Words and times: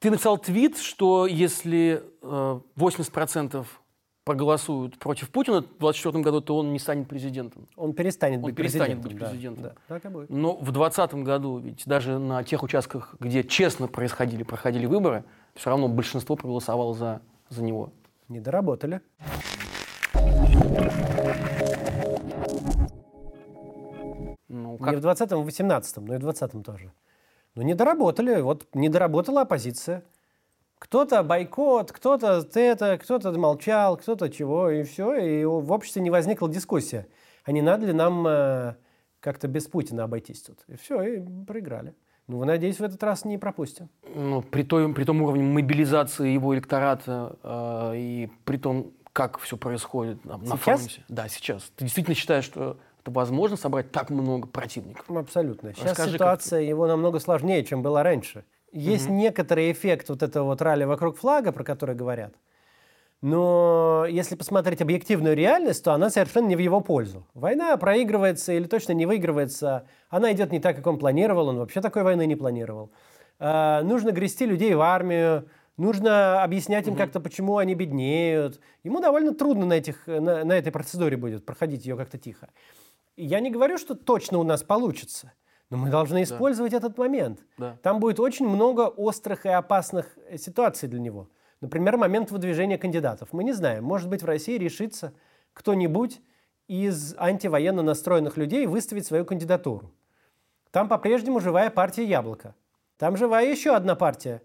Ты 0.00 0.10
написал 0.10 0.38
твит, 0.38 0.78
что 0.78 1.26
если 1.26 2.02
э, 2.22 2.60
80% 2.76 3.66
проголосуют 4.24 4.98
против 4.98 5.28
Путина 5.28 5.58
в 5.60 5.64
2024 5.78 6.24
году, 6.24 6.40
то 6.40 6.56
он 6.56 6.72
не 6.72 6.78
станет 6.78 7.06
президентом. 7.06 7.66
Он 7.76 7.92
перестанет 7.92 8.38
Он 8.38 8.44
быть 8.44 8.56
перестанет 8.56 9.02
президентом. 9.02 9.18
быть 9.18 9.28
президентом. 9.30 9.62
Да, 9.64 9.68
да, 9.88 9.94
так 9.96 10.04
и 10.06 10.08
будет. 10.08 10.30
Но 10.30 10.56
в 10.56 10.72
2020 10.72 11.14
году, 11.16 11.58
ведь 11.58 11.82
даже 11.84 12.18
на 12.18 12.42
тех 12.44 12.62
участках, 12.62 13.14
где 13.20 13.44
честно 13.44 13.88
происходили, 13.88 14.42
проходили 14.42 14.86
выборы, 14.86 15.24
все 15.54 15.68
равно 15.68 15.86
большинство 15.88 16.34
проголосовало 16.34 16.94
за, 16.94 17.20
за 17.50 17.62
него. 17.62 17.92
Не 18.28 18.40
доработали. 18.40 19.02
Ну, 24.48 24.72
Не 24.72 24.78
как- 24.78 24.96
в 24.96 25.06
20-м, 25.06 25.42
в 25.42 25.46
18-м, 25.48 26.04
но 26.06 26.14
и 26.14 26.18
в 26.18 26.26
20-м 26.26 26.62
тоже. 26.62 26.90
Но 27.54 27.62
не 27.62 27.74
доработали. 27.74 28.40
Вот 28.40 28.66
не 28.74 28.88
доработала 28.88 29.42
оппозиция. 29.42 30.04
Кто-то 30.78 31.22
бойкот, 31.22 31.92
кто-то 31.92 32.42
это, 32.54 32.98
кто-то 32.98 33.32
молчал, 33.32 33.96
кто-то 33.96 34.30
чего, 34.30 34.70
и 34.70 34.82
все. 34.82 35.14
И 35.16 35.44
в 35.44 35.70
обществе 35.72 36.00
не 36.00 36.10
возникла 36.10 36.48
дискуссия. 36.48 37.06
А 37.44 37.52
не 37.52 37.60
надо 37.60 37.86
ли 37.86 37.92
нам 37.92 38.26
э, 38.26 38.74
как-то 39.20 39.46
без 39.48 39.66
Путина 39.66 40.04
обойтись 40.04 40.42
тут? 40.42 40.60
И 40.68 40.76
все, 40.76 41.02
и 41.02 41.20
проиграли. 41.44 41.94
Ну, 42.28 42.38
вы, 42.38 42.46
надеюсь, 42.46 42.78
в 42.78 42.84
этот 42.84 43.02
раз 43.02 43.24
не 43.24 43.36
пропустим. 43.38 43.88
ну, 44.14 44.40
при, 44.40 44.62
той, 44.62 44.92
при 44.94 45.04
том 45.04 45.20
уровне 45.20 45.42
мобилизации 45.42 46.28
его 46.30 46.54
электората 46.54 47.36
э, 47.42 47.92
и 47.96 48.30
при 48.44 48.56
том, 48.56 48.92
как 49.12 49.38
все 49.38 49.56
происходит 49.56 50.24
на, 50.24 50.36
на 50.38 50.56
Сейчас? 50.56 50.60
фронте. 50.80 51.04
Да, 51.08 51.28
сейчас. 51.28 51.64
Ты 51.76 51.84
действительно 51.84 52.14
считаешь, 52.14 52.44
что 52.44 52.78
это 53.00 53.10
возможно 53.10 53.56
собрать 53.56 53.90
так 53.90 54.10
много 54.10 54.46
противников? 54.46 55.10
Абсолютно. 55.10 55.72
Сейчас 55.74 55.90
Расскажи, 55.90 56.12
ситуация 56.12 56.60
его 56.60 56.86
намного 56.86 57.18
сложнее, 57.18 57.64
чем 57.64 57.82
была 57.82 58.02
раньше. 58.02 58.44
Есть 58.72 59.08
некоторый 59.08 59.72
эффект 59.72 60.08
вот 60.08 60.22
этого 60.22 60.44
вот 60.44 60.62
ралли 60.62 60.84
вокруг 60.84 61.16
флага, 61.16 61.50
про 61.52 61.64
который 61.64 61.94
говорят. 61.94 62.34
Но 63.22 64.06
если 64.08 64.34
посмотреть 64.34 64.80
объективную 64.80 65.36
реальность, 65.36 65.84
то 65.84 65.92
она 65.92 66.08
совершенно 66.08 66.46
не 66.46 66.56
в 66.56 66.60
его 66.60 66.80
пользу. 66.80 67.26
Война 67.34 67.76
проигрывается 67.76 68.52
или 68.52 68.64
точно 68.64 68.92
не 68.92 69.04
выигрывается. 69.04 69.86
Она 70.08 70.32
идет 70.32 70.52
не 70.52 70.60
так, 70.60 70.76
как 70.76 70.86
он 70.86 70.98
планировал. 70.98 71.48
Он 71.48 71.58
вообще 71.58 71.82
такой 71.82 72.02
войны 72.02 72.26
не 72.26 72.36
планировал. 72.36 72.90
А, 73.38 73.82
нужно 73.82 74.12
грести 74.12 74.46
людей 74.46 74.74
в 74.74 74.80
армию. 74.80 75.48
Нужно 75.76 76.42
объяснять 76.42 76.86
им 76.88 76.96
как-то, 76.96 77.20
почему 77.20 77.56
они 77.56 77.74
беднеют. 77.74 78.60
Ему 78.84 79.00
довольно 79.00 79.34
трудно 79.34 79.66
на, 79.66 79.74
этих, 79.74 80.06
на, 80.06 80.44
на 80.44 80.52
этой 80.52 80.72
процедуре 80.72 81.16
будет 81.16 81.44
проходить 81.44 81.84
ее 81.84 81.96
как-то 81.96 82.18
тихо. 82.18 82.48
Я 83.22 83.40
не 83.40 83.50
говорю, 83.50 83.78
что 83.78 83.94
точно 83.94 84.38
у 84.38 84.42
нас 84.42 84.62
получится. 84.62 85.32
Но 85.68 85.76
мы 85.76 85.88
должны 85.88 86.24
использовать 86.24 86.72
этот 86.72 86.98
момент. 86.98 87.40
Да. 87.56 87.78
Там 87.82 88.00
будет 88.00 88.18
очень 88.18 88.48
много 88.48 88.88
острых 88.88 89.46
и 89.46 89.50
опасных 89.50 90.18
э, 90.26 90.36
ситуаций 90.36 90.88
для 90.88 90.98
него. 90.98 91.28
Например, 91.60 91.96
момент 91.96 92.30
выдвижения 92.30 92.76
кандидатов. 92.76 93.28
Мы 93.32 93.44
не 93.44 93.52
знаем, 93.52 93.84
может 93.84 94.08
быть, 94.08 94.22
в 94.22 94.26
России 94.26 94.58
решится 94.58 95.12
кто-нибудь 95.52 96.20
из 96.66 97.14
антивоенно 97.18 97.82
настроенных 97.82 98.36
людей 98.36 98.66
выставить 98.66 99.06
свою 99.06 99.24
кандидатуру. 99.24 99.92
Там 100.70 100.88
по-прежнему 100.88 101.40
живая 101.40 101.70
партия 101.70 102.04
«Яблоко». 102.04 102.54
Там 102.96 103.16
живая 103.16 103.50
еще 103.50 103.74
одна 103.74 103.94
партия 103.94 104.42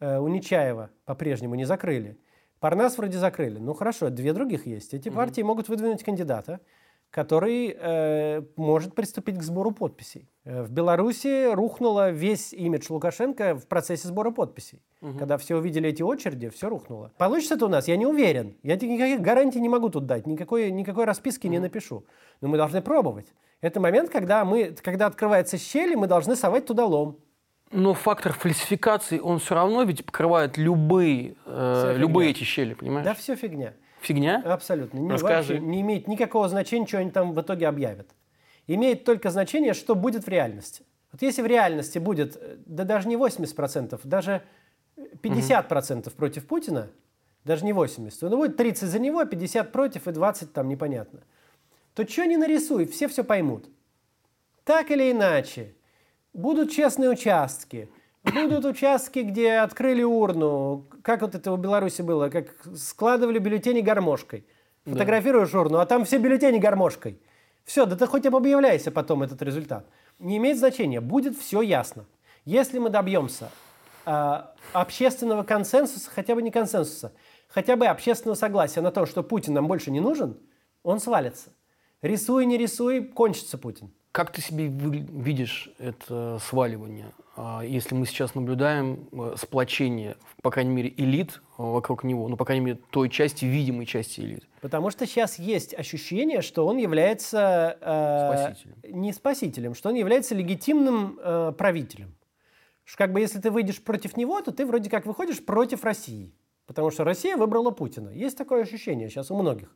э, 0.00 0.18
у 0.18 0.28
Нечаева 0.28 0.90
по-прежнему 1.04 1.54
не 1.54 1.64
закрыли. 1.64 2.18
Парнас 2.60 2.98
вроде 2.98 3.18
закрыли. 3.18 3.58
Ну 3.58 3.74
хорошо, 3.74 4.10
две 4.10 4.32
других 4.32 4.66
есть. 4.66 4.94
Эти 4.94 5.08
партии 5.08 5.42
могут 5.42 5.68
выдвинуть 5.68 6.02
кандидата, 6.02 6.60
который 7.16 7.74
э, 7.74 8.42
может 8.56 8.94
приступить 8.94 9.38
к 9.38 9.42
сбору 9.42 9.70
подписей. 9.70 10.28
Э, 10.44 10.64
В 10.64 10.70
Беларуси 10.70 11.50
рухнуло 11.54 12.10
весь 12.10 12.52
имидж 12.52 12.88
Лукашенко 12.90 13.54
в 13.54 13.66
процессе 13.66 14.06
сбора 14.08 14.30
подписей. 14.30 14.82
Когда 15.18 15.38
все 15.38 15.56
увидели 15.56 15.88
эти 15.88 16.02
очереди, 16.02 16.50
все 16.50 16.68
рухнуло. 16.68 17.12
Получится 17.16 17.54
это 17.54 17.64
у 17.64 17.68
нас? 17.68 17.88
Я 17.88 17.96
не 17.96 18.04
уверен. 18.06 18.56
Я 18.62 18.74
никаких 18.74 19.22
гарантий 19.22 19.60
не 19.60 19.68
могу 19.70 19.88
тут 19.88 20.04
дать, 20.04 20.26
никакой, 20.26 20.70
никакой 20.70 21.06
расписки 21.06 21.46
не 21.46 21.58
напишу. 21.58 22.04
Но 22.42 22.48
мы 22.48 22.58
должны 22.58 22.82
пробовать. 22.82 23.32
Это 23.62 23.80
момент, 23.80 24.10
когда, 24.10 24.44
мы, 24.44 24.76
когда 24.82 25.06
открывается 25.06 25.56
щель, 25.56 25.92
и 25.92 25.96
мы 25.96 26.08
должны 26.08 26.36
совать 26.36 26.66
туда 26.66 26.84
лом. 26.84 27.16
Но 27.72 27.94
фактор 27.94 28.34
фальсификации, 28.34 29.20
он 29.20 29.38
все 29.38 29.54
равно 29.54 29.84
ведь 29.84 30.04
покрывает 30.04 30.58
любые, 30.58 31.36
э, 31.46 31.94
любые 31.96 32.32
эти 32.32 32.44
щели, 32.44 32.74
понимаешь? 32.74 33.06
Да 33.06 33.14
все 33.14 33.36
фигня. 33.36 33.72
Фигня? 34.06 34.40
Абсолютно. 34.44 34.98
Не, 34.98 35.10
Расскажи. 35.10 35.54
вообще 35.54 35.66
не 35.66 35.80
имеет 35.80 36.06
никакого 36.06 36.48
значения, 36.48 36.86
что 36.86 36.98
они 36.98 37.10
там 37.10 37.32
в 37.32 37.40
итоге 37.40 37.66
объявят. 37.66 38.08
Имеет 38.68 39.04
только 39.04 39.30
значение, 39.30 39.74
что 39.74 39.96
будет 39.96 40.26
в 40.26 40.28
реальности. 40.28 40.84
Вот 41.10 41.22
если 41.22 41.42
в 41.42 41.46
реальности 41.46 41.98
будет, 41.98 42.36
э, 42.36 42.56
да 42.66 42.84
даже 42.84 43.08
не 43.08 43.16
80%, 43.16 44.00
даже 44.04 44.42
50% 45.22 46.14
против 46.14 46.46
Путина, 46.46 46.88
даже 47.44 47.64
не 47.64 47.72
80, 47.72 48.20
то 48.20 48.28
ну, 48.28 48.36
будет 48.36 48.56
30 48.56 48.88
за 48.88 48.98
него, 49.00 49.24
50 49.24 49.72
против 49.72 50.06
и 50.06 50.12
20 50.12 50.52
там 50.52 50.68
непонятно, 50.68 51.22
то 51.94 52.06
что 52.06 52.26
не 52.26 52.36
нарисуй, 52.36 52.86
все 52.86 53.08
все 53.08 53.24
поймут. 53.24 53.68
Так 54.62 54.92
или 54.92 55.10
иначе, 55.10 55.74
будут 56.32 56.70
честные 56.70 57.10
участки, 57.10 57.90
будут 58.32 58.64
участки, 58.64 59.20
где 59.20 59.54
открыли 59.54 60.02
урну, 60.02 60.86
как 61.02 61.22
вот 61.22 61.34
это 61.34 61.52
в 61.52 61.58
Беларуси 61.58 62.02
было, 62.02 62.28
как 62.28 62.54
складывали 62.76 63.38
бюллетени 63.38 63.80
гармошкой. 63.80 64.46
Фотографируешь 64.84 65.52
урну, 65.54 65.78
а 65.78 65.86
там 65.86 66.04
все 66.04 66.18
бюллетени 66.18 66.58
гармошкой. 66.58 67.20
Все, 67.64 67.84
да 67.86 67.96
ты 67.96 68.06
хоть 68.06 68.24
объявляйся 68.26 68.92
потом 68.92 69.24
этот 69.24 69.42
результат. 69.42 69.86
Не 70.20 70.36
имеет 70.36 70.58
значения, 70.58 71.00
будет 71.00 71.36
все 71.36 71.60
ясно. 71.60 72.06
Если 72.44 72.78
мы 72.78 72.90
добьемся 72.90 73.50
а, 74.04 74.54
общественного 74.72 75.42
консенсуса, 75.42 76.08
хотя 76.14 76.36
бы 76.36 76.42
не 76.42 76.52
консенсуса, 76.52 77.12
хотя 77.48 77.74
бы 77.74 77.86
общественного 77.86 78.36
согласия 78.36 78.80
на 78.80 78.92
то, 78.92 79.04
что 79.04 79.24
Путин 79.24 79.54
нам 79.54 79.66
больше 79.66 79.90
не 79.90 79.98
нужен, 79.98 80.38
он 80.84 81.00
свалится. 81.00 81.50
Рисуй, 82.02 82.46
не 82.46 82.58
рисуй, 82.58 83.04
кончится 83.04 83.58
Путин. 83.58 83.90
Как 84.12 84.32
ты 84.32 84.40
себе 84.40 84.68
видишь 84.68 85.70
это 85.78 86.38
сваливание? 86.42 87.12
А, 87.36 87.62
Если 87.62 87.94
мы 87.94 88.06
сейчас 88.06 88.34
наблюдаем 88.34 89.08
э, 89.12 89.34
сплочение, 89.36 90.16
по 90.40 90.50
крайней 90.50 90.72
мере, 90.74 90.94
элит 90.96 91.42
э, 91.58 91.62
вокруг 91.62 92.02
него, 92.02 92.26
ну, 92.28 92.38
по 92.38 92.46
крайней 92.46 92.64
мере, 92.64 92.78
той 92.90 93.10
части, 93.10 93.44
видимой 93.44 93.84
части 93.84 94.20
элит. 94.20 94.48
Потому 94.62 94.88
что 94.88 95.06
сейчас 95.06 95.38
есть 95.38 95.74
ощущение, 95.74 96.40
что 96.40 96.66
он 96.66 96.78
является 96.78 97.76
э, 97.78 98.52
Спасителем. 98.52 99.00
не 99.02 99.12
спасителем, 99.12 99.74
что 99.74 99.90
он 99.90 99.96
является 99.96 100.34
легитимным 100.34 101.18
э, 101.22 101.52
правителем. 101.52 102.14
Что 102.84 102.96
как 102.98 103.12
бы 103.12 103.20
если 103.20 103.38
ты 103.38 103.50
выйдешь 103.50 103.82
против 103.82 104.16
него, 104.16 104.40
то 104.40 104.50
ты 104.50 104.64
вроде 104.64 104.88
как 104.88 105.04
выходишь 105.04 105.44
против 105.44 105.84
России. 105.84 106.32
Потому 106.66 106.90
что 106.90 107.04
Россия 107.04 107.36
выбрала 107.36 107.70
Путина. 107.70 108.08
Есть 108.10 108.38
такое 108.38 108.62
ощущение 108.62 109.10
сейчас 109.10 109.30
у 109.30 109.36
многих. 109.36 109.74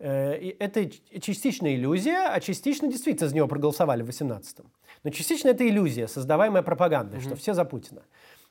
Э, 0.00 0.52
это 0.58 0.88
частично 1.20 1.74
иллюзия, 1.74 2.28
а 2.32 2.40
частично 2.40 2.88
действительно 2.88 3.28
за 3.28 3.36
него 3.36 3.46
проголосовали 3.46 4.02
в 4.02 4.08
18-м. 4.08 4.64
Но 5.04 5.10
частично 5.10 5.48
это 5.48 5.68
иллюзия, 5.68 6.08
создаваемая 6.08 6.62
пропагандой, 6.62 7.20
что 7.20 7.36
все 7.36 7.52
за 7.52 7.66
Путина. 7.66 8.02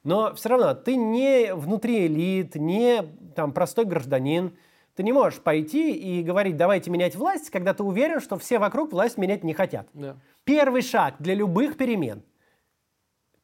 Но 0.04 0.34
все 0.36 0.50
равно 0.50 0.76
ты 0.76 0.96
не 0.96 1.54
внутри 1.56 2.06
элит, 2.06 2.56
не 2.56 3.04
там, 3.36 3.52
простой 3.52 3.86
гражданин. 3.86 4.56
Ты 4.96 5.04
не 5.04 5.12
можешь 5.12 5.40
пойти 5.40 5.92
и 5.94 6.22
говорить, 6.22 6.56
давайте 6.56 6.92
менять 6.92 7.16
власть, 7.16 7.50
когда 7.50 7.74
ты 7.74 7.84
уверен, 7.84 8.20
что 8.20 8.38
все 8.38 8.60
вокруг 8.60 8.92
власть 8.92 9.18
менять 9.18 9.44
не 9.44 9.54
хотят. 9.54 9.88
Да. 9.94 10.18
Первый 10.44 10.84
шаг 10.84 11.16
для 11.20 11.34
любых 11.34 11.78
перемен, 11.78 12.22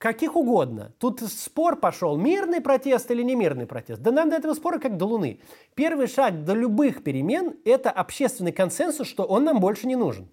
каких 0.05 0.35
угодно. 0.35 0.91
Тут 0.99 1.21
спор 1.21 1.77
пошел, 1.77 2.15
мирный 2.15 2.61
протест 2.61 3.09
или 3.09 3.23
не 3.23 3.33
мирный 3.33 3.65
протест. 3.65 4.03
Да 4.03 4.11
нам 4.11 4.29
до 4.29 4.35
этого 4.35 4.53
спора 4.53 4.77
как 4.77 4.97
до 4.97 5.05
Луны. 5.05 5.39
Первый 5.73 6.05
шаг 6.05 6.43
до 6.43 6.53
любых 6.53 7.03
перемен– 7.03 7.55
это 7.65 7.89
общественный 7.89 8.51
консенсус, 8.51 9.07
что 9.07 9.23
он 9.23 9.45
нам 9.45 9.59
больше 9.59 9.87
не 9.87 9.95
нужен. 9.95 10.27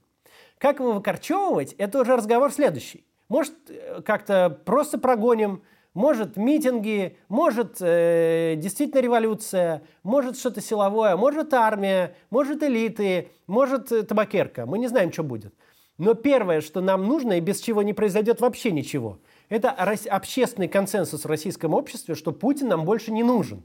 Как 0.58 0.80
его 0.80 0.92
выкорчевывать, 0.92 1.72
это 1.78 2.02
уже 2.02 2.16
разговор 2.16 2.52
следующий. 2.52 3.06
Может, 3.30 3.54
э, 3.70 4.02
как-то 4.02 4.60
просто 4.66 4.98
прогоним, 4.98 5.62
может, 5.94 6.36
митинги, 6.36 7.16
может, 7.30 7.78
э, 7.80 8.56
действительно 8.58 9.00
революция, 9.00 9.84
может, 10.02 10.36
что-то 10.36 10.60
силовое, 10.60 11.16
может, 11.16 11.54
армия, 11.54 12.14
может, 12.28 12.62
элиты, 12.62 13.30
может, 13.46 13.90
э, 13.90 14.02
табакерка. 14.02 14.66
Мы 14.66 14.78
не 14.78 14.88
знаем, 14.88 15.10
что 15.10 15.22
будет. 15.22 15.54
Но 15.96 16.12
первое, 16.12 16.60
что 16.60 16.82
нам 16.82 17.06
нужно, 17.06 17.38
и 17.38 17.40
без 17.40 17.60
чего 17.60 17.82
не 17.82 17.92
произойдет 17.92 18.42
вообще 18.42 18.70
ничего, 18.70 19.18
это 19.48 19.70
общественный 19.70 20.68
консенсус 20.68 21.24
в 21.24 21.28
российском 21.28 21.74
обществе, 21.74 22.14
что 22.14 22.32
Путин 22.32 22.68
нам 22.68 22.84
больше 22.84 23.12
не 23.12 23.22
нужен. 23.22 23.62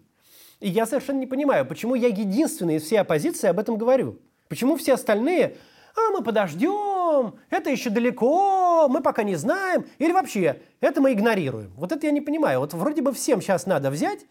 И 0.60 0.70
я 0.70 0.86
совершенно 0.86 1.20
не 1.20 1.28
понимаю, 1.28 1.66
почему 1.66 1.96
я 1.96 2.08
единственный 2.08 2.78
из 2.78 2.84
всей 2.84 2.98
оппозиции 2.98 3.48
об 3.48 3.60
этом 3.60 3.78
говорю. 3.78 4.20
Почему 4.50 4.76
все 4.76 4.94
остальные, 4.94 5.58
а 5.96 6.12
мы 6.12 6.24
подождем, 6.24 7.36
это 7.50 7.70
еще 7.70 7.90
далеко, 7.90 8.88
мы 8.88 9.02
пока 9.02 9.24
не 9.24 9.36
знаем, 9.36 9.86
или 9.98 10.12
вообще, 10.12 10.62
это 10.80 11.02
мы 11.02 11.14
игнорируем. 11.14 11.74
Вот 11.76 11.92
это 11.92 12.06
я 12.06 12.12
не 12.12 12.22
понимаю. 12.22 12.60
Вот 12.60 12.74
вроде 12.74 13.02
бы 13.02 13.14
всем 13.14 13.42
сейчас 13.42 13.66
надо 13.66 13.90
взять 13.92 14.26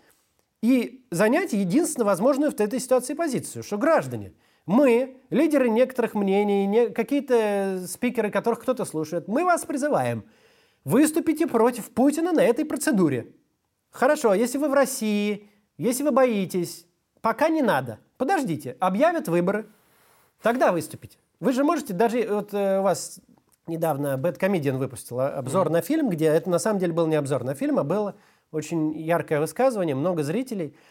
и 0.62 1.04
занять 1.10 1.52
единственно 1.52 2.04
возможную 2.06 2.50
в 2.50 2.60
этой 2.60 2.80
ситуации 2.80 3.14
позицию, 3.14 3.62
что 3.62 3.78
граждане, 3.78 4.32
мы, 4.64 5.18
лидеры 5.30 5.68
некоторых 5.68 6.14
мнений, 6.14 6.66
не- 6.66 6.88
какие-то 6.88 7.84
спикеры, 7.86 8.30
которых 8.30 8.62
кто-то 8.62 8.84
слушает, 8.84 9.28
мы 9.28 9.44
вас 9.44 9.64
призываем, 9.64 10.24
выступите 10.86 11.48
против 11.48 11.90
Путина 11.90 12.32
на 12.32 12.42
этой 12.42 12.64
процедуре. 12.64 13.34
Хорошо, 13.90 14.32
если 14.34 14.56
вы 14.56 14.68
в 14.68 14.72
России, 14.72 15.50
если 15.76 16.04
вы 16.04 16.12
боитесь, 16.12 16.86
пока 17.20 17.48
не 17.48 17.60
надо. 17.60 17.98
Подождите, 18.16 18.76
объявят 18.78 19.28
выборы, 19.28 19.66
тогда 20.40 20.70
выступите. 20.70 21.18
Вы 21.40 21.52
же 21.52 21.64
можете, 21.64 21.92
даже 21.92 22.26
вот 22.30 22.54
э, 22.54 22.78
у 22.78 22.82
вас 22.82 23.20
недавно 23.66 24.16
Bad 24.16 24.38
Comedian 24.38 24.78
выпустила 24.78 25.28
обзор 25.28 25.66
mm. 25.66 25.72
на 25.72 25.80
фильм, 25.82 26.08
где 26.08 26.26
это 26.26 26.48
на 26.48 26.60
самом 26.60 26.78
деле 26.78 26.92
был 26.92 27.06
не 27.08 27.16
обзор 27.16 27.42
на 27.42 27.54
фильм, 27.54 27.80
а 27.80 27.84
было 27.84 28.14
очень 28.52 28.96
яркое 28.96 29.40
высказывание, 29.40 29.94
много 29.94 30.22
зрителей– 30.22 30.74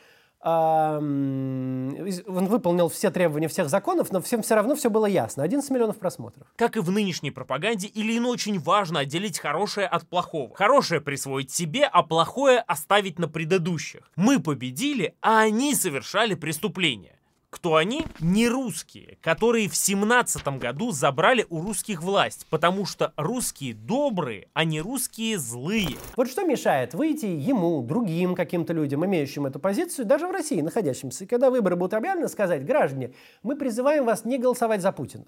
он 0.46 2.48
выполнил 2.48 2.88
все 2.90 3.10
требования 3.10 3.48
всех 3.48 3.68
законов, 3.68 4.12
но 4.12 4.22
всем 4.22 4.44
все 4.44 4.56
равно 4.56 4.76
все 4.76 4.92
было 4.92 5.08
ясно. 5.08 5.44
11 5.44 5.70
миллионов 5.72 5.98
просмотров. 5.98 6.48
Как 6.56 6.78
и 6.78 6.82
в 6.82 6.92
нынешней 6.92 7.32
пропаганде, 7.32 7.90
Ильину 7.94 8.30
очень 8.30 8.60
важно 8.60 9.00
отделить 9.00 9.40
хорошее 9.40 9.88
от 9.88 10.08
плохого. 10.08 10.56
Хорошее 10.56 11.02
присвоить 11.02 11.52
себе, 11.52 11.86
а 11.86 12.04
плохое 12.04 12.60
оставить 12.60 13.18
на 13.18 13.28
предыдущих. 13.28 14.12
Мы 14.16 14.40
победили, 14.40 15.16
а 15.22 15.40
они 15.40 15.74
совершали 15.74 16.36
преступления. 16.36 17.15
Кто 17.56 17.76
они? 17.76 18.06
Не 18.20 18.50
русские, 18.50 19.18
которые 19.22 19.70
в 19.70 19.78
семнадцатом 19.78 20.60
году 20.60 20.92
забрали 20.92 21.46
у 21.50 21.62
русских 21.62 22.04
власть, 22.04 22.46
потому 22.50 22.86
что 22.86 23.14
русские 23.16 23.74
добрые, 23.74 24.50
а 24.54 24.66
не 24.66 24.82
русские 24.82 25.40
злые. 25.40 25.96
Вот 26.18 26.30
что 26.30 26.44
мешает 26.44 26.94
выйти 26.94 27.26
ему, 27.26 27.82
другим 27.82 28.36
каким-то 28.36 28.74
людям, 28.74 29.06
имеющим 29.06 29.46
эту 29.46 29.60
позицию, 29.60 30.06
даже 30.06 30.28
в 30.28 30.32
России 30.32 30.60
находящимся, 30.60 31.26
когда 31.26 31.50
выборы 31.50 31.78
будут 31.78 31.94
объявлены, 31.94 32.28
сказать, 32.28 32.66
граждане, 32.66 33.14
мы 33.42 33.56
призываем 33.56 34.04
вас 34.04 34.26
не 34.26 34.38
голосовать 34.38 34.82
за 34.82 34.92
Путина. 34.92 35.26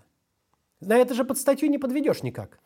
На 0.82 0.98
это 0.98 1.14
же 1.14 1.24
под 1.24 1.38
статью 1.38 1.70
не 1.70 1.78
подведешь 1.78 2.24
никак. 2.24 2.60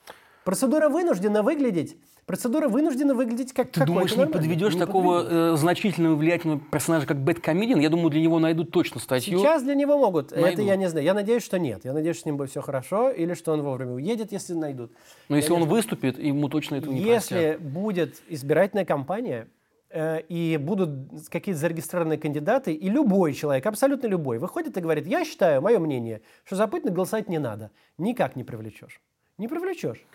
Процедура 0.44 0.90
вынуждена 0.90 1.44
выглядеть 1.44 1.98
Процедура 2.26 2.68
вынуждена 2.68 3.16
выглядеть 3.16 3.52
как 3.52 3.72
Ты 3.72 3.84
думаешь, 3.86 4.16
не 4.16 4.28
подведешь 4.28 4.76
не 4.76 4.80
такого 4.80 5.54
э, 5.54 5.56
значительного 5.58 6.16
влиятельного 6.16 6.60
персонажа, 6.60 7.08
как 7.08 7.18
Бэт 7.18 7.40
Комедиан? 7.40 7.80
Я 7.80 7.90
думаю, 7.90 8.10
для 8.12 8.22
него 8.22 8.40
найдут 8.40 8.72
точно 8.72 9.00
статью. 9.00 9.40
Сейчас 9.40 9.64
для 9.64 9.74
него 9.74 9.98
могут. 9.98 10.32
Найдут. 10.32 10.52
Это 10.52 10.62
я 10.62 10.76
не 10.76 10.88
знаю. 10.88 11.06
Я 11.06 11.14
надеюсь, 11.14 11.44
что 11.44 11.58
нет. 11.58 11.84
Я 11.84 11.94
надеюсь, 11.94 12.16
что 12.18 12.24
с 12.24 12.26
ним 12.28 12.38
будет 12.38 12.52
все 12.52 12.62
хорошо, 12.62 13.10
или 13.10 13.34
что 13.34 13.54
он 13.54 13.64
вовремя 13.64 13.94
уедет, 13.94 14.32
если 14.32 14.54
найдут. 14.54 14.92
Но 15.30 15.36
если 15.36 15.52
он 15.52 15.66
выступит, 15.66 16.20
ему 16.20 16.48
точно 16.48 16.76
этого 16.76 16.94
не 16.94 17.02
Если 17.02 17.36
простят. 17.36 17.62
будет 17.62 18.22
избирательная 18.30 18.86
кампания, 18.86 19.48
э, 19.90 20.22
и 20.30 20.58
будут 20.58 21.28
какие-то 21.30 21.60
зарегистрированные 21.60 22.20
кандидаты, 22.20 22.74
и 22.74 22.90
любой 22.90 23.34
человек, 23.34 23.66
абсолютно 23.66 24.08
любой, 24.08 24.38
выходит 24.38 24.78
и 24.78 24.80
говорит, 24.82 25.08
я 25.08 25.26
считаю, 25.26 25.62
мое 25.62 25.80
мнение, 25.80 26.22
что 26.44 26.56
за 26.56 26.68
Путина 26.68 26.92
голосовать 26.92 27.30
не 27.30 27.40
надо. 27.40 27.72
Никак 27.98 28.36
не 28.36 28.44
привлечешь. 28.44 29.02
Не 29.38 29.48
привлечешь. 29.48 30.06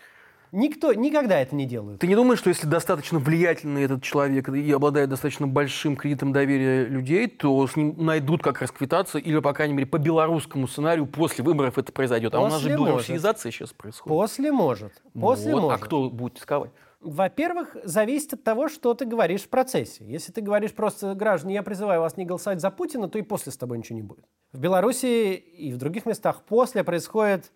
Никто 0.51 0.93
никогда 0.93 1.39
это 1.39 1.55
не 1.55 1.65
делает. 1.65 1.99
Ты 1.99 2.07
не 2.07 2.15
думаешь, 2.15 2.39
что 2.39 2.49
если 2.49 2.67
достаточно 2.67 3.19
влиятельный 3.19 3.83
этот 3.83 4.03
человек 4.03 4.49
и 4.49 4.71
обладает 4.71 5.09
достаточно 5.09 5.47
большим 5.47 5.95
кредитом 5.95 6.31
доверия 6.31 6.85
людей, 6.85 7.27
то 7.27 7.65
с 7.67 7.75
ним 7.75 7.95
найдут 7.97 8.41
как 8.43 8.61
расквитаться, 8.61 9.17
или, 9.17 9.39
по 9.39 9.53
крайней 9.53 9.73
мере, 9.73 9.87
по 9.87 9.97
белорусскому 9.97 10.67
сценарию 10.67 11.05
после 11.05 11.43
выборов 11.43 11.77
это 11.77 11.91
произойдет. 11.91 12.31
После 12.31 12.45
а 12.45 12.47
у 12.47 12.51
нас 12.51 12.61
же 12.61 12.69
белорусизация 12.69 13.51
сейчас 13.51 13.73
происходит. 13.73 14.07
После 14.07 14.51
может. 14.51 15.01
После 15.13 15.53
вот. 15.53 15.59
А 15.59 15.61
может. 15.63 15.81
А 15.81 15.85
кто 15.85 16.09
будет 16.09 16.37
рисковать? 16.37 16.71
Во-первых, 16.99 17.77
зависит 17.83 18.33
от 18.33 18.43
того, 18.43 18.69
что 18.69 18.93
ты 18.95 19.05
говоришь 19.05 19.43
в 19.43 19.49
процессе. 19.49 20.03
Если 20.05 20.31
ты 20.31 20.41
говоришь 20.41 20.73
просто, 20.73 21.13
граждане, 21.13 21.53
я 21.53 21.63
призываю 21.63 22.01
вас 22.01 22.17
не 22.17 22.25
голосовать 22.25 22.59
за 22.59 22.71
Путина, 22.71 23.07
то 23.07 23.19
и 23.19 23.21
после 23.21 23.51
с 23.51 23.57
тобой 23.57 23.77
ничего 23.77 23.97
не 23.97 24.01
будет. 24.01 24.25
В 24.51 24.59
Беларуси 24.59 25.35
и 25.35 25.71
в 25.71 25.77
других 25.77 26.05
местах 26.05 26.41
после 26.43 26.83
происходит 26.83 27.51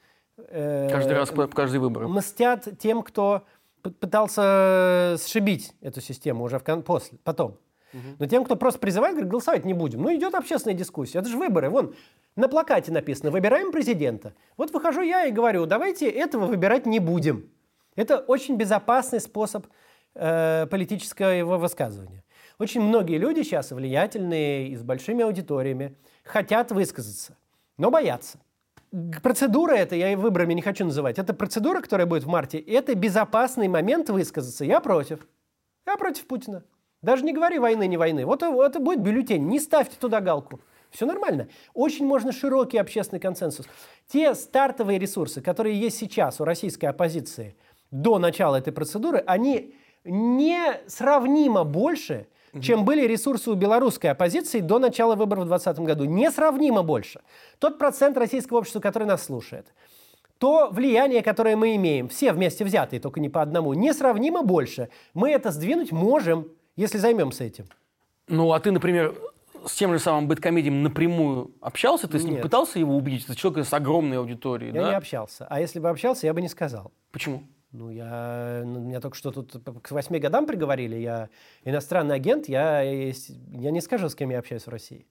Э, 0.50 0.90
каждый 0.92 1.14
раз, 1.14 1.32
каждый 1.54 1.80
выбор. 1.80 2.08
Мстят 2.08 2.68
тем, 2.80 3.04
кто 3.04 3.44
пытался 3.82 5.16
сшибить 5.20 5.74
эту 5.82 6.02
систему 6.02 6.44
уже 6.44 6.60
в, 6.60 6.82
после, 6.82 7.18
потом. 7.24 7.58
Угу. 7.94 8.02
Но 8.20 8.26
тем, 8.26 8.46
кто 8.46 8.56
просто 8.56 8.80
призывает, 8.80 9.16
говорит, 9.16 9.32
голосовать 9.32 9.66
не 9.66 9.74
будем. 9.74 10.02
Ну, 10.02 10.16
идет 10.16 10.36
общественная 10.36 10.78
дискуссия. 10.78 11.20
Это 11.20 11.30
же 11.30 11.38
выборы. 11.38 11.70
Вон, 11.70 11.94
на 12.36 12.48
плакате 12.48 12.92
написано, 12.92 13.32
выбираем 13.32 13.72
президента. 13.72 14.34
Вот 14.58 14.72
выхожу 14.72 15.02
я 15.02 15.26
и 15.26 15.32
говорю, 15.32 15.66
давайте 15.66 16.10
этого 16.10 16.46
выбирать 16.46 16.86
не 16.86 17.00
будем. 17.00 17.50
Это 17.96 18.20
очень 18.20 18.56
безопасный 18.56 19.20
способ 19.20 19.68
э, 20.16 20.68
политического 20.68 21.58
высказывания. 21.58 22.24
Очень 22.60 22.82
многие 22.82 23.18
люди 23.18 23.42
сейчас, 23.42 23.72
влиятельные 23.72 24.70
и 24.70 24.76
с 24.76 24.84
большими 24.84 25.24
аудиториями, 25.24 25.98
хотят 26.24 26.72
высказаться, 26.72 27.36
но 27.78 27.90
боятся 27.90 28.40
процедура 29.22 29.74
это, 29.74 29.96
я 29.96 30.12
и 30.12 30.16
выборами 30.16 30.54
не 30.54 30.62
хочу 30.62 30.86
называть, 30.86 31.18
это 31.20 31.34
процедура, 31.34 31.82
которая 31.82 32.08
будет 32.08 32.24
в 32.24 32.28
марте, 32.28 32.60
это 32.60 32.94
безопасный 32.96 33.68
момент 33.68 34.10
высказаться. 34.10 34.66
Я 34.66 34.80
против. 34.80 35.28
Я 35.86 35.98
против 35.98 36.28
Путина. 36.28 36.64
Даже 37.02 37.24
не 37.24 37.34
говори 37.34 37.58
войны, 37.58 37.88
не 37.88 37.98
войны. 37.98 38.26
Вот 38.26 38.44
это 38.44 38.80
будет 38.80 39.02
бюллетень, 39.02 39.48
не 39.48 39.60
ставьте 39.60 39.96
туда 40.00 40.22
галку. 40.22 40.62
Все 40.92 41.06
нормально. 41.06 41.48
Очень 41.74 42.06
можно 42.06 42.32
широкий 42.32 42.78
общественный 42.78 43.20
консенсус. 43.20 43.66
Те 44.08 44.36
стартовые 44.36 45.00
ресурсы, 45.00 45.42
которые 45.42 45.80
есть 45.80 45.98
сейчас 45.98 46.42
у 46.42 46.44
российской 46.44 46.86
оппозиции 46.86 47.56
до 47.92 48.20
начала 48.20 48.58
этой 48.58 48.74
процедуры, 48.74 49.24
они 49.26 49.74
несравнимо 50.04 51.64
больше, 51.64 52.28
чем 52.60 52.84
были 52.84 53.06
ресурсы 53.08 53.50
у 53.52 53.56
белорусской 53.56 54.12
оппозиции 54.12 54.60
до 54.60 54.80
начала 54.80 55.16
выборов 55.16 55.46
в 55.46 55.48
2020 55.48 55.86
году. 55.86 56.06
Несравнимо 56.06 56.84
больше. 56.84 57.22
Тот 57.60 57.78
процент 57.78 58.18
российского 58.18 58.58
общества, 58.58 58.80
который 58.80 59.08
нас 59.08 59.24
слушает, 59.24 59.68
то 60.38 60.70
влияние, 60.72 61.22
которое 61.22 61.56
мы 61.56 61.76
имеем, 61.76 62.10
все 62.10 62.34
вместе 62.34 62.66
взятые, 62.66 63.00
только 63.00 63.20
не 63.20 63.30
по 63.30 63.42
одному, 63.42 63.74
несравнимо 63.74 64.42
больше. 64.42 64.90
Мы 65.14 65.30
это 65.32 65.52
сдвинуть 65.52 65.92
можем, 65.92 66.48
если 66.76 66.98
займемся 66.98 67.44
этим. 67.44 67.66
Ну, 68.28 68.52
а 68.52 68.60
ты, 68.60 68.72
например, 68.72 69.14
с 69.66 69.76
тем 69.76 69.94
же 69.94 70.00
самым 70.00 70.28
бэткомедием 70.28 70.82
напрямую 70.84 71.52
общался? 71.62 72.08
Ты 72.08 72.20
с 72.20 72.24
ним 72.24 72.34
Нет. 72.34 72.42
пытался 72.42 72.80
его 72.80 72.96
убедить? 72.96 73.26
Это 73.26 73.36
человек 73.36 73.68
с 73.68 73.74
огромной 73.74 74.18
аудиторией, 74.18 74.74
Я 74.74 74.82
да? 74.82 74.90
не 74.90 74.96
общался. 74.96 75.46
А 75.50 75.60
если 75.60 75.80
бы 75.80 75.90
общался, 75.90 76.26
я 76.26 76.34
бы 76.34 76.42
не 76.42 76.50
сказал. 76.50 76.92
Почему? 77.12 77.44
Ну, 77.72 77.90
я, 77.90 78.64
ну, 78.66 78.80
меня 78.80 79.00
только 79.00 79.16
что 79.16 79.32
тут 79.32 79.64
к 79.82 79.92
восьми 79.92 80.20
годам 80.20 80.46
приговорили. 80.46 80.98
Я 80.98 81.30
иностранный 81.64 82.16
агент, 82.16 82.50
я, 82.50 82.82
я 82.82 83.72
не 83.72 83.82
скажу, 83.82 84.10
с 84.10 84.16
кем 84.16 84.30
я 84.30 84.40
общаюсь 84.40 84.64
в 84.64 84.70
России, 84.70 85.06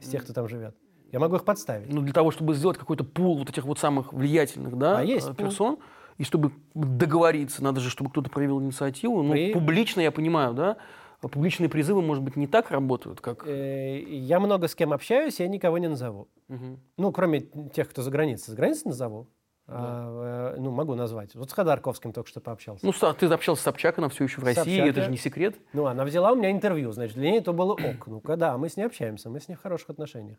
с 0.00 0.08
тех, 0.08 0.24
кто 0.24 0.32
там 0.32 0.48
живет. 0.48 0.76
Я 1.12 1.18
могу 1.18 1.36
их 1.36 1.44
подставить. 1.44 1.92
Ну, 1.92 2.02
для 2.02 2.12
того, 2.12 2.30
чтобы 2.30 2.54
сделать 2.54 2.78
какой-то 2.78 3.04
пул 3.04 3.38
вот 3.38 3.50
этих 3.50 3.64
вот 3.64 3.78
самых 3.78 4.12
влиятельных 4.12 4.76
да, 4.76 4.98
а 4.98 5.02
есть 5.02 5.34
персон, 5.36 5.76
пул. 5.76 5.84
и 6.18 6.24
чтобы 6.24 6.52
договориться, 6.74 7.62
надо 7.62 7.80
же, 7.80 7.90
чтобы 7.90 8.10
кто-то 8.10 8.30
проявил 8.30 8.60
инициативу. 8.60 9.22
Ну, 9.22 9.32
При... 9.32 9.52
публично, 9.52 10.00
я 10.00 10.12
понимаю, 10.12 10.54
да, 10.54 10.76
публичные 11.20 11.68
призывы, 11.68 12.02
может 12.02 12.22
быть, 12.22 12.36
не 12.36 12.46
так 12.46 12.70
работают, 12.70 13.20
как... 13.20 13.46
Э, 13.46 14.00
я 14.00 14.40
много 14.40 14.68
с 14.68 14.74
кем 14.74 14.92
общаюсь, 14.92 15.40
я 15.40 15.48
никого 15.48 15.78
не 15.78 15.88
назову. 15.88 16.28
Угу. 16.48 16.78
Ну, 16.96 17.12
кроме 17.12 17.40
тех, 17.74 17.88
кто 17.88 18.02
за 18.02 18.10
границей. 18.10 18.50
За 18.50 18.56
границей 18.56 18.86
назову. 18.86 19.28
А, 19.72 20.54
э, 20.56 20.60
ну, 20.60 20.72
могу 20.72 20.96
назвать. 20.96 21.34
Вот 21.36 21.50
с 21.50 21.52
Ходорковским 21.52 22.12
только 22.12 22.28
что 22.28 22.40
пообщался. 22.40 22.84
Ну, 22.84 22.92
ты 22.92 23.26
общался 23.26 23.62
с 23.62 23.64
Собчак, 23.64 23.98
она 23.98 24.08
все 24.08 24.24
еще 24.24 24.40
в 24.40 24.44
России, 24.44 24.62
Собчак, 24.62 24.88
это 24.88 25.02
же 25.04 25.10
не 25.10 25.16
секрет. 25.16 25.56
Ну, 25.72 25.86
она 25.86 26.04
взяла 26.04 26.32
у 26.32 26.34
меня 26.34 26.50
интервью, 26.50 26.90
значит, 26.90 27.16
для 27.16 27.30
нее 27.30 27.40
это 27.40 27.52
было 27.52 27.74
ок. 27.74 28.06
Ну-ка, 28.06 28.36
да, 28.36 28.58
мы 28.58 28.68
с 28.68 28.76
ней 28.76 28.82
общаемся, 28.82 29.30
мы 29.30 29.38
с 29.38 29.46
ней 29.46 29.54
в 29.54 29.60
хороших 29.60 29.90
отношениях. 29.90 30.38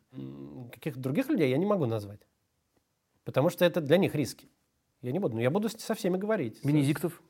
Каких-то 0.73 0.99
других 0.99 1.29
людей 1.29 1.49
я 1.49 1.57
не 1.57 1.65
могу 1.65 1.85
назвать. 1.85 2.19
Потому 3.23 3.49
что 3.49 3.63
это 3.63 3.79
для 3.79 3.97
них 3.97 4.15
риски. 4.15 4.49
Я 5.01 5.13
не 5.13 5.19
буду, 5.19 5.35
но 5.35 5.41
я 5.41 5.49
буду 5.49 5.69
со 5.69 5.95
всеми 5.95 6.17
говорить. 6.17 6.63
Венедиктов? 6.65 7.21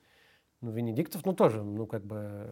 Ну, 0.62 0.72
Венедиктов, 0.72 1.24
ну, 1.26 1.34
тоже, 1.34 1.62
ну, 1.62 1.86
как 1.86 2.04
бы, 2.04 2.50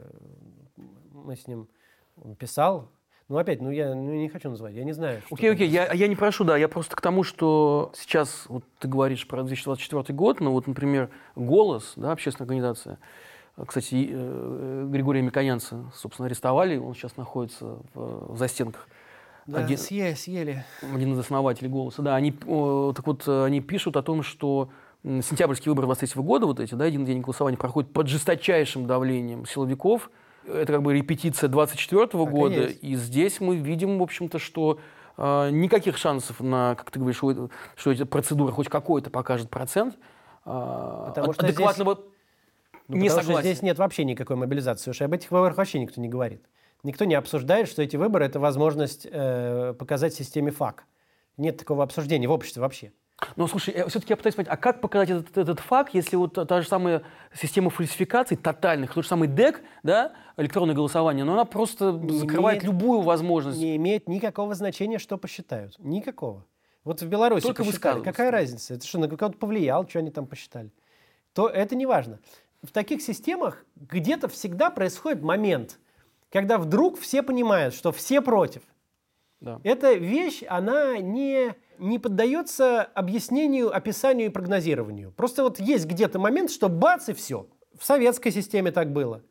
мы 1.11 1.35
с 1.35 1.47
ним, 1.47 1.69
он 2.15 2.35
писал, 2.35 2.91
ну, 3.29 3.37
опять, 3.37 3.61
ну, 3.61 3.69
я 3.69 3.93
ну, 3.93 4.11
не 4.15 4.27
хочу 4.27 4.49
называть, 4.49 4.73
я 4.73 4.83
не 4.83 4.91
знаю. 4.91 5.21
Окей, 5.29 5.51
окей, 5.51 5.67
okay, 5.67 5.71
я, 5.71 5.93
я 5.93 6.07
не 6.07 6.15
прошу, 6.15 6.43
да, 6.43 6.57
я 6.57 6.67
просто 6.67 6.95
к 6.95 7.01
тому, 7.01 7.23
что 7.23 7.91
сейчас, 7.95 8.45
вот 8.47 8.63
ты 8.79 8.87
говоришь 8.87 9.27
про 9.27 9.43
2024 9.43 10.17
год, 10.17 10.39
ну, 10.39 10.51
вот, 10.51 10.65
например, 10.65 11.11
«Голос», 11.35 11.93
да, 11.95 12.11
общественная 12.11 12.47
организация, 12.47 12.97
кстати, 13.67 14.09
э, 14.11 14.87
Григория 14.89 15.21
Микоянца, 15.21 15.91
собственно, 15.93 16.25
арестовали, 16.25 16.77
он 16.77 16.95
сейчас 16.95 17.17
находится 17.17 17.77
в, 17.93 18.33
в 18.33 18.37
застенках. 18.37 18.87
Да, 19.45 19.59
один, 19.59 19.77
съели, 19.77 20.15
съели. 20.15 20.65
Один 20.81 21.13
из 21.13 21.19
основателей 21.19 21.69
«Голоса», 21.69 22.01
да, 22.01 22.15
они, 22.15 22.31
так 22.31 23.05
вот, 23.05 23.27
они 23.27 23.61
пишут 23.61 23.95
о 23.95 24.01
том, 24.01 24.23
что 24.23 24.69
сентябрьские 25.03 25.71
выборы 25.71 25.85
23 25.85 26.19
года, 26.23 26.47
вот 26.47 26.59
эти, 26.59 26.73
да, 26.73 26.85
один 26.85 27.05
день 27.05 27.21
голосования 27.21 27.57
проходит 27.57 27.93
под 27.93 28.07
жесточайшим 28.07 28.87
давлением 28.87 29.45
силовиков, 29.45 30.09
это 30.53 30.73
как 30.73 30.81
бы 30.81 30.93
репетиция 30.93 31.47
24 31.47 32.03
-го 32.03 32.29
года, 32.29 32.65
и, 32.65 32.91
и 32.91 32.95
здесь 32.95 33.39
мы 33.39 33.55
видим, 33.55 33.99
в 33.99 34.03
общем-то, 34.03 34.39
что 34.39 34.79
э, 35.17 35.49
никаких 35.51 35.97
шансов 35.97 36.39
на, 36.39 36.75
как 36.75 36.91
ты 36.91 36.99
говоришь, 36.99 37.17
что, 37.17 37.49
что 37.75 37.91
эта 37.91 38.05
процедура 38.05 38.51
хоть 38.51 38.69
какой-то 38.69 39.09
покажет 39.09 39.49
процент 39.49 39.95
э, 40.45 41.03
потому 41.07 41.33
что 41.33 41.45
адекватного 41.45 41.93
здесь, 41.95 42.05
ну, 42.87 42.97
не 42.97 43.07
потому 43.07 43.21
согласия. 43.21 43.41
Что 43.41 43.53
здесь 43.53 43.61
нет 43.61 43.77
вообще 43.77 44.03
никакой 44.03 44.35
мобилизации, 44.35 44.91
что 44.91 45.05
об 45.05 45.13
этих 45.13 45.31
выборах 45.31 45.57
вообще 45.57 45.79
никто 45.79 46.01
не 46.01 46.09
говорит. 46.09 46.43
Никто 46.83 47.05
не 47.05 47.15
обсуждает, 47.15 47.67
что 47.67 47.81
эти 47.81 47.97
выборы– 47.97 48.25
это 48.25 48.39
возможность 48.39 49.05
э, 49.09 49.73
показать 49.77 50.13
системе 50.13 50.51
ФАК. 50.51 50.85
Нет 51.37 51.57
такого 51.57 51.83
обсуждения 51.83 52.27
в 52.27 52.31
обществе 52.31 52.61
вообще. 52.61 52.93
Но 53.35 53.47
слушай, 53.47 53.73
все-таки 53.87 54.13
я 54.13 54.17
пытаюсь 54.17 54.35
понять, 54.35 54.51
а 54.51 54.57
как 54.57 54.81
показать 54.81 55.09
этот, 55.09 55.37
этот 55.37 55.59
факт, 55.59 55.93
если 55.93 56.15
вот 56.15 56.33
та 56.33 56.61
же 56.61 56.67
самая 56.67 57.03
система 57.33 57.69
фальсификаций 57.69 58.37
тотальных, 58.37 58.93
тот 58.93 59.03
же 59.03 59.09
самый 59.09 59.27
ДЭК, 59.27 59.61
да, 59.83 60.13
электронное 60.37 60.75
голосование, 60.75 61.25
но 61.25 61.33
она 61.33 61.45
просто 61.45 61.91
Не 61.91 62.17
закрывает 62.19 62.63
имеет- 62.63 62.73
любую 62.73 63.01
возможность. 63.01 63.59
Не 63.59 63.75
имеет 63.75 64.07
никакого 64.07 64.55
значения, 64.55 64.99
что 64.99 65.17
посчитают. 65.17 65.75
Никакого. 65.79 66.45
Вот 66.83 67.01
в 67.01 67.07
Беларуси 67.07 67.45
Только 67.45 67.63
посчитали. 67.63 68.01
Какая 68.03 68.31
разница? 68.31 68.73
Это 68.75 68.87
что, 68.87 68.99
на 68.99 69.07
кого-то 69.09 69.37
повлиял, 69.37 69.87
что 69.87 69.99
они 69.99 70.11
там 70.11 70.25
посчитали? 70.25 70.71
То 71.33 71.47
это 71.47 71.75
не 71.75 71.85
важно. 71.85 72.19
В 72.63 72.71
таких 72.71 73.01
системах 73.01 73.65
где-то 73.75 74.27
всегда 74.27 74.69
происходит 74.69 75.21
момент, 75.21 75.79
когда 76.31 76.57
вдруг 76.57 76.99
все 76.99 77.21
понимают, 77.23 77.73
что 77.73 77.91
все 77.91 78.21
против. 78.21 78.61
Да. 79.39 79.59
Эта 79.63 79.93
вещь, 79.93 80.43
она 80.47 80.97
не, 80.97 81.53
не 81.79 81.99
поддается 81.99 82.83
объяснению, 82.83 83.75
описанию 83.75 84.27
и 84.27 84.31
прогнозированию. 84.31 85.11
Просто 85.11 85.43
вот 85.43 85.59
есть 85.59 85.85
где-то 85.85 86.19
момент, 86.19 86.51
что 86.51 86.69
бац 86.69 87.09
и 87.09 87.13
все. 87.13 87.47
В 87.77 87.85
советской 87.85 88.31
системе 88.31 88.71
так 88.71 88.91
было. 88.91 89.23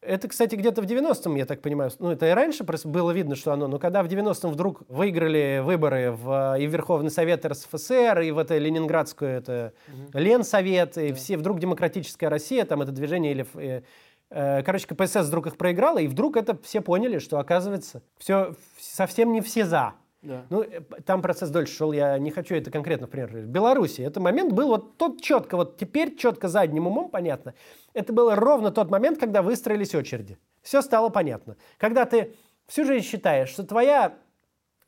Это, 0.00 0.28
кстати, 0.28 0.54
где-то 0.54 0.82
в 0.82 0.84
90-м, 0.84 1.34
я 1.34 1.46
так 1.46 1.62
понимаю, 1.62 1.90
ну 1.98 2.10
это 2.10 2.28
и 2.28 2.30
раньше 2.30 2.62
просто 2.62 2.86
было 2.86 3.10
видно, 3.10 3.34
что 3.34 3.52
оно, 3.52 3.66
но 3.66 3.78
когда 3.78 4.04
в 4.04 4.06
90-м 4.06 4.52
вдруг 4.52 4.82
выиграли 4.88 5.60
выборы 5.64 6.12
в, 6.12 6.56
и 6.60 6.66
в 6.66 6.70
Верховный 6.70 7.10
Совет 7.10 7.44
РСФСР, 7.44 8.20
и 8.20 8.30
в 8.30 8.38
это 8.38 8.56
Ленинградскую, 8.56 9.30
это 9.30 9.72
Ленсовет, 10.12 10.96
и 10.98 11.12
все 11.12 11.36
вдруг 11.36 11.58
демократическая 11.58 12.28
Россия, 12.28 12.64
там 12.64 12.82
это 12.82 12.92
движение 12.92 13.32
или 13.32 13.46
э, 13.54 13.82
Э, 14.30 14.62
Короче, 14.62 14.86
КПСС 14.86 15.26
вдруг 15.26 15.46
их 15.46 15.56
проиграла, 15.56 15.98
и 15.98 16.08
вдруг 16.08 16.36
это 16.36 16.58
все 16.62 16.80
поняли, 16.80 17.18
что, 17.18 17.38
оказывается, 17.38 18.02
все 18.18 18.54
совсем 18.78 19.32
не 19.32 19.40
все 19.40 19.64
за. 19.64 19.94
Да. 20.22 20.46
Ну, 20.50 20.62
э, 20.62 20.80
там 21.04 21.22
процесс 21.22 21.50
дольше 21.50 21.74
шел, 21.74 21.92
я 21.92 22.18
не 22.18 22.30
хочу 22.30 22.54
это 22.54 22.70
конкретно, 22.70 23.06
например, 23.06 23.28
в 23.28 23.46
Беларуси. 23.46 24.00
Это 24.00 24.20
момент 24.20 24.52
был 24.52 24.68
вот 24.68 24.96
тот 24.96 25.20
четко, 25.20 25.56
вот 25.56 25.76
теперь 25.76 26.16
четко 26.16 26.48
задним 26.48 26.86
умом 26.86 27.10
понятно. 27.10 27.54
Это 27.92 28.12
был 28.12 28.34
ровно 28.34 28.70
тот 28.70 28.90
момент, 28.90 29.18
когда 29.18 29.42
выстроились 29.42 29.94
очереди. 29.94 30.38
Все 30.62 30.82
стало 30.82 31.10
понятно. 31.10 31.56
Когда 31.78 32.04
ты 32.04 32.34
всю 32.66 32.84
жизнь 32.84 33.06
считаешь, 33.06 33.50
что 33.50 33.64
твоя 33.64 34.18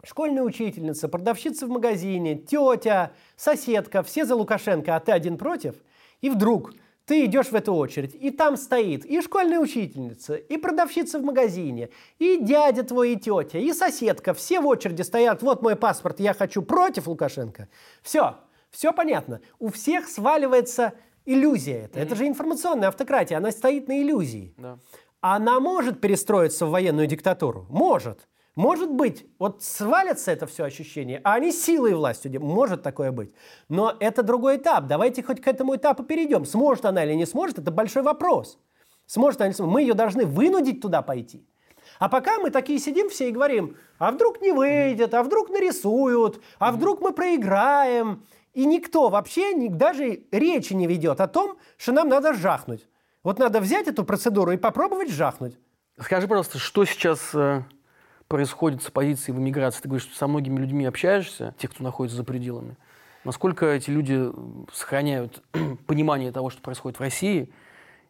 школьная 0.05 0.43
учительница, 0.43 1.09
продавщица 1.09 1.67
в 1.67 1.71
магазине, 1.71 2.37
тетя, 2.37 3.13
соседка, 3.37 4.03
все 4.03 4.25
за 4.25 4.35
Лукашенко, 4.35 4.97
а 4.97 5.01
ты 5.01 5.13
один 5.13 5.39
против, 5.39 5.77
и 6.21 6.31
вдруг 6.31 6.73
ты 7.09 7.25
идешь 7.25 7.47
в 7.47 7.55
эту 7.55 7.73
очередь, 7.73 8.15
и 8.15 8.31
там 8.31 8.59
стоит 8.59 9.07
и 9.07 9.23
школьная 9.23 9.59
учительница, 9.59 10.35
и 10.35 10.59
продавщица 10.59 11.19
в 11.19 11.25
магазине, 11.25 11.89
и 12.19 12.37
дядя 12.37 12.83
твой, 12.83 13.15
и 13.15 13.17
тетя, 13.17 13.59
и 13.59 13.73
соседка. 13.73 14.35
Все 14.35 14.61
в 14.61 14.67
очереди 14.67 15.01
стоят, 15.01 15.41
вот 15.41 15.63
мой 15.63 15.75
паспорт, 15.75 16.21
я 16.21 16.35
хочу 16.35 16.61
против 16.61 17.09
Лукашенко. 17.09 17.69
Все, 18.03 18.37
все 18.71 18.93
понятно. 18.93 19.41
У 19.59 19.71
всех 19.71 20.07
сваливается 20.07 20.93
иллюзия 21.25 21.85
это. 21.85 21.99
Это 21.99 22.15
же 22.15 22.27
информационная 22.27 22.89
автократия, 22.89 23.39
она 23.39 23.53
стоит 23.53 23.89
на 23.89 24.03
иллюзии. 24.03 24.53
Да. 24.59 24.79
Она 25.23 25.61
может 25.61 26.03
перестроиться 26.03 26.67
в 26.67 26.71
военную 26.71 27.07
диктатуру? 27.07 27.65
Может. 27.71 28.29
Может 28.59 28.91
быть, 28.91 29.25
вот 29.39 29.63
свалится 29.63 30.33
это 30.33 30.49
все 30.49 30.65
ощущение, 30.65 31.21
а 31.23 31.35
они 31.35 31.53
силой 31.53 31.93
и 31.93 31.95
властью. 31.95 32.45
Может 32.45 32.83
такое 32.83 33.13
быть. 33.13 33.33
Но 33.69 33.95
это 34.01 34.25
другой 34.25 34.57
этап. 34.57 34.89
Давайте 34.89 35.23
хоть 35.23 35.41
к 35.41 35.47
этому 35.47 35.77
этапу 35.77 36.03
перейдем. 36.03 36.45
Сможет 36.45 36.85
она 36.85 37.05
или 37.05 37.15
не 37.15 37.25
сможет, 37.25 37.61
это 37.61 37.71
большой 37.71 38.03
вопрос. 38.03 38.59
Сможет 39.07 39.41
она 39.41 39.47
или 39.47 39.53
не 39.53 39.57
сможет. 39.59 39.73
Мы 39.73 39.83
ее 39.83 39.95
должны 39.95 40.27
вынудить 40.27 40.81
туда 40.81 41.03
пойти. 41.03 41.47
А 42.01 42.09
пока 42.09 42.41
мы 42.41 42.51
такие 42.51 42.81
сидим 42.81 43.11
все 43.11 43.29
и 43.29 43.31
говорим, 43.31 43.77
а 44.01 44.11
вдруг 44.11 44.41
не 44.41 44.51
выйдет, 44.51 45.15
а 45.15 45.23
вдруг 45.23 45.51
нарисуют, 45.51 46.43
а 46.59 46.73
вдруг 46.73 47.01
мы 47.01 47.13
проиграем. 47.13 48.27
И 48.55 48.65
никто 48.65 49.09
вообще 49.09 49.69
даже 49.69 50.25
речи 50.33 50.73
не 50.73 50.89
ведет 50.89 51.21
о 51.21 51.29
том, 51.29 51.59
что 51.77 51.93
нам 51.93 52.09
надо 52.09 52.35
жахнуть. 52.35 52.89
Вот 53.23 53.39
надо 53.39 53.61
взять 53.61 53.87
эту 53.87 54.03
процедуру 54.03 54.51
и 54.51 54.57
попробовать 54.57 55.11
жахнуть. 55.11 55.57
Скажи, 56.01 56.27
пожалуйста, 56.27 56.59
что 56.59 56.85
сейчас 56.85 57.21
э, 57.35 57.63
происходит 58.29 58.83
с 58.83 58.91
позицией 58.91 59.35
в 59.37 59.41
эмиграции? 59.41 59.81
Ты 59.83 59.89
говоришь, 59.89 60.07
что 60.07 60.17
со 60.17 60.27
многими 60.27 60.59
людьми 60.61 60.85
общаешься, 60.85 61.55
тех, 61.59 61.71
кто 61.71 61.83
находится 61.83 62.17
за 62.17 62.25
пределами. 62.25 62.77
Насколько 63.25 63.67
эти 63.67 63.91
люди 63.91 64.31
сохраняют 64.73 65.43
понимание 65.87 66.31
того, 66.31 66.51
что 66.51 66.63
происходит 66.63 66.99
в 66.99 67.03
России, 67.03 67.51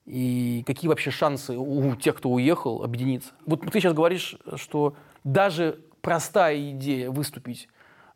и 0.04 0.64
какие 0.66 0.88
вообще 0.88 1.10
шансы 1.10 1.56
у 1.56 1.94
тех, 1.96 2.16
кто 2.16 2.30
уехал, 2.30 2.82
объединиться? 2.82 3.32
Вот 3.46 3.60
ты 3.60 3.80
сейчас 3.80 3.92
говоришь, 3.94 4.36
что 4.56 4.94
даже 5.22 5.80
простая 6.00 6.70
идея 6.70 7.10
выступить 7.10 7.68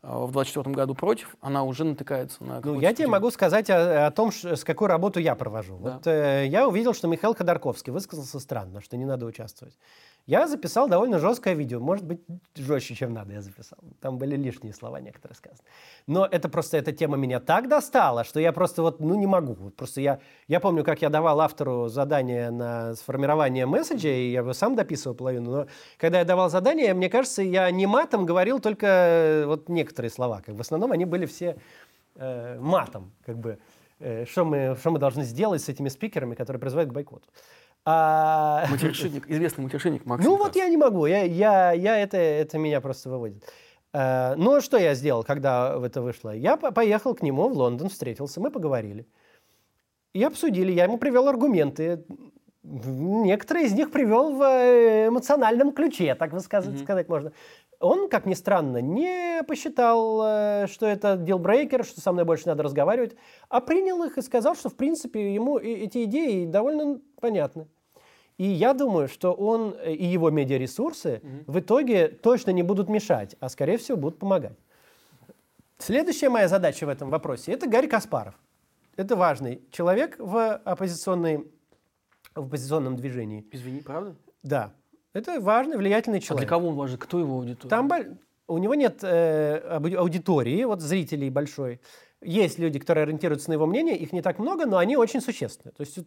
э, 0.02 0.06
в 0.10 0.30
24 0.32 0.74
году 0.74 0.94
против, 0.94 1.36
она 1.42 1.64
уже 1.64 1.84
натыкается 1.84 2.42
на 2.44 2.60
Ну, 2.64 2.80
я 2.80 2.94
тебе 2.94 3.08
могу 3.08 3.30
сказать 3.30 3.68
о, 3.68 4.06
о 4.06 4.10
том, 4.10 4.32
ш- 4.32 4.56
с 4.56 4.64
какой 4.64 4.88
работу 4.88 5.20
я 5.20 5.34
провожу. 5.34 5.76
Да. 5.78 5.92
Вот 5.94 6.06
э, 6.06 6.46
я 6.46 6.66
увидел, 6.66 6.94
что 6.94 7.08
Михаил 7.08 7.34
Ходорковский 7.34 7.92
высказался 7.92 8.40
странно, 8.40 8.80
что 8.80 8.96
не 8.96 9.04
надо 9.04 9.26
участвовать. 9.26 9.76
Я 10.26 10.46
записал 10.46 10.88
довольно 10.88 11.18
жесткое 11.18 11.54
видео, 11.54 11.80
может 11.80 12.04
быть, 12.04 12.20
жестче, 12.54 12.94
чем 12.94 13.12
надо 13.12 13.32
я 13.32 13.42
записал. 13.42 13.78
Там 14.00 14.18
были 14.18 14.36
лишние 14.36 14.72
слова 14.72 15.00
некоторые 15.00 15.36
сказаны. 15.36 15.68
Но 16.06 16.26
это 16.26 16.48
просто, 16.48 16.76
эта 16.76 16.92
тема 16.92 17.16
меня 17.16 17.40
так 17.40 17.68
достала, 17.68 18.22
что 18.22 18.38
я 18.38 18.52
просто 18.52 18.82
вот, 18.82 19.00
ну, 19.00 19.16
не 19.16 19.26
могу. 19.26 19.70
Просто 19.70 20.00
я, 20.00 20.20
я 20.46 20.60
помню, 20.60 20.84
как 20.84 21.02
я 21.02 21.08
давал 21.08 21.40
автору 21.40 21.88
задание 21.88 22.50
на 22.50 22.94
сформирование 22.94 23.66
месседжа, 23.66 24.10
и 24.10 24.30
я 24.30 24.40
его 24.40 24.52
сам 24.52 24.76
дописывал 24.76 25.16
половину, 25.16 25.50
но 25.50 25.66
когда 25.98 26.20
я 26.20 26.24
давал 26.24 26.50
задание, 26.50 26.94
мне 26.94 27.10
кажется, 27.10 27.42
я 27.42 27.68
не 27.72 27.86
матом 27.86 28.24
говорил 28.24 28.60
только 28.60 28.86
э, 28.86 29.46
вот 29.46 29.68
некоторые 29.68 30.10
слова. 30.10 30.40
Как 30.40 30.54
в 30.54 30.60
основном 30.60 30.92
они 30.92 31.04
были 31.04 31.26
все 31.26 31.56
э, 32.14 32.58
матом, 32.60 33.12
как 33.26 33.38
бы, 33.38 33.58
э, 33.98 34.24
что, 34.26 34.44
мы, 34.44 34.76
что 34.78 34.92
мы 34.92 35.00
должны 35.00 35.24
сделать 35.24 35.62
с 35.62 35.68
этими 35.68 35.88
спикерами, 35.88 36.36
которые 36.36 36.60
призывают 36.60 36.90
к 36.90 36.94
бойкоту. 36.94 37.26
А- 37.84 38.64
Матершинник, 38.70 39.28
известный 39.28 39.64
матершинник 39.64 40.06
Максим. 40.06 40.30
ну 40.30 40.36
вот 40.36 40.54
я 40.56 40.68
не 40.68 40.76
могу, 40.76 41.06
я, 41.06 41.22
я, 41.24 41.72
я 41.72 41.98
это, 41.98 42.16
это 42.16 42.58
меня 42.58 42.80
просто 42.80 43.10
выводит. 43.10 43.44
Э, 43.92 44.34
Ну, 44.36 44.60
что 44.60 44.76
я 44.78 44.94
сделал, 44.94 45.24
когда 45.24 45.76
это 45.84 46.00
вышло? 46.00 46.30
Я 46.30 46.56
по- 46.56 46.70
поехал 46.70 47.14
к 47.14 47.22
нему 47.22 47.48
в 47.48 47.52
Лондон, 47.54 47.88
встретился, 47.88 48.40
мы 48.40 48.50
поговорили. 48.50 49.06
И 50.14 50.22
обсудили, 50.22 50.70
я 50.72 50.84
ему 50.84 50.98
привел 50.98 51.26
аргументы. 51.28 52.04
Некоторые 52.62 53.66
из 53.66 53.72
них 53.72 53.90
привел 53.90 54.36
в 54.36 54.42
э, 54.42 55.08
эмоциональном 55.08 55.72
ключе, 55.72 56.14
так 56.14 56.38
сказать, 56.40 56.78
сказать 56.78 57.08
можно. 57.08 57.32
Он, 57.82 58.08
как 58.08 58.26
ни 58.26 58.34
странно, 58.34 58.78
не 58.78 59.42
посчитал, 59.42 60.22
э, 60.24 60.66
что 60.68 60.86
это 60.86 61.16
дилбрейкер, 61.16 61.84
что 61.84 62.00
со 62.00 62.12
мной 62.12 62.24
больше 62.24 62.46
надо 62.46 62.62
разговаривать, 62.62 63.16
а 63.48 63.60
принял 63.60 64.02
их 64.04 64.18
и 64.18 64.22
сказал, 64.22 64.54
что, 64.54 64.68
в 64.68 64.76
принципе, 64.76 65.34
ему 65.34 65.58
эти 65.58 66.04
идеи 66.04 66.46
довольно 66.46 67.00
понятны. 67.20 67.66
И 68.38 68.44
я 68.44 68.72
думаю, 68.72 69.08
что 69.08 69.32
он 69.32 69.72
и 69.72 70.04
его 70.04 70.30
медиаресурсы 70.30 71.22
в 71.46 71.58
итоге 71.58 72.08
точно 72.08 72.52
не 72.52 72.62
будут 72.62 72.88
мешать, 72.88 73.34
а 73.40 73.48
скорее 73.48 73.78
всего 73.78 73.98
будут 73.98 74.20
помогать. 74.20 74.56
Следующая 75.78 76.28
моя 76.28 76.46
задача 76.46 76.86
в 76.86 76.88
этом 76.88 77.10
вопросе– 77.10 77.50
это 77.52 77.68
Гарри 77.68 77.88
Каспаров. 77.88 78.34
Это 78.96 79.16
важный 79.16 79.60
человек 79.72 80.16
в, 80.20 80.54
оппозиционной, 80.54 81.50
в 82.36 82.46
оппозиционном 82.46 82.94
движении. 82.94 83.44
Извини, 83.50 83.80
правда? 83.80 84.14
Да, 84.44 84.72
это 85.14 85.40
важный, 85.40 85.76
влиятельный 85.76 86.18
А 86.18 86.20
для 86.20 86.26
человек. 86.28 86.48
кого 86.48 86.68
он 86.68 86.74
важен? 86.74 86.98
Кто 86.98 87.18
его 87.18 87.36
аудитория? 87.36 87.68
Там 87.70 87.90
у 88.48 88.58
него 88.58 88.74
нет 88.74 89.00
э, 89.02 89.78
ауди- 89.78 89.96
аудитории, 89.96 90.64
вот 90.64 90.80
зрителей 90.80 91.30
большой. 91.30 91.80
Есть 92.24 92.60
люди, 92.60 92.78
которые 92.78 93.02
ориентируются 93.02 93.50
на 93.50 93.54
его 93.54 93.66
мнение, 93.66 93.96
их 93.96 94.12
не 94.12 94.22
так 94.22 94.38
много, 94.38 94.64
но 94.64 94.76
они 94.78 94.96
очень 94.96 95.20
существенны. 95.20 95.72
То 95.72 95.80
есть 95.80 95.98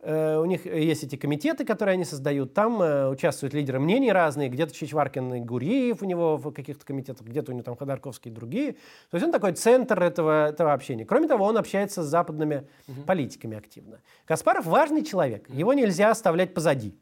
э, 0.00 0.36
у 0.38 0.44
них 0.46 0.64
есть 0.64 1.04
эти 1.04 1.16
комитеты, 1.16 1.66
которые 1.66 1.94
они 1.94 2.06
создают, 2.06 2.54
там 2.54 2.80
э, 2.80 3.08
участвуют 3.10 3.52
лидеры 3.52 3.78
мнений 3.78 4.10
разные, 4.10 4.48
где-то 4.48 4.74
Чичваркин 4.74 5.34
и 5.34 5.40
Гуриев 5.40 6.00
у 6.00 6.06
него 6.06 6.38
в 6.38 6.50
каких-то 6.52 6.86
комитетах, 6.86 7.26
где-то 7.26 7.52
у 7.52 7.54
него 7.54 7.62
там 7.64 7.76
Ходорковский 7.76 8.30
и 8.30 8.34
другие. 8.34 8.72
То 9.10 9.16
есть 9.16 9.24
он 9.26 9.32
такой 9.32 9.52
центр 9.52 10.02
этого, 10.02 10.48
этого 10.48 10.72
общения. 10.72 11.04
Кроме 11.04 11.28
того, 11.28 11.44
он 11.44 11.58
общается 11.58 12.02
с 12.02 12.06
западными 12.06 12.66
политиками 13.06 13.58
активно. 13.58 14.00
Каспаров 14.24 14.64
важный 14.64 15.04
человек, 15.04 15.46
его 15.50 15.74
нельзя 15.74 16.10
оставлять 16.10 16.54
позади. 16.54 16.94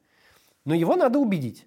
Но 0.68 0.74
его 0.74 0.96
надо 0.96 1.18
убедить. 1.18 1.66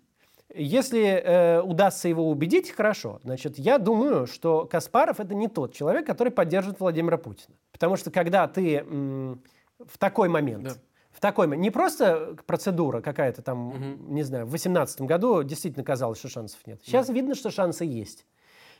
Если 0.53 1.01
э, 1.03 1.61
удастся 1.61 2.07
его 2.07 2.29
убедить, 2.29 2.69
хорошо. 2.69 3.19
Значит, 3.23 3.57
я 3.57 3.79
думаю, 3.79 4.27
что 4.27 4.65
Каспаров 4.69 5.19
это 5.19 5.33
не 5.33 5.47
тот 5.47 5.73
человек, 5.73 6.05
который 6.05 6.31
поддержит 6.31 6.79
Владимира 6.79 7.17
Путина. 7.17 7.55
Потому 7.71 7.95
что 7.95 8.11
когда 8.11 8.47
ты 8.47 8.75
м, 8.75 9.41
в 9.79 9.97
такой 9.97 10.29
момент, 10.29 10.63
Да. 10.65 10.73
в 11.09 11.19
такой 11.19 11.47
момент, 11.47 11.63
не 11.63 11.71
просто 11.71 12.35
процедура 12.45 13.01
какая-то 13.01 13.41
там, 13.41 14.13
не 14.13 14.21
знаю, 14.21 14.45
в 14.45 14.49
2018 14.49 15.01
году 15.01 15.41
действительно 15.41 15.83
казалось, 15.83 16.19
что 16.19 16.29
шансов 16.29 16.59
нет. 16.67 16.79
Сейчас 16.85 17.09
видно, 17.09 17.33
что 17.33 17.49
шансы 17.49 17.85
есть. 17.85 18.27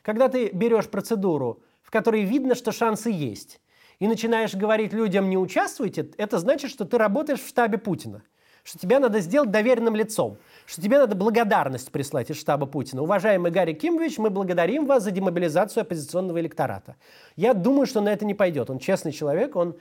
Когда 0.02 0.28
ты 0.28 0.50
берешь 0.52 0.86
процедуру, 0.88 1.62
в 1.82 1.90
которой 1.90 2.22
видно, 2.22 2.54
что 2.54 2.70
шансы 2.70 3.10
есть, 3.10 3.60
и 3.98 4.06
начинаешь 4.06 4.54
говорить 4.54 4.92
людям 4.92 5.28
не 5.30 5.36
участвуйте, 5.36 6.10
это 6.16 6.38
значит, 6.38 6.70
что 6.70 6.84
ты 6.84 6.96
работаешь 6.96 7.40
в 7.40 7.48
штабе 7.48 7.78
Путина. 7.78 8.22
Что 8.62 8.78
тебя 8.78 9.00
надо 9.00 9.20
сделать 9.20 9.50
доверенным 9.50 9.96
лицом. 9.96 10.38
что 10.66 10.80
тебе 10.80 10.98
надо 10.98 11.16
благодарность 11.16 11.90
прислать 11.90 12.30
из 12.30 12.38
штаба 12.38 12.66
Путина. 12.66 13.02
Уважаемый 13.02 13.50
Гарри 13.50 13.72
Кимович, 13.72 14.18
мы 14.18 14.30
благодарим 14.30 14.86
вас 14.86 15.02
за 15.02 15.10
демобилизацию 15.10 15.82
оппозиционного 15.82 16.40
электората. 16.40 16.94
Я 17.34 17.54
думаю, 17.54 17.86
что 17.86 18.00
на 18.00 18.10
это 18.10 18.24
не 18.24 18.34
пойдет. 18.34 18.70
Он 18.70 18.78
честный 18.78 19.10
человек, 19.10 19.56
он 19.56 19.76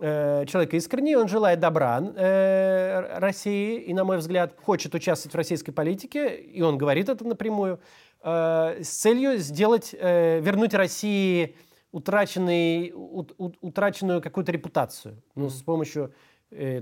э, 0.00 0.44
человек 0.46 0.74
искренний, 0.74 1.14
он 1.14 1.28
желает 1.28 1.60
добра 1.60 2.00
э, 2.00 3.18
России 3.18 3.78
и, 3.78 3.94
на 3.94 4.04
мой 4.04 4.18
взгляд, 4.18 4.54
хочет 4.60 4.94
участвовать 4.94 5.34
в 5.34 5.36
российской 5.36 5.70
политике, 5.70 6.34
и 6.34 6.60
он 6.62 6.76
говорит 6.76 7.08
это 7.08 7.24
напрямую, 7.24 7.78
э, 8.24 8.80
с 8.82 8.88
целью 8.88 9.38
сделать, 9.38 9.94
э, 9.96 10.40
вернуть 10.40 10.74
России 10.74 11.54
утраченный, 11.92 12.90
у, 12.92 13.24
у, 13.38 13.52
утраченную 13.60 14.20
какую-то 14.20 14.50
репутацию. 14.50 15.22
Ну, 15.36 15.48
с 15.48 15.62
помощью 15.62 16.12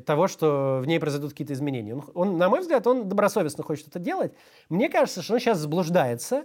того, 0.06 0.28
что 0.28 0.80
в 0.82 0.86
ней 0.86 1.00
произойдут 1.00 1.30
какие-то 1.30 1.52
изменения. 1.52 1.94
Он, 1.94 2.04
он, 2.14 2.36
на 2.38 2.48
мой 2.48 2.60
взгляд, 2.60 2.86
он 2.86 3.08
добросовестно 3.08 3.64
хочет 3.64 3.88
это 3.88 3.98
делать. 3.98 4.32
Мне 4.68 4.88
кажется, 4.88 5.22
что 5.22 5.34
он 5.34 5.40
сейчас 5.40 5.58
заблуждается. 5.58 6.44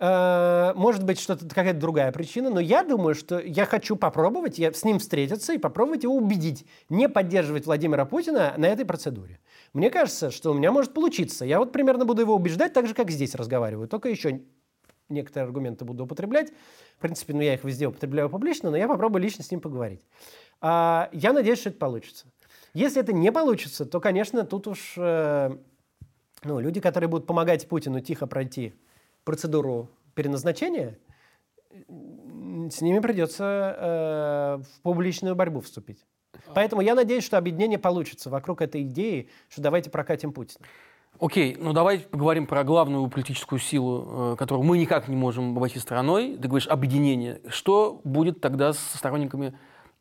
Э, 0.00 0.72
может 0.76 1.02
быть, 1.02 1.18
что-то 1.18 1.48
какая-то 1.48 1.80
другая 1.80 2.12
причина, 2.12 2.50
но 2.50 2.60
я 2.60 2.84
думаю, 2.84 3.14
что 3.14 3.40
я 3.40 3.64
хочу 3.64 3.96
попробовать, 3.96 4.58
я 4.58 4.72
с 4.72 4.84
ним 4.84 5.00
встретиться 5.00 5.52
и 5.52 5.58
попробовать 5.58 6.04
его 6.04 6.14
убедить 6.14 6.66
не 6.88 7.08
поддерживать 7.08 7.66
Владимира 7.66 8.04
Путина 8.04 8.54
на 8.56 8.66
этой 8.66 8.84
процедуре. 8.84 9.40
Мне 9.72 9.90
кажется, 9.90 10.30
что 10.30 10.52
у 10.52 10.54
меня 10.54 10.70
может 10.70 10.94
получиться. 10.94 11.44
Я 11.44 11.58
вот 11.58 11.72
примерно 11.72 12.04
буду 12.04 12.22
его 12.22 12.34
убеждать 12.34 12.72
так 12.72 12.86
же, 12.86 12.94
как 12.94 13.10
здесь 13.10 13.34
разговариваю, 13.34 13.88
только 13.88 14.08
еще 14.08 14.40
некоторые 15.08 15.46
аргументы 15.46 15.84
буду 15.84 16.04
употреблять. 16.04 16.52
В 16.96 17.00
принципе, 17.00 17.34
ну, 17.34 17.40
я 17.40 17.54
их 17.54 17.64
везде 17.64 17.86
употребляю 17.86 18.28
публично, 18.28 18.70
но 18.70 18.76
я 18.76 18.86
попробую 18.88 19.22
лично 19.22 19.42
с 19.42 19.50
ним 19.50 19.60
поговорить. 19.60 20.02
А, 20.60 21.08
я 21.12 21.32
надеюсь, 21.32 21.60
что 21.60 21.70
это 21.70 21.78
получится. 21.78 22.26
Если 22.74 23.00
это 23.00 23.12
не 23.12 23.32
получится, 23.32 23.86
то, 23.86 24.00
конечно, 24.00 24.44
тут 24.44 24.66
уж 24.66 24.94
э, 24.96 25.56
ну, 26.44 26.60
люди, 26.60 26.80
которые 26.80 27.08
будут 27.08 27.26
помогать 27.26 27.68
Путину 27.68 28.00
тихо 28.00 28.26
пройти 28.26 28.74
процедуру 29.24 29.88
переназначения, 30.14 30.98
с 31.70 32.80
ними 32.80 32.98
придется 33.00 33.76
э, 33.78 34.62
в 34.62 34.82
публичную 34.82 35.34
борьбу 35.34 35.60
вступить. 35.60 36.04
Поэтому 36.54 36.82
я 36.82 36.94
надеюсь, 36.94 37.24
что 37.24 37.38
объединение 37.38 37.78
получится 37.78 38.30
вокруг 38.30 38.62
этой 38.62 38.82
идеи, 38.82 39.28
что 39.48 39.62
давайте 39.62 39.90
прокатим 39.90 40.32
Путина. 40.32 40.64
Окей, 41.20 41.56
ну 41.58 41.72
давай 41.72 41.98
поговорим 41.98 42.46
про 42.46 42.62
главную 42.62 43.08
политическую 43.08 43.58
силу, 43.58 44.32
э, 44.32 44.36
которую 44.36 44.64
мы 44.64 44.78
никак 44.78 45.08
не 45.08 45.16
можем 45.16 45.56
обойти 45.56 45.78
стороной. 45.78 46.36
Ты 46.40 46.48
говоришь 46.48 46.68
объединение. 46.68 47.40
Что 47.48 48.00
будет 48.04 48.40
тогда 48.40 48.72
с 48.72 48.78
сторонниками 48.78 49.58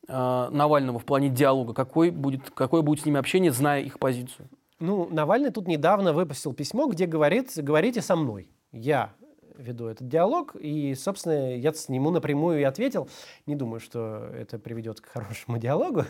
Навального 0.08 1.00
в 1.00 1.06
плане 1.06 1.30
диалога? 1.30 1.74
Какой 1.74 2.12
будет, 2.12 2.50
какое 2.52 2.82
будет 2.82 3.02
с 3.02 3.06
ними 3.06 3.20
общение, 3.20 3.52
зная 3.52 3.82
их 3.82 4.00
позицию? 4.00 4.50
Ну, 4.80 5.08
Навальный 5.10 5.52
тут 5.52 5.68
недавно 5.68 6.14
выпустил 6.14 6.54
письмо, 6.54 6.88
где 6.88 7.06
говорит, 7.06 7.52
говорите 7.56 8.02
со 8.02 8.16
мной. 8.16 8.50
Я 8.72 9.14
веду 9.58 9.88
этот 9.88 10.08
диалог, 10.08 10.56
и, 10.56 10.94
собственно, 10.96 11.56
я 11.56 11.74
с 11.74 11.90
нему 11.90 12.12
напрямую 12.12 12.60
и 12.60 12.64
ответил. 12.64 13.10
Не 13.46 13.56
думаю, 13.56 13.80
что 13.80 14.30
это 14.34 14.60
приведет 14.60 15.02
к 15.02 15.08
хорошему 15.08 15.58
диалогу. 15.60 16.06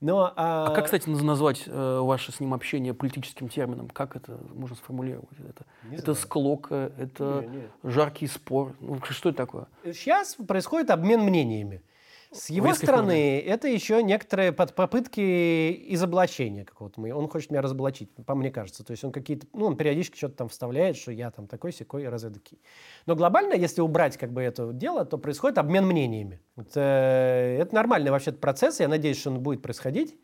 Но, 0.00 0.32
а... 0.34 0.66
а 0.66 0.74
как, 0.74 0.86
кстати, 0.86 1.08
назвать 1.08 1.64
э, 1.66 1.98
ваше 2.00 2.32
с 2.32 2.40
ним 2.40 2.54
общение 2.54 2.92
политическим 2.92 3.48
термином? 3.48 3.88
Как 3.88 4.16
это 4.16 4.36
можно 4.52 4.74
сформулировать? 4.76 5.28
Это, 5.48 5.64
это 5.92 6.14
склока, 6.14 6.92
это 6.98 7.46
не, 7.48 7.58
не. 7.58 7.62
жаркий 7.84 8.26
спор. 8.26 8.74
Ну, 8.80 9.00
что 9.10 9.28
это 9.28 9.38
такое? 9.38 9.66
Сейчас 9.84 10.34
происходит 10.34 10.90
обмен 10.90 11.20
мнениями. 11.20 11.82
С 12.32 12.48
его 12.48 12.72
стороны, 12.72 13.12
форме. 13.12 13.40
это 13.40 13.68
еще 13.68 14.02
некоторые 14.02 14.52
под 14.52 14.74
попытки 14.74 15.92
изоблачения 15.94 16.64
какого-то. 16.64 17.00
Он 17.00 17.28
хочет 17.28 17.50
меня 17.50 17.60
разоблачить, 17.60 18.10
по 18.26 18.34
мне 18.34 18.50
кажется. 18.50 18.84
То 18.84 18.92
есть 18.92 19.04
он 19.04 19.12
какие-то, 19.12 19.46
ну, 19.52 19.66
он 19.66 19.76
периодически 19.76 20.16
что-то 20.16 20.36
там 20.36 20.48
вставляет, 20.48 20.96
что 20.96 21.12
я 21.12 21.30
там 21.30 21.46
такой, 21.46 21.72
секой, 21.72 22.08
разведки. 22.08 22.58
Но 23.04 23.16
глобально, 23.16 23.52
если 23.52 23.82
убрать 23.82 24.16
как 24.16 24.32
бы 24.32 24.42
это 24.42 24.72
дело, 24.72 25.04
то 25.04 25.18
происходит 25.18 25.58
обмен 25.58 25.86
мнениями. 25.86 26.40
Это, 26.56 26.80
это 26.80 27.74
нормальный 27.74 28.10
вообще 28.10 28.32
процесс, 28.32 28.80
я 28.80 28.88
надеюсь, 28.88 29.20
что 29.20 29.30
он 29.30 29.40
будет 29.40 29.60
происходить, 29.60 30.16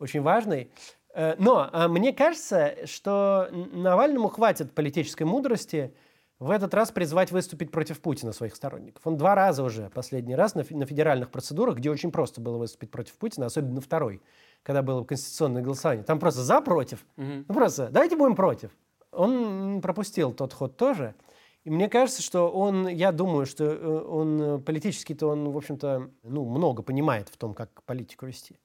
очень 0.00 0.20
важный. 0.20 0.72
Э, 1.14 1.36
но 1.38 1.68
а, 1.72 1.86
мне 1.86 2.12
кажется, 2.12 2.74
что 2.86 3.48
Навальному 3.52 4.28
хватит 4.28 4.74
политической 4.74 5.24
мудрости– 5.24 5.94
в 6.42 6.50
этот 6.50 6.74
раз 6.74 6.90
призвать 6.90 7.30
выступить 7.30 7.70
против 7.70 8.00
Путина 8.00 8.32
своих 8.32 8.56
сторонников. 8.56 9.06
Он 9.06 9.16
два 9.16 9.36
раза 9.36 9.62
уже, 9.62 9.90
последний 9.90 10.34
раз, 10.34 10.56
на, 10.56 10.64
на 10.70 10.86
федеральных 10.86 11.30
процедурах, 11.30 11.76
где 11.76 11.88
очень 11.88 12.10
просто 12.10 12.40
было 12.40 12.58
выступить 12.58 12.90
против 12.90 13.14
Путина, 13.14 13.46
особенно 13.46 13.80
второй, 13.80 14.20
когда 14.64 14.82
было 14.82 15.04
конституционное 15.04 15.62
голосование. 15.62 16.04
Там 16.04 16.18
просто 16.18 16.42
за, 16.42 16.60
против. 16.60 17.06
Угу. 17.16 17.44
Ну 17.48 17.54
просто 17.54 17.88
давайте 17.90 18.16
будем 18.16 18.34
против. 18.34 18.72
Он 19.12 19.80
пропустил 19.80 20.32
тот 20.32 20.52
ход 20.52 20.76
тоже. 20.76 21.14
И 21.62 21.70
мне 21.70 21.88
кажется, 21.88 22.22
что 22.22 22.50
он, 22.50 22.88
я 22.88 23.12
думаю, 23.12 23.46
что 23.46 23.64
э, 23.64 24.04
он 24.04 24.62
политически-то 24.64 25.28
он, 25.28 25.48
в 25.48 25.56
общем-то, 25.56 26.10
ну, 26.24 26.44
много 26.44 26.82
понимает 26.82 27.28
в 27.28 27.36
том, 27.36 27.54
как 27.54 27.84
политику 27.84 28.26
вести. 28.26 28.58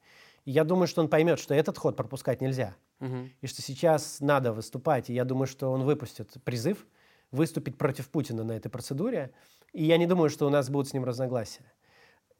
И 0.45 0.51
я 0.51 0.63
думаю, 0.63 0.87
что 0.87 1.01
он 1.01 1.09
поймет, 1.09 1.37
что 1.37 1.53
этот 1.53 1.77
ход 1.77 1.95
пропускать 1.95 2.41
нельзя. 2.41 2.75
Угу. 3.01 3.29
И 3.41 3.45
что 3.45 3.61
сейчас 3.61 4.17
надо 4.19 4.51
выступать. 4.51 5.11
И 5.11 5.13
я 5.13 5.25
думаю, 5.25 5.45
что 5.45 5.71
он 5.71 5.83
выпустит 5.83 6.37
призыв 6.43 6.87
выступить 7.31 7.77
против 7.77 8.09
Путина 8.09 8.43
на 8.43 8.53
этой 8.53 8.69
процедуре. 8.69 9.31
И 9.73 9.83
я 9.83 9.97
не 9.97 10.07
думаю, 10.07 10.29
что 10.29 10.47
у 10.47 10.49
нас 10.49 10.69
будут 10.69 10.89
с 10.89 10.93
ним 10.93 11.03
разногласия. 11.03 11.71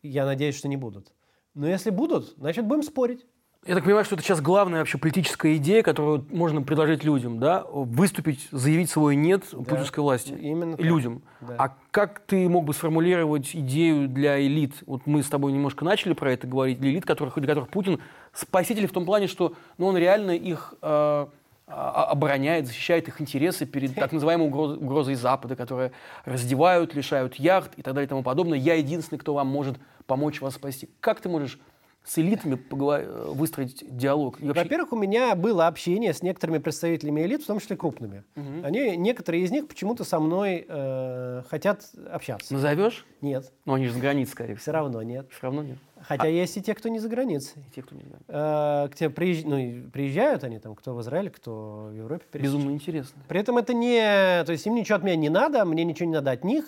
Я 0.02 0.26
надеюсь, 0.26 0.56
что 0.56 0.68
не 0.68 0.78
будут. 0.78 1.14
Но 1.54 1.68
если 1.68 1.90
будут, 1.90 2.36
значит, 2.38 2.66
будем 2.66 2.84
спорить. 2.84 3.26
Я 3.66 3.76
так 3.76 3.84
понимаю, 3.84 4.06
что 4.06 4.16
это 4.16 4.24
сейчас 4.24 4.40
главная 4.40 4.80
вообще 4.80 4.98
политическая 4.98 5.58
идея, 5.58 5.82
которую 5.82 6.26
можно 6.30 6.62
предложить 6.62 7.04
людям, 7.04 7.40
да? 7.40 7.66
Выступить, 7.70 8.48
заявить 8.52 8.90
свой 8.90 9.16
«нет» 9.16 9.44
да, 9.52 9.58
путинской 9.58 10.02
власти. 10.02 10.32
Именно 10.32 10.78
так. 10.78 10.86
Людям. 10.86 11.24
Да. 11.42 11.56
А 11.58 11.78
как 11.92 12.20
ты 12.22 12.48
мог 12.48 12.64
бы 12.66 12.74
сформулировать 12.74 13.54
идею 13.54 14.08
для 14.08 14.40
элит? 14.40 14.76
Вот 14.86 15.06
мы 15.06 15.22
с 15.22 15.28
тобой 15.28 15.52
немножко 15.52 15.84
начали 15.84 16.14
про 16.14 16.32
это 16.32 16.48
говорить. 16.48 16.80
Для 16.80 16.92
элит, 16.92 17.06
которых, 17.06 17.38
для 17.40 17.48
которых 17.48 17.70
Путин 17.70 18.00
спаситель 18.32 18.88
в 18.88 18.94
том 18.94 19.06
плане, 19.06 19.28
что 19.28 19.54
ну, 19.78 19.88
он 19.88 19.98
реально 19.98 20.32
их... 20.32 20.76
Э, 20.82 21.28
обороняет, 21.68 22.66
защищает 22.66 23.08
их 23.10 23.20
интересы 23.20 23.66
перед 23.66 23.94
так 23.94 24.14
называемой 24.14 24.48
угрозой, 24.48 24.78
угрозой 24.78 25.16
Запада, 25.16 25.56
которые 25.56 25.92
раздевают, 26.24 26.96
лишают 26.96 27.36
яхт 27.36 27.74
и 27.78 27.82
так 27.82 27.94
далее 27.94 28.06
и 28.06 28.10
тому 28.10 28.24
подобное. 28.24 28.58
Я 28.58 28.76
единственный, 28.76 29.20
кто 29.20 29.34
вам 29.34 29.48
может 29.48 29.78
помочь 30.06 30.40
вас 30.40 30.56
спасти. 30.56 30.90
Как 31.02 31.20
ты 31.20 31.28
можешь 31.28 31.60
с 32.06 32.18
элитами 32.20 32.56
поговор... 32.56 33.02
выстроить 33.34 33.84
диалог? 33.86 34.40
Вообще... 34.40 34.64
Во-первых, 34.64 34.94
у 34.94 34.96
меня 34.96 35.36
было 35.36 35.68
общение 35.68 36.14
с 36.14 36.24
некоторыми 36.24 36.60
представителями 36.60 37.22
элит, 37.22 37.44
в 37.44 37.48
том 37.48 37.60
числе 37.60 37.76
крупными. 37.76 38.24
Угу. 38.38 38.64
Они, 38.64 38.96
некоторые 38.96 39.44
из 39.44 39.52
них 39.52 39.68
почему-то 39.68 40.06
со 40.06 40.22
мной 40.22 40.66
э, 40.66 41.42
хотят 41.50 41.82
общаться. 42.10 42.54
Назовешь? 42.54 43.06
Нет. 43.20 43.52
Но 43.66 43.74
они 43.74 43.88
же 43.88 43.94
за 43.94 44.00
границей, 44.00 44.32
скорее 44.32 44.56
всего. 44.56 44.62
Все 44.62 44.72
равно 44.72 45.02
нет. 45.02 45.28
Все 45.32 45.42
равно 45.42 45.64
нет. 45.64 45.80
Хотя 46.02 46.24
а... 46.24 46.28
есть 46.28 46.58
и 46.58 46.62
те, 46.62 46.74
кто 46.74 46.90
не 46.90 47.00
за 47.00 47.10
границей. 47.10 47.64
И 47.68 47.72
те, 47.72 47.82
кто 47.82 47.96
не 47.96 48.04
за 48.04 48.10
границей. 48.10 48.26
Э, 48.28 48.90
к 48.90 48.96
тебе 48.96 49.10
приезж... 49.10 49.44
ну, 49.46 49.90
приезжают 49.92 50.44
они, 50.44 50.60
там, 50.60 50.76
кто 50.76 50.96
в 50.96 51.02
Израиле, 51.02 51.30
кто 51.30 51.90
в 51.92 51.96
Европе. 51.96 52.26
Безумно 52.34 52.72
интересно. 52.72 53.22
При 53.28 53.40
этом 53.40 53.58
это 53.58 53.74
не... 53.74 54.44
То 54.46 54.52
есть 54.52 54.66
им 54.66 54.76
ничего 54.76 54.98
от 54.98 55.04
меня 55.04 55.16
не 55.16 55.30
надо, 55.30 55.66
мне 55.66 55.84
ничего 55.84 56.08
не 56.08 56.16
надо 56.16 56.32
от 56.32 56.44
них. 56.44 56.66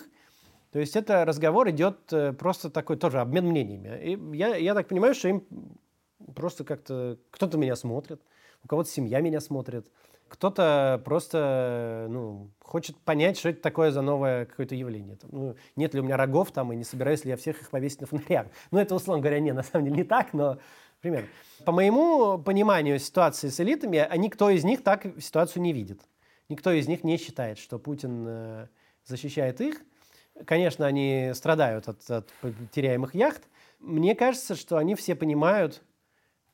То 0.72 0.78
есть 0.78 0.94
это 0.94 1.24
разговор 1.24 1.68
идет 1.70 2.12
э, 2.12 2.32
просто 2.32 2.70
такой 2.70 2.96
тоже 2.96 3.20
обмен 3.20 3.46
мнениями. 3.46 4.00
И 4.02 4.36
я, 4.36 4.56
я 4.56 4.74
так 4.74 4.88
понимаю, 4.88 5.14
что 5.14 5.28
им 5.28 5.44
просто 6.34 6.64
как-то... 6.64 7.18
Кто-то 7.30 7.58
меня 7.58 7.76
смотрит, 7.76 8.20
у 8.64 8.68
кого-то 8.68 8.88
семья 8.88 9.20
меня 9.20 9.40
смотрит, 9.40 9.86
кто-то 10.30 11.02
просто 11.04 12.06
ну, 12.08 12.50
хочет 12.62 12.96
понять, 12.98 13.36
что 13.36 13.48
это 13.48 13.60
такое 13.60 13.90
за 13.90 14.00
новое 14.00 14.46
какое-то 14.46 14.74
явление. 14.74 15.16
Там, 15.16 15.30
ну, 15.32 15.56
нет 15.76 15.92
ли 15.92 16.00
у 16.00 16.04
меня 16.04 16.16
рогов 16.16 16.52
там, 16.52 16.72
и 16.72 16.76
не 16.76 16.84
собираюсь 16.84 17.24
ли 17.24 17.30
я 17.30 17.36
всех 17.36 17.60
их 17.60 17.70
повесить 17.70 18.00
на 18.00 18.06
фонарях. 18.06 18.46
Ну, 18.70 18.78
это, 18.78 18.94
условно 18.94 19.20
говоря, 19.20 19.40
не, 19.40 19.52
на 19.52 19.64
самом 19.64 19.86
деле 19.86 19.98
не 19.98 20.04
так, 20.04 20.32
но 20.32 20.58
примерно. 21.00 21.28
По 21.64 21.72
моему 21.72 22.38
пониманию 22.38 22.98
ситуации 23.00 23.48
с 23.48 23.60
элитами, 23.60 24.08
никто 24.16 24.48
из 24.50 24.64
них 24.64 24.84
так 24.84 25.04
ситуацию 25.20 25.62
не 25.62 25.72
видит. 25.72 26.00
Никто 26.48 26.70
из 26.70 26.86
них 26.86 27.04
не 27.04 27.16
считает, 27.16 27.58
что 27.58 27.78
Путин 27.78 28.24
э, 28.26 28.66
защищает 29.04 29.60
их. 29.60 29.82
Конечно, 30.46 30.86
они 30.86 31.32
страдают 31.34 31.88
от, 31.88 32.08
от 32.10 32.30
теряемых 32.72 33.14
яхт. 33.14 33.42
Мне 33.78 34.14
кажется, 34.14 34.54
что 34.54 34.76
они 34.76 34.94
все 34.94 35.14
понимают, 35.14 35.82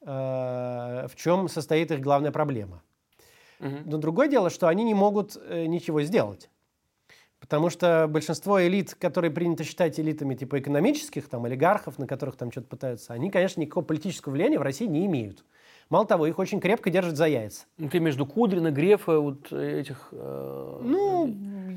э, 0.01 0.07
в 0.07 1.12
чем 1.17 1.49
состоит 1.49 1.91
их 1.91 2.01
главная 2.01 2.33
проблема. 2.33 2.83
Угу. 3.61 3.77
Но 3.85 3.99
другое 3.99 4.29
дело, 4.29 4.51
что 4.51 4.69
они 4.69 4.85
не 4.85 4.95
могут 4.95 5.37
э, 5.37 5.66
ничего 5.66 6.03
сделать. 6.03 6.51
Потому 7.38 7.71
что 7.71 8.07
большинство 8.09 8.64
элит, 8.64 8.95
которые 8.95 9.31
принято 9.31 9.62
считать 9.62 10.01
элитами 10.01 10.35
типа 10.35 10.59
экономических, 10.59 11.29
там, 11.29 11.45
олигархов, 11.45 11.99
на 11.99 12.07
которых 12.07 12.37
там 12.37 12.51
что-то 12.51 12.66
пытаются, 12.66 13.12
они, 13.12 13.31
конечно, 13.31 13.61
никакого 13.61 13.85
политического 13.85 14.33
влияния 14.33 14.59
в 14.59 14.62
России 14.62 14.87
не 14.87 15.07
имеют. 15.07 15.45
Мало 15.88 16.07
того, 16.07 16.27
их 16.27 16.38
очень 16.38 16.61
крепко 16.61 16.90
держат 16.90 17.16
за 17.16 17.27
яйца. 17.27 17.66
Ну, 17.79 17.88
ты 17.88 18.01
между 18.01 18.27
Кудрина, 18.27 18.71
Грефа, 18.71 19.21
вот 19.21 19.53
этих... 19.53 20.09
Э, 20.12 20.81
ну, 20.83 21.27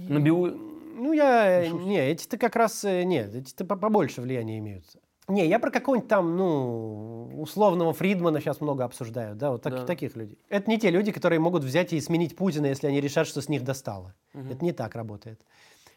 набил... 0.09 0.47
ну, 0.95 1.13
я... 1.13 1.69
Не, 1.69 2.09
эти-то 2.09 2.37
как 2.37 2.55
раз... 2.55 2.83
Э, 2.83 3.03
нет, 3.03 3.35
эти-то 3.35 3.65
побольше 3.65 4.21
влияния 4.21 4.57
имеют. 4.57 4.85
Не, 5.29 5.45
я 5.47 5.59
про 5.59 5.69
какого-нибудь 5.71 6.09
там, 6.09 6.35
ну, 6.37 7.29
условного 7.39 7.93
Фридмана 7.93 8.39
сейчас 8.41 8.61
много 8.61 8.83
обсуждаю, 8.83 9.35
да, 9.35 9.51
вот 9.51 9.61
так- 9.61 9.73
Да. 9.73 9.85
таких 9.85 10.15
людей. 10.15 10.39
Это 10.49 10.69
не 10.69 10.79
те 10.79 10.89
люди, 10.89 11.11
которые 11.11 11.39
могут 11.39 11.63
взять 11.63 11.93
и 11.93 12.01
сменить 12.01 12.35
Путина, 12.35 12.65
если 12.65 12.87
они 12.87 12.99
решат, 12.99 13.27
что 13.27 13.41
с 13.41 13.47
них 13.47 13.63
достало. 13.63 14.13
Это 14.33 14.63
не 14.65 14.71
так 14.73 14.95
работает. 14.95 15.39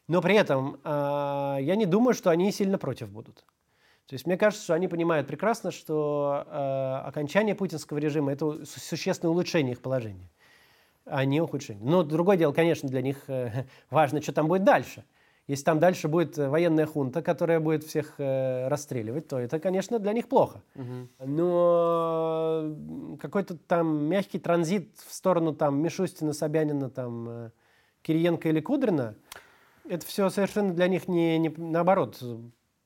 Но 0.08 0.20
при 0.20 0.34
этом 0.36 0.78
а, 0.84 1.56
я 1.60 1.76
не 1.76 1.86
думаю, 1.86 2.12
что 2.14 2.30
они 2.30 2.52
сильно 2.52 2.76
против 2.76 3.08
будут. 3.10 3.44
То 4.06 4.14
есть 4.14 4.26
мне 4.26 4.36
кажется, 4.36 4.64
что 4.64 4.74
они 4.74 4.88
понимают 4.88 5.26
прекрасно, 5.26 5.70
что 5.70 6.44
а, 6.46 7.04
окончание 7.06 7.54
путинского 7.54 7.98
режима 7.98 8.32
это 8.32 8.64
су- 8.66 8.80
существенное 8.80 9.32
улучшение 9.32 9.72
их 9.72 9.80
положения, 9.80 10.28
а 11.06 11.24
не 11.24 11.40
ухудшение. 11.40 11.82
Но 11.84 12.02
другое 12.02 12.36
дело, 12.36 12.52
конечно, 12.52 12.88
для 12.88 13.00
них 13.00 13.24
э, 13.28 13.64
важно, 13.90 14.20
что 14.20 14.32
там 14.32 14.48
будет 14.48 14.64
дальше. 14.64 15.04
Если 15.48 15.64
там 15.64 15.80
дальше 15.80 16.06
будет 16.08 16.38
э, 16.38 16.48
военная 16.48 16.86
хунта, 16.86 17.20
которая 17.22 17.58
будет 17.60 17.82
всех 17.84 18.14
э, 18.18 18.68
расстреливать, 18.68 19.26
то 19.28 19.38
это, 19.38 19.58
конечно, 19.58 19.98
для 19.98 20.12
них 20.12 20.28
плохо. 20.28 20.62
Но 21.18 22.60
м, 22.64 23.18
какой-то 23.18 23.56
там 23.56 24.04
мягкий 24.04 24.38
транзит 24.38 24.96
в 25.06 25.12
сторону 25.12 25.54
там 25.54 25.82
Мишустина, 25.82 26.32
Собянина, 26.32 26.90
там 26.90 27.28
э, 27.28 27.50
Кириенко 28.02 28.48
или 28.48 28.60
Кудрина, 28.60 29.14
это 29.88 30.06
все 30.06 30.30
совершенно 30.30 30.72
для 30.72 30.88
них 30.88 31.08
не, 31.08 31.38
не- 31.38 31.48
наоборот 31.56 32.18
э, 32.22 32.36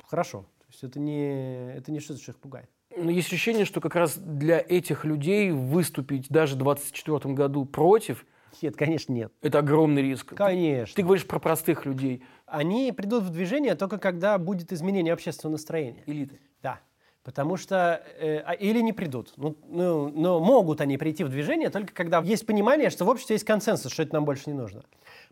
хорошо. 0.05 0.43
То 0.61 0.67
есть 0.71 0.85
это 0.85 0.99
не, 0.99 1.73
это 1.75 1.93
не 1.93 2.01
что-то, 2.01 2.21
что 2.23 2.33
их 2.33 2.39
пугает. 2.39 2.69
Но 2.97 3.11
есть 3.11 3.29
ощущение, 3.29 3.67
что 3.67 3.81
как 3.81 3.95
раз 3.95 4.17
для 4.17 4.59
этих 4.59 5.05
людей 5.05 5.51
выступить 5.51 6.29
даже 6.31 6.55
в 6.55 6.59
2024 6.59 7.35
году 7.35 7.67
против 7.67 8.25
Нет, 8.63 8.75
конечно, 8.77 9.13
нет.– 9.13 9.33
это 9.43 9.59
огромный 9.59 10.01
риск. 10.03 10.31
Ты- 10.31 10.37
Конечно. 10.37 10.95
Ты 10.97 11.03
говоришь 11.03 11.27
про 11.27 11.39
простых 11.39 11.85
людей, 11.85 12.23
Они 12.47 12.93
придут 12.93 13.25
в 13.25 13.31
движение 13.31 13.75
только 13.75 13.99
когда 13.99 14.39
будет 14.39 14.73
изменение 14.73 15.13
общественного 15.13 15.53
настроения. 15.53 16.03
элиты. 16.07 16.41
Да. 16.63 16.81
Потому 17.25 17.57
что 17.57 18.03
э, 18.21 18.39
а- 18.47 18.53
или 18.53 18.81
не 18.81 18.93
придут. 18.93 19.33
Ну, 19.37 19.57
ну, 19.67 20.09
но 20.09 20.39
могут 20.39 20.81
они 20.81 20.97
прийти 20.97 21.25
в 21.25 21.29
движение 21.29 21.71
только 21.71 21.93
когда 21.93 22.21
есть 22.21 22.47
понимание, 22.47 22.89
что 22.89 23.05
в 23.05 23.09
обществе 23.09 23.35
есть 23.35 23.45
консенсус, 23.45 23.93
что 23.93 24.05
это 24.05 24.15
нам 24.15 24.25
больше 24.25 24.45
не 24.47 24.57
нужно. 24.57 24.85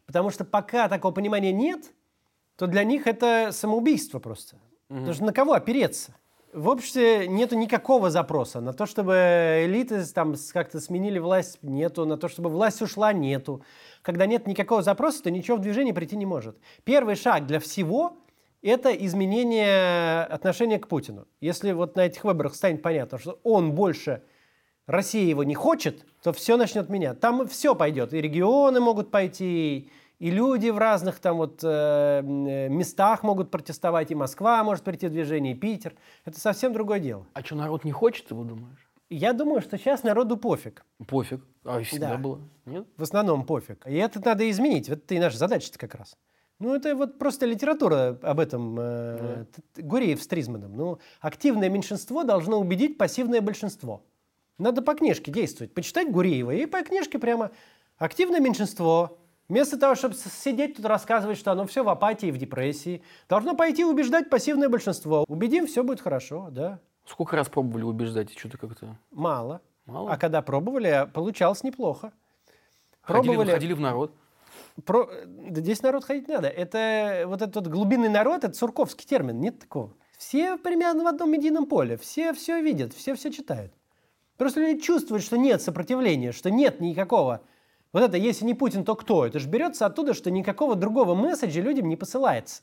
Потому 0.05 0.31
что 0.31 0.45
пока 0.45 0.89
такого 0.89 1.13
понимания 1.13 1.53
нет, 1.53 1.93
то 2.57 2.67
для 2.67 2.83
них 2.83 3.07
это 3.07 3.51
самоубийство 3.53 4.19
просто. 4.19 4.57
Потому 4.89 5.13
что 5.13 5.25
на 5.25 5.33
кого 5.33 5.53
опереться? 5.53 6.15
В 6.55 6.69
обществе 6.69 7.27
нету 7.27 7.57
никакого 7.57 8.11
запроса 8.11 8.61
на 8.61 8.73
то, 8.73 8.87
чтобы 8.87 9.65
элиты 9.65 10.05
там 10.15 10.37
как-то 10.53 10.79
сменили 10.79 11.19
власть, 11.19 11.59
нету. 11.63 12.07
На 12.07 12.17
то, 12.17 12.29
чтобы 12.29 12.49
власть 12.49 12.81
ушла, 12.81 13.13
нету. 13.13 13.65
Когда 14.03 14.27
нет 14.27 14.47
никакого 14.47 14.81
запроса, 14.81 15.25
то 15.25 15.33
ничего 15.33 15.57
в 15.57 15.61
движение 15.61 15.93
прийти 15.93 16.17
не 16.17 16.27
может. 16.27 16.57
Первый 16.85 17.17
шаг 17.17 17.47
для 17.47 17.59
всего– 17.59 18.19
это 18.63 18.91
изменение 18.91 20.23
отношения 20.23 20.79
к 20.79 20.87
Путину. 20.87 21.27
Если 21.41 21.73
вот 21.73 21.97
на 21.97 22.07
этих 22.07 22.23
выборах 22.23 22.55
станет 22.55 22.83
понятно, 22.83 23.19
что 23.19 23.41
он 23.43 23.73
больше, 23.73 24.23
Россия 24.87 25.25
его 25.25 25.43
не 25.43 25.57
хочет, 25.57 26.07
то 26.23 26.33
все 26.33 26.57
начнет 26.57 26.89
менять. 26.89 27.19
Там 27.19 27.49
все 27.49 27.75
пойдет. 27.75 28.15
И 28.15 28.21
регионы 28.21 28.79
могут 28.79 29.11
пойти, 29.11 29.91
и 30.19 30.31
люди 30.31 30.69
в 30.71 30.79
разных 30.79 31.19
там 31.19 31.37
вот 31.39 31.61
э, 31.63 31.67
э, 31.69 32.69
местах 32.69 33.23
могут 33.23 33.51
протестовать, 33.51 34.11
и 34.11 34.15
Москва 34.15 34.63
может 34.65 34.85
прийти 34.85 35.09
в 35.09 35.11
движение, 35.11 35.55
и 35.55 35.57
Питер. 35.57 35.95
Это 36.25 36.39
совсем 36.41 36.73
другое 36.73 37.01
дело. 37.01 37.27
А 37.35 37.43
что, 37.43 37.57
народ 37.57 37.85
не 37.85 37.93
хочет, 37.93 38.31
его 38.31 38.45
думаешь? 38.45 38.91
Я 39.11 39.33
думаю, 39.33 39.61
что 39.61 39.77
сейчас 39.77 40.03
народу 40.03 40.37
пофиг. 40.37 40.85
Пофиг. 41.07 41.41
А 41.65 41.81
всегда 41.83 42.11
Да. 42.11 42.19
было. 42.19 42.41
Нет? 42.65 42.87
В 42.97 43.03
основном 43.03 43.45
пофиг. 43.45 43.87
И 43.87 43.95
это 43.95 44.25
надо 44.25 44.49
изменить. 44.51 44.89
Это 44.89 45.15
и 45.15 45.19
наша 45.19 45.37
задача 45.37 45.71
как 45.77 45.95
раз. 45.95 46.17
Ну, 46.59 46.75
это 46.75 46.95
вот 46.97 47.19
просто 47.19 47.47
литература 47.47 48.19
об 48.23 48.41
этом. 48.41 48.77
э, 48.81 49.45
т- 49.75 49.83
Гуреев 49.83 50.23
с 50.23 50.27
Тризманом. 50.27 50.77
Ну, 50.77 50.99
активное 51.21 51.69
меньшинство 51.69 52.23
должно 52.25 52.59
убедить 52.59 52.97
пассивное 52.97 53.41
большинство. 53.41 54.03
Надо 54.59 54.81
по 54.83 54.95
книжке 54.95 55.31
действовать. 55.33 55.75
Почитать 55.75 56.11
Гуреева 56.11 56.53
и 56.53 56.65
по 56.67 56.83
книжке 56.83 57.19
прямо. 57.19 57.51
Активное 57.99 58.41
меньшинство, 58.41 59.19
вместо 59.49 59.79
того, 59.79 59.95
чтобы 59.95 60.15
сидеть 60.15 60.77
тут 60.77 60.87
рассказывать, 60.87 61.39
что 61.39 61.53
оно 61.53 61.67
все 61.67 61.85
в 61.85 61.89
апатии, 61.89 62.31
в 62.31 62.39
депрессии, 62.39 63.03
должно 63.29 63.55
пойти 63.55 63.85
убеждать 63.85 64.31
пассивное 64.31 64.69
большинство. 64.69 65.25
Убедим, 65.29 65.67
все 65.67 65.83
будет 65.83 66.01
хорошо, 66.01 66.49
да. 66.51 66.81
Сколько 67.07 67.37
раз 67.37 67.49
пробовали 67.49 67.85
убеждать, 67.85 68.33
и 68.35 68.39
что-то 68.39 68.59
как-то... 68.59 68.97
Мало. 69.11 69.61
Мало? 69.87 70.13
А 70.13 70.17
когда 70.17 70.41
пробовали, 70.41 71.09
получалось 71.13 71.63
неплохо. 71.63 72.13
Ходили, 73.03 73.25
Пробовали. 73.25 73.51
ходили 73.51 73.73
в 73.75 73.81
народ. 73.81 74.15
Про... 74.85 75.09
Да 75.27 75.61
здесь 75.61 75.83
народ 75.83 76.05
ходить 76.05 76.27
надо. 76.29 76.49
Это 76.49 77.25
вот 77.27 77.43
этот 77.43 77.57
вот 77.57 77.67
глубинный 77.67 78.09
народ, 78.09 78.45
это 78.45 78.55
сурковский 78.55 79.07
термин, 79.07 79.39
нет 79.41 79.59
такого. 79.59 79.93
Все 80.17 80.57
примерно 80.57 81.05
в 81.05 81.07
одном 81.07 81.31
медийном 81.31 81.67
поле, 81.67 81.97
все 81.97 82.33
все 82.33 82.63
видят, 82.63 82.95
все 82.95 83.15
все 83.15 83.31
читают. 83.31 83.73
Просто 84.39 84.61
люди 84.61 84.81
чувствуют, 84.81 85.23
что 85.23 85.37
нет 85.37 85.61
сопротивления, 85.61 86.33
что 86.33 86.51
нет 86.51 86.81
никакого. 86.81 87.43
Вот 87.95 88.03
это, 88.03 88.17
если 88.17 88.45
не 88.45 88.55
Путин, 88.55 88.85
то 88.85 88.97
кто? 88.97 89.25
Это 89.25 89.39
же 89.39 89.49
берется 89.49 89.87
оттуда, 89.87 90.15
что 90.15 90.29
никакого 90.29 90.75
другого 90.75 91.15
месседжа 91.15 91.61
людям 91.61 91.89
не 91.89 91.95
посылается. 91.95 92.63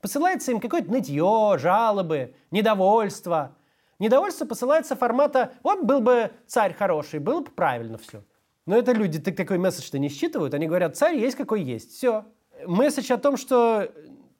Посылается 0.00 0.52
им 0.52 0.58
какое-то 0.58 0.90
нытье, 0.90 1.56
жалобы, 1.58 2.34
недовольство. 2.50 3.54
Недовольство 3.98 4.46
посылается 4.46 4.96
формата 4.96 5.52
«вот 5.62 5.84
был 5.84 6.00
бы 6.00 6.30
царь 6.46 6.72
хороший, 6.72 7.20
было 7.20 7.40
бы 7.40 7.50
правильно 7.50 7.98
все». 7.98 8.24
Но 8.64 8.74
это 8.74 8.92
люди 8.92 9.18
так- 9.18 9.36
такой 9.36 9.58
месседж-то 9.58 9.98
не 9.98 10.08
считывают. 10.08 10.54
Они 10.54 10.66
говорят, 10.66 10.96
царь 10.96 11.16
есть 11.16 11.36
какой 11.36 11.62
есть. 11.62 11.90
Все. 11.92 12.24
Месседж 12.66 13.12
о 13.12 13.18
том, 13.18 13.36
что 13.36 13.82
э, 13.82 13.90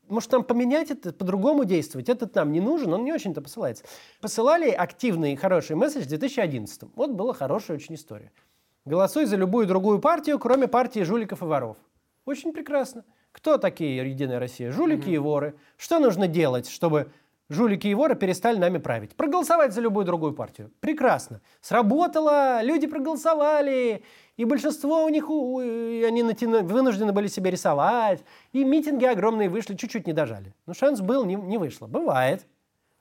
может 0.09 0.33
нам 0.33 0.43
поменять 0.43 0.91
это, 0.91 1.13
по-другому 1.13 1.67
действовать, 1.67 2.09
этот 2.09 2.35
нам 2.35 2.51
не 2.51 2.61
нужен, 2.61 2.95
он 2.95 3.05
не 3.05 3.13
очень-то 3.13 3.43
посылается. 3.43 3.85
Посылали 4.23 4.71
активный 4.71 5.37
хороший 5.37 5.77
месседж 5.77 6.05
в 6.05 6.09
2011. 6.09 6.85
Вот 6.95 7.11
была 7.11 7.35
хорошая 7.35 7.77
очень 7.77 7.95
история. 7.95 8.33
Голосуй 8.87 9.27
за 9.27 9.37
любую 9.37 9.67
другую 9.67 9.99
партию, 9.99 10.39
кроме 10.39 10.67
партии 10.67 11.01
жуликов 11.05 11.43
и 11.43 11.45
воров. 11.45 11.77
Очень 12.25 12.53
прекрасно. 12.53 13.05
Кто 13.33 13.59
такие 13.59 13.97
Единая 14.11 14.39
Россия? 14.39 14.73
Жулики 14.73 15.11
и 15.11 15.19
воры. 15.19 15.55
Что 15.77 15.99
нужно 15.99 16.27
делать, 16.27 16.69
чтобы 16.69 17.11
жулики 17.51 17.87
и 17.89 17.95
воры 17.95 18.15
перестали 18.17 18.57
нами 18.59 18.79
править? 18.79 19.15
Проголосовать 19.15 19.73
за 19.75 19.81
любую 19.83 20.07
другую 20.07 20.33
партию. 20.33 20.71
Прекрасно. 20.81 21.41
Сработало, 21.61 22.63
люди 22.63 22.87
проголосовали, 22.87 24.03
и 24.37 24.45
большинство 24.47 25.05
у 25.05 25.09
них, 25.11 25.29
у- 25.31 25.61
и 25.61 26.03
они 26.03 26.23
натяну- 26.23 26.63
вынуждены 26.63 27.13
были 27.13 27.27
себе 27.29 27.51
рисовать, 27.51 28.25
и 28.53 28.65
митинги 28.65 29.05
огромные 29.05 29.49
вышли, 29.51 29.75
чуть-чуть 29.77 30.07
не 30.07 30.13
дожали. 30.15 30.55
Но 30.67 30.73
шанс 30.75 31.01
был, 31.01 31.25
не, 31.27 31.35
не 31.35 31.59
вышло. 31.59 31.87
Бывает. 31.87 32.47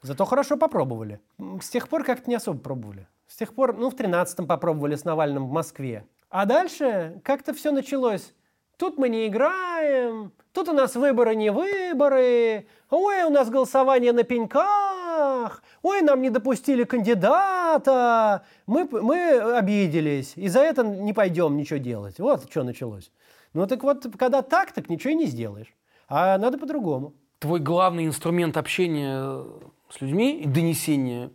Зато 0.01 0.25
хорошо 0.25 0.57
попробовали. 0.57 1.19
С 1.61 1.69
тех 1.69 1.89
пор 1.89 2.03
как-то 2.03 2.29
не 2.29 2.35
особо 2.35 2.59
пробовали. 2.59 3.07
С 3.27 3.35
тех 3.35 3.53
пор, 3.53 3.77
ну, 3.77 3.89
в 3.89 3.95
13-м 3.95 4.47
попробовали 4.47 4.95
с 4.95 5.05
Навальным 5.05 5.47
в 5.47 5.51
Москве. 5.51 6.05
А 6.29 6.45
дальше 6.45 7.21
как-то 7.23 7.53
все 7.53 7.71
началось. 7.71 8.33
Тут 8.77 8.97
мы 8.97 9.09
не 9.09 9.27
играем, 9.27 10.31
тут 10.53 10.69
у 10.69 10.73
нас 10.73 10.95
выборы 10.95 11.35
не 11.35 11.51
выборы, 11.51 12.65
ой, 12.89 13.23
у 13.23 13.29
нас 13.29 13.49
голосование 13.49 14.13
на 14.13 14.23
пеньках, 14.23 15.61
ой, 15.81 16.01
нам 16.01 16.21
не 16.21 16.29
допустили 16.29 16.85
кандидата, 16.85 18.45
мы, 18.67 18.87
мы 18.89 19.37
обиделись, 19.57 20.31
и 20.37 20.47
за 20.47 20.61
это 20.61 20.83
не 20.83 21.11
пойдем 21.11 21.57
ничего 21.57 21.77
делать. 21.79 22.19
Вот 22.19 22.49
что 22.49 22.63
началось. 22.63 23.11
Ну 23.53 23.67
так 23.67 23.83
вот, 23.83 24.05
когда 24.17 24.41
так, 24.41 24.71
так 24.71 24.89
ничего 24.89 25.11
и 25.11 25.15
не 25.15 25.25
сделаешь. 25.25 25.73
А 26.07 26.37
надо 26.37 26.57
по-другому. 26.57 27.13
Твой 27.39 27.59
главный 27.59 28.05
инструмент 28.05 28.55
общения 28.55 29.43
с 29.89 30.01
людьми 30.01 30.41
и 30.41 30.45
донесения 30.45 31.31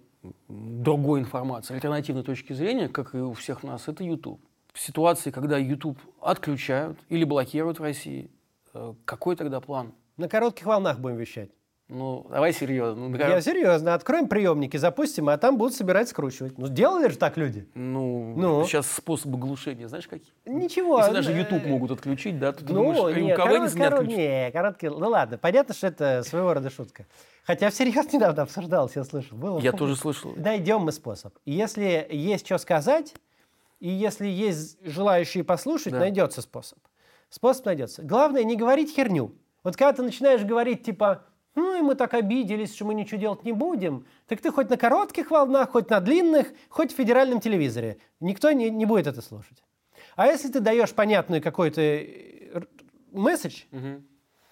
другой 0.49 1.21
информации, 1.21 1.75
альтернативной 1.75 2.23
точки 2.23 2.53
зрения, 2.53 2.89
как 2.89 3.15
и 3.15 3.19
у 3.19 3.33
всех 3.33 3.63
нас, 3.63 3.89
это 3.89 4.05
YouTube. 4.05 4.41
В 4.73 4.81
ситуации, 4.81 5.31
когда 5.31 5.59
YouTube 5.59 5.99
отключают 6.21 6.99
или 7.09 7.25
блокируют 7.25 7.79
в 7.79 7.83
России, 7.83 8.31
э, 8.73 8.95
какой 9.05 9.37
тогда 9.37 9.61
план? 9.61 9.93
На 10.17 10.29
коротких 10.29 10.67
волнах 10.67 10.99
будем 10.99 11.17
вещать. 11.17 11.51
Ну, 11.89 12.27
давай 12.31 12.55
серьезно. 12.55 13.09
Ну, 13.11 13.17
Я 13.19 13.43
серьезно, 13.43 13.93
откроем 13.93 14.27
приемники, 14.27 14.79
запустим, 14.79 15.29
а 15.29 15.37
там 15.37 15.59
будут 15.59 15.75
собирать, 15.75 16.09
скручивать. 16.09 16.57
Ну, 16.57 16.69
делали 16.69 17.09
же 17.09 17.19
так 17.19 17.37
люди. 17.37 17.69
ну, 17.75 18.33
Ну? 18.37 18.65
сейчас 18.65 18.91
способы 18.91 19.37
глушения, 19.37 19.87
знаешь, 19.87 20.09
какие? 20.09 20.33
Ничего. 20.47 20.99
Если 21.01 21.13
даже 21.13 21.33
э, 21.33 21.39
YouTube 21.41 21.67
могут 21.67 21.91
отключить, 21.91 22.39
да, 22.39 22.53
то 22.53 22.65
ты 22.65 22.73
Ну, 22.73 22.85
думаешь, 22.95 23.17
и 23.19 23.21
не, 23.21 23.35
у 23.35 23.37
кого 23.37 23.49
корот- 23.51 23.75
не 23.75 23.81
корот- 23.81 23.93
отключат? 24.01 24.19
не, 24.19 24.51
короткие, 24.53 24.91
ну 24.93 25.09
ладно, 25.11 25.37
понятно, 25.37 25.75
что 25.75 25.89
это 25.89 26.23
своего 26.23 26.55
рода 26.55 26.71
шутка. 26.71 27.05
Хотя 27.45 27.69
всерьез 27.69 28.07
недавно 28.15 28.43
обсуждалось, 28.45 28.97
я 28.97 29.05
слышал. 29.05 29.37
Было. 29.37 29.59
Я 29.61 29.73
тоже 29.73 29.95
слышал. 29.95 30.33
Найдем 30.37 30.81
мы 30.81 30.93
способ. 30.93 31.35
И 31.45 31.53
Если 31.53 32.07
есть 32.11 32.47
что 32.47 32.57
сказать, 32.57 33.15
и 33.81 33.91
если 33.91 34.27
есть 34.27 34.79
желающие 34.83 35.45
послушать, 35.45 35.93
Да. 35.93 35.99
найдется 35.99 36.41
способ. 36.41 36.79
Способ 37.29 37.67
найдется. 37.67 38.01
Главное 38.03 38.43
не 38.43 38.57
говорить 38.57 38.95
херню. 38.97 39.35
Вот 39.63 39.77
когда 39.77 39.93
ты 39.93 40.03
начинаешь 40.03 40.43
говорить 40.45 40.83
типа, 40.83 41.25
ну 41.55 41.79
и 41.79 41.83
мы 41.83 41.95
так 41.95 42.15
обиделись, 42.15 42.75
что 42.75 42.85
мы 42.85 42.95
ничего 42.95 43.21
делать 43.21 43.45
не 43.45 43.53
будем, 43.53 44.07
так 44.27 44.41
ты 44.41 44.51
хоть 44.51 44.71
на 44.71 44.77
коротких 44.77 45.31
волнах, 45.31 45.71
хоть 45.71 45.91
на 45.91 46.01
длинных, 46.01 46.53
хоть 46.69 46.93
в 46.93 46.97
федеральном 46.97 47.41
телевизоре. 47.41 47.99
Никто 48.21 48.51
не, 48.53 48.71
не 48.71 48.87
будет 48.87 49.07
это 49.07 49.23
слушать. 49.23 49.63
А 50.17 50.27
если 50.27 50.49
ты 50.49 50.61
даешь 50.61 50.93
понятный 50.93 51.41
какой-то 51.41 51.81
э, 51.81 52.63
месседж, 53.13 53.65
Мгм. 53.71 54.05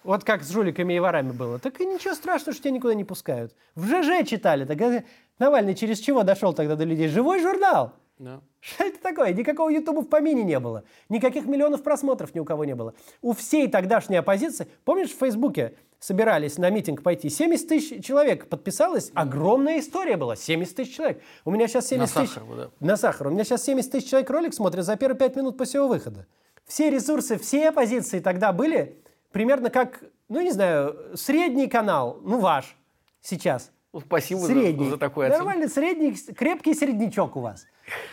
Вот 0.03 0.25
как 0.25 0.43
с 0.43 0.51
жуликами 0.51 0.93
и 0.93 0.99
ворами 0.99 1.31
было. 1.31 1.59
Так 1.59 1.79
и 1.79 1.85
ничего 1.85 2.13
страшного, 2.13 2.53
что 2.53 2.63
тебя 2.63 2.71
никуда 2.71 2.93
не 2.93 3.05
пускают. 3.05 3.55
В 3.73 3.85
ЖЖ 3.85 4.27
читали. 4.27 4.65
Так 4.65 5.05
Навальный 5.39 5.75
через 5.75 5.99
чего 5.99 6.23
дошел 6.23 6.53
тогда 6.53 6.75
до 6.75 6.83
людей? 6.83 7.07
Живой 7.07 7.41
журнал. 7.41 7.93
Да. 8.23 8.41
Что 8.61 8.85
это 8.85 9.01
такое? 9.01 9.33
Никакого 9.33 9.69
Ютуба 9.69 10.01
в 10.01 10.07
помине 10.07 10.43
не 10.43 10.57
было. 10.59 10.85
Никаких 11.09 11.45
миллионов 11.45 11.83
просмотров 11.83 12.33
ни 12.33 12.39
у 12.39 12.45
кого 12.45 12.63
не 12.63 12.73
было. 12.73 12.93
У 13.21 13.33
всей 13.33 13.67
тогдашней 13.67 14.15
оппозиции... 14.15 14.67
Помнишь, 14.85 15.09
в 15.09 15.17
Фейсбуке 15.17 15.75
собирались 15.99 16.57
на 16.57 16.69
митинг 16.69 17.03
пойти? 17.03 17.29
70 17.29 17.67
тысяч 17.67 18.05
человек 18.05 18.47
подписалось. 18.47 19.11
Огромная 19.13 19.79
история 19.79 20.15
была. 20.15 20.37
70 20.37 20.73
тысяч 20.73 20.95
человек. 20.95 21.21
У 21.43 21.51
меня 21.51 21.67
сейчас 21.67 21.87
70 21.87 22.15
На 22.15 22.21
тысяч... 22.21 22.33
Сахарова, 22.33 22.55
да. 22.55 22.69
На 22.79 22.95
сахар. 22.95 23.27
У 23.27 23.31
меня 23.31 23.43
сейчас 23.43 23.63
70 23.63 23.91
тысяч 23.91 24.09
человек 24.09 24.29
ролик 24.29 24.53
смотрят 24.53 24.85
за 24.85 24.95
первые 24.95 25.19
5 25.19 25.35
минут 25.35 25.57
после 25.57 25.79
его 25.79 25.89
выхода. 25.89 26.25
Все 26.65 26.89
ресурсы, 26.89 27.37
все 27.37 27.69
оппозиции 27.69 28.21
тогда 28.21 28.53
были 28.53 29.03
примерно 29.33 29.69
как, 29.69 30.01
ну 30.29 30.39
не 30.39 30.51
знаю, 30.51 30.95
средний 31.15 31.67
канал, 31.67 32.21
ну 32.23 32.39
ваш 32.39 32.77
сейчас. 33.19 33.71
Ну, 33.93 33.99
Спасибо 34.01 34.41
за- 34.41 34.47
Средний. 34.47 34.89
за, 34.89 34.97
такой 34.97 35.27
оценку. 35.27 35.45
Нормальный 35.45 35.69
средний, 35.69 36.13
крепкий 36.33 36.73
среднячок 36.73 37.35
у 37.35 37.41
вас. 37.41 37.67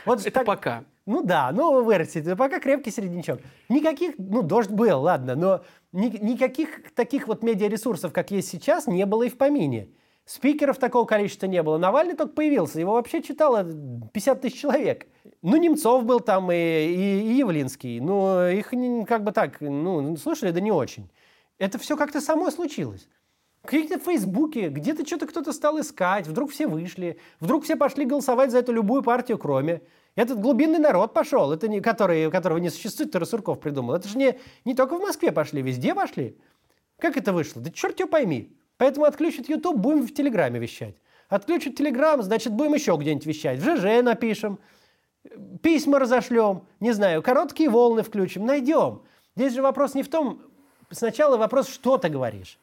Вот 0.04 0.20
Это 0.20 0.30
так- 0.30 0.44
пока. 0.46 0.84
Ну 1.06 1.22
да, 1.22 1.50
ну 1.52 1.82
вырастет. 1.82 2.36
Пока 2.36 2.60
крепкий 2.60 2.90
среднячок. 2.90 3.40
Никаких, 3.70 4.14
ну 4.18 4.42
дождь 4.42 4.70
был, 4.70 5.00
ладно, 5.00 5.34
но 5.36 5.62
ни- 5.92 6.22
никаких 6.22 6.92
таких 6.94 7.28
вот 7.28 7.42
медиаресурсов, 7.42 8.12
как 8.12 8.30
есть 8.30 8.48
сейчас, 8.48 8.86
не 8.86 9.06
было 9.06 9.22
и 9.22 9.30
в 9.30 9.38
помине. 9.38 9.88
Спикеров 10.26 10.76
такого 10.76 11.06
количества 11.06 11.46
не 11.46 11.62
было. 11.62 11.78
Навальный 11.78 12.14
только 12.14 12.34
появился. 12.34 12.78
Его 12.78 12.92
вообще 12.92 13.22
читало 13.22 13.64
50 14.12 14.42
тысяч 14.42 14.60
человек. 14.60 15.06
Ну, 15.40 15.56
Немцов 15.56 16.04
был 16.04 16.20
там 16.20 16.52
и, 16.52 16.54
и, 16.56 17.20
и 17.22 17.32
Явлинский. 17.38 18.00
Ну, 18.00 18.46
их 18.48 18.70
как 19.08 19.24
бы 19.24 19.32
так, 19.32 19.60
ну, 19.62 20.14
слушали, 20.18 20.52
да 20.52 20.60
не 20.60 20.70
очень. 20.70 21.10
Это 21.58 21.78
все 21.78 21.96
как-то 21.96 22.20
само 22.20 22.50
случилось. 22.50 23.08
В 23.62 23.66
каких-то 23.66 23.98
Фейсбуке, 23.98 24.68
где-то 24.68 25.06
что-то 25.06 25.26
кто-то 25.26 25.52
стал 25.52 25.78
искать, 25.80 26.26
вдруг 26.26 26.50
все 26.50 26.66
вышли, 26.66 27.18
вдруг 27.40 27.64
все 27.64 27.76
пошли 27.76 28.06
голосовать 28.06 28.50
за 28.50 28.58
эту 28.58 28.72
любую 28.72 29.02
партию, 29.02 29.36
кроме. 29.36 29.82
Этот 30.16 30.40
глубинный 30.40 30.78
народ 30.78 31.12
пошел, 31.12 31.52
это 31.52 31.68
не, 31.68 31.80
который, 31.80 32.30
которого 32.30 32.58
не 32.58 32.70
существует, 32.70 33.10
который 33.10 33.24
Сурков 33.24 33.60
придумал. 33.60 33.94
Это 33.94 34.08
же 34.08 34.16
не, 34.16 34.38
не 34.64 34.74
только 34.74 34.96
в 34.96 35.00
Москве 35.00 35.30
пошли, 35.30 35.60
везде 35.62 35.94
пошли. 35.94 36.38
Как 36.98 37.16
это 37.16 37.32
вышло? 37.32 37.60
Да 37.60 37.70
черт 37.70 37.98
его 38.00 38.08
пойми. 38.08 38.56
Поэтому 38.78 39.04
отключат 39.04 39.48
YouTube, 39.48 39.76
будем 39.76 40.06
в 40.06 40.14
Телеграме 40.14 40.58
вещать. 40.58 40.96
Отключат 41.28 41.76
Телеграм, 41.76 42.22
значит, 42.22 42.52
будем 42.52 42.74
еще 42.74 42.96
где-нибудь 42.96 43.26
вещать. 43.26 43.60
В 43.60 43.62
ЖЖ 43.62 44.02
напишем, 44.02 44.58
письма 45.62 45.98
разошлем, 45.98 46.66
не 46.80 46.92
знаю, 46.92 47.22
короткие 47.22 47.68
волны 47.68 48.02
включим, 48.02 48.46
найдем. 48.46 49.02
Здесь 49.36 49.52
же 49.52 49.62
вопрос 49.62 49.94
не 49.94 50.02
в 50.02 50.08
том, 50.08 50.42
сначала 50.90 51.36
вопрос, 51.36 51.68
что 51.68 51.98
ты 51.98 52.08
говоришь. 52.08 52.58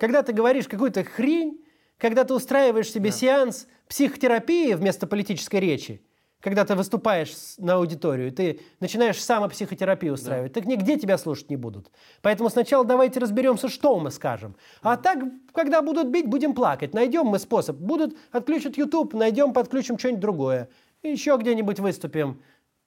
Когда 0.00 0.22
ты 0.22 0.32
говоришь 0.32 0.66
какую-то 0.66 1.04
хрень, 1.04 1.62
когда 1.98 2.24
ты 2.24 2.32
устраиваешь 2.32 2.90
себе 2.90 3.12
сеанс 3.12 3.66
психотерапии 3.86 4.72
вместо 4.72 5.06
политической 5.06 5.60
речи, 5.60 6.02
когда 6.40 6.64
ты 6.64 6.74
выступаешь 6.74 7.34
на 7.58 7.74
аудиторию, 7.74 8.32
ты 8.32 8.60
начинаешь 8.80 9.22
самопсихотерапию 9.22 10.14
устраивать, 10.14 10.54
так 10.54 10.64
нигде 10.64 10.98
тебя 10.98 11.18
слушать 11.18 11.50
не 11.50 11.56
будут. 11.56 11.90
Поэтому 12.22 12.48
сначала 12.48 12.82
давайте 12.82 13.20
разберемся, 13.20 13.68
что 13.68 13.98
мы 13.98 14.10
скажем. 14.10 14.56
А 14.80 14.96
так, 14.96 15.18
когда 15.52 15.82
будут 15.82 16.08
бить, 16.08 16.26
будем 16.26 16.54
плакать. 16.54 16.94
Найдем 16.94 17.26
мы 17.26 17.38
способ. 17.38 17.76
Будут, 17.76 18.16
отключат 18.32 18.78
YouTube, 18.78 19.12
найдем, 19.12 19.52
подключим 19.52 19.98
что-нибудь 19.98 20.20
другое. 20.22 20.70
Еще 21.02 21.36
где-нибудь 21.36 21.78
выступим. 21.78 22.40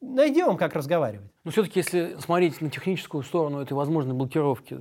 Найдем, 0.06 0.58
как 0.58 0.74
разговаривать. 0.76 1.32
Но 1.46 1.52
все-таки, 1.52 1.80
если 1.80 2.18
смотреть 2.20 2.60
на 2.60 2.70
техническую 2.70 3.24
сторону 3.24 3.62
этой 3.62 3.72
возможной 3.74 4.14
блокировки, 4.14 4.78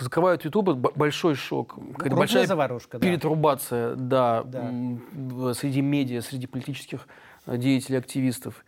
закрывают 0.00 0.44
YouTube, 0.44 0.70
большой 0.96 1.34
шок, 1.34 1.74
Крупная 1.74 2.16
большая 2.16 2.46
заварушка, 2.46 2.98
да. 2.98 3.06
перетрубация, 3.06 3.96
да, 3.96 4.44
Да. 4.44 5.54
среди 5.54 5.80
медиа, 5.80 6.20
среди 6.22 6.46
политических 6.46 7.08
э, 7.46 7.56
деятелей, 7.56 7.98
активистов. 7.98 8.64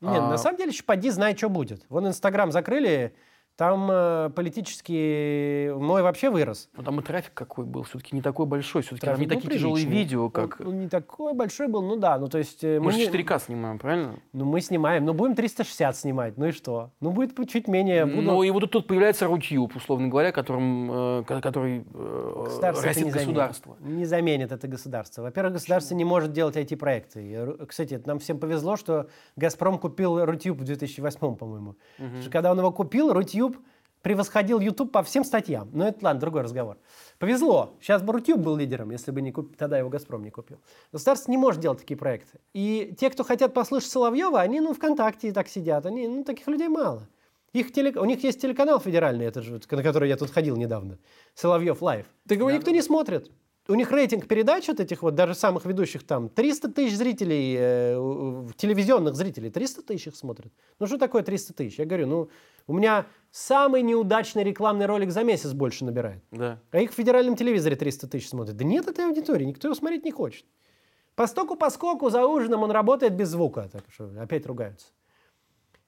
Нет, 0.00 0.18
А, 0.20 0.30
на 0.30 0.36
самом 0.36 0.58
деле, 0.58 0.70
еще 0.72 0.82
поди 0.82 1.10
знает, 1.10 1.38
что 1.38 1.48
будет. 1.48 1.84
Вон 1.88 2.08
Инстаграм 2.08 2.50
закрыли, 2.50 3.14
там 3.56 3.88
э, 3.90 4.30
политический 4.34 5.72
мой 5.74 6.02
вообще 6.02 6.30
вырос. 6.30 6.68
ну, 6.76 6.82
там 6.82 7.00
и 7.00 7.02
трафик 7.02 7.32
какой 7.34 7.64
был, 7.64 7.82
все-таки 7.84 8.14
не 8.14 8.22
такой 8.22 8.46
большой, 8.46 8.82
все-таки 8.82 9.06
Трафик 9.06 9.20
не 9.20 9.26
такие 9.34 9.50
тяжелые 9.54 9.84
приличный. 9.86 9.98
видео, 10.02 10.28
как... 10.30 10.60
Он, 10.60 10.68
он 10.68 10.80
не 10.80 10.88
такой 10.88 11.32
большой 11.34 11.68
был, 11.68 11.82
ну 11.82 11.96
да, 11.96 12.18
ну 12.18 12.28
то 12.28 12.38
есть... 12.38 12.62
э, 12.64 12.78
Мы 12.80 12.92
же 12.92 12.98
не- 12.98 13.06
4К 13.06 13.40
снимаем, 13.40 13.78
правильно? 13.78 14.16
Ну 14.32 14.44
мы 14.44 14.60
снимаем, 14.60 15.04
ну 15.04 15.14
будем 15.14 15.34
360 15.34 15.96
снимать, 15.96 16.36
ну 16.36 16.46
и 16.46 16.52
что? 16.52 16.90
Ну 17.00 17.10
будет 17.12 17.34
чуть 17.48 17.68
менее, 17.68 18.04
буду... 18.06 18.22
Ну 18.22 18.42
и 18.42 18.50
вот 18.50 18.70
тут 18.70 18.86
появляется 18.86 19.26
Рутюб, 19.26 19.74
условно 19.76 20.08
говоря, 20.08 20.32
которым, 20.32 21.20
э, 21.20 21.24
ко- 21.26 21.40
который 21.40 21.84
э, 21.94 22.42
Государство 22.44 22.86
растет 22.86 23.04
не 23.06 23.10
заменит. 23.10 23.26
государство. 23.28 23.76
Не 23.80 24.04
заменит 24.04 24.52
это 24.52 24.68
государство. 24.68 25.22
Во-первых, 25.22 25.54
государство 25.54 25.94
не 25.94 26.04
может 26.04 26.32
делать 26.32 26.56
IT-проекты. 26.56 27.56
Кстати, 27.66 28.00
нам 28.04 28.18
всем 28.18 28.38
повезло, 28.38 28.76
что 28.76 29.08
«Газпром» 29.36 29.78
купил 29.78 30.24
Рутюб 30.24 30.58
в 30.58 30.64
2008, 30.64 31.36
по-моему. 31.36 31.76
Что 32.20 32.30
Когда 32.30 32.50
он 32.52 32.58
его 32.58 32.70
купил, 32.72 33.12
Рутюб 33.12 33.45
превосходил 34.02 34.60
YouTube 34.60 34.92
по 34.92 35.02
всем 35.02 35.24
статьям. 35.24 35.68
Но 35.72 35.88
это, 35.88 36.04
ладно, 36.04 36.20
другой 36.20 36.42
разговор. 36.42 36.76
Повезло. 37.18 37.74
Сейчас 37.80 38.02
бы 38.02 38.12
Рутюб 38.12 38.38
был 38.38 38.56
лидером, 38.56 38.90
если 38.90 39.10
бы 39.10 39.20
не 39.20 39.32
куп- 39.32 39.56
тогда 39.56 39.78
его 39.78 39.88
«Газпром» 39.88 40.22
не 40.22 40.30
купил. 40.30 40.58
Государство 40.92 41.30
не 41.30 41.36
может 41.38 41.60
делать 41.60 41.80
такие 41.80 41.96
проекты. 41.96 42.38
И 42.54 42.94
те, 42.98 43.10
кто 43.10 43.24
хотят 43.24 43.52
послушать 43.54 43.90
Соловьева, 43.90 44.40
они 44.40 44.60
ну, 44.60 44.74
ВКонтакте 44.74 45.32
так 45.32 45.48
сидят. 45.48 45.86
Они, 45.86 46.06
ну, 46.06 46.24
таких 46.24 46.46
людей 46.46 46.68
мало. 46.68 47.08
Их 47.52 47.72
теле- 47.72 47.98
У 47.98 48.04
них 48.04 48.22
есть 48.22 48.40
телеканал 48.40 48.78
федеральный, 48.80 49.24
это 49.24 49.40
же, 49.42 49.60
на 49.70 49.82
который 49.82 50.08
я 50.08 50.16
тут 50.16 50.30
ходил 50.30 50.56
недавно. 50.56 50.98
Соловьев 51.34 51.80
Лайв. 51.82 52.06
Так 52.28 52.38
его 52.38 52.50
никто 52.50 52.70
не 52.70 52.82
смотрит. 52.82 53.30
У 53.68 53.74
них 53.74 53.90
рейтинг 53.90 54.28
передач 54.28 54.68
вот 54.68 54.78
этих 54.78 55.02
вот, 55.02 55.14
даже 55.14 55.34
самых 55.34 55.64
ведущих 55.64 56.06
там, 56.06 56.28
300 56.28 56.70
тысяч 56.70 56.96
зрителей, 56.96 57.56
э, 57.58 58.48
телевизионных 58.56 59.16
зрителей, 59.16 59.50
300 59.50 59.82
тысяч 59.82 60.06
их 60.06 60.16
смотрят. 60.16 60.52
Ну 60.78 60.86
что 60.86 60.98
такое 60.98 61.22
300 61.22 61.52
тысяч? 61.52 61.78
Я 61.78 61.84
говорю, 61.84 62.06
ну 62.06 62.28
у 62.68 62.74
меня 62.74 63.06
самый 63.32 63.82
неудачный 63.82 64.44
рекламный 64.44 64.86
ролик 64.86 65.10
за 65.10 65.24
месяц 65.24 65.52
больше 65.52 65.84
набирает. 65.84 66.22
Да. 66.30 66.60
А 66.70 66.78
их 66.78 66.92
в 66.92 66.94
федеральном 66.94 67.34
телевизоре 67.34 67.74
300 67.74 68.06
тысяч 68.06 68.28
смотрят. 68.28 68.56
Да 68.56 68.64
нет 68.64 68.86
этой 68.86 69.04
аудитории, 69.06 69.44
никто 69.44 69.66
его 69.68 69.74
смотреть 69.74 70.04
не 70.04 70.12
хочет. 70.12 70.44
Постоку 71.16 71.56
поскоку 71.56 72.10
за 72.10 72.24
ужином 72.26 72.62
он 72.62 72.70
работает 72.70 73.14
без 73.14 73.30
звука, 73.30 73.68
так 73.72 73.84
что 73.88 74.10
опять 74.20 74.46
ругаются. 74.46 74.88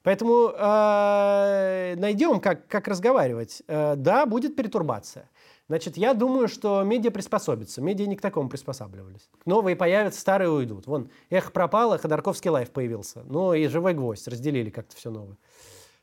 Поэтому 0.01 0.53
э, 0.57 1.95
найдем, 1.97 2.39
как, 2.39 2.67
как 2.67 2.87
разговаривать. 2.87 3.61
Э, 3.67 3.95
да, 3.95 4.25
будет 4.25 4.55
перетурбация. 4.55 5.29
Значит, 5.69 5.97
я 5.97 6.15
думаю, 6.15 6.47
что 6.47 6.81
медиа 6.81 7.11
приспособится. 7.11 7.79
Медиа 7.79 8.07
не 8.07 8.15
к 8.15 8.21
такому 8.21 8.49
приспосабливались. 8.49 9.29
Новые 9.45 9.75
появятся, 9.75 10.19
старые 10.19 10.49
уйдут. 10.49 10.87
Вон, 10.87 11.11
эхо 11.29 11.51
пропало, 11.51 11.99
Ходорковский 11.99 12.49
лайф 12.49 12.71
появился. 12.71 13.21
Ну 13.25 13.53
и 13.53 13.67
живой 13.67 13.93
гвоздь. 13.93 14.27
Разделили 14.27 14.71
как-то 14.71 14.95
все 14.95 15.11
новое. 15.11 15.37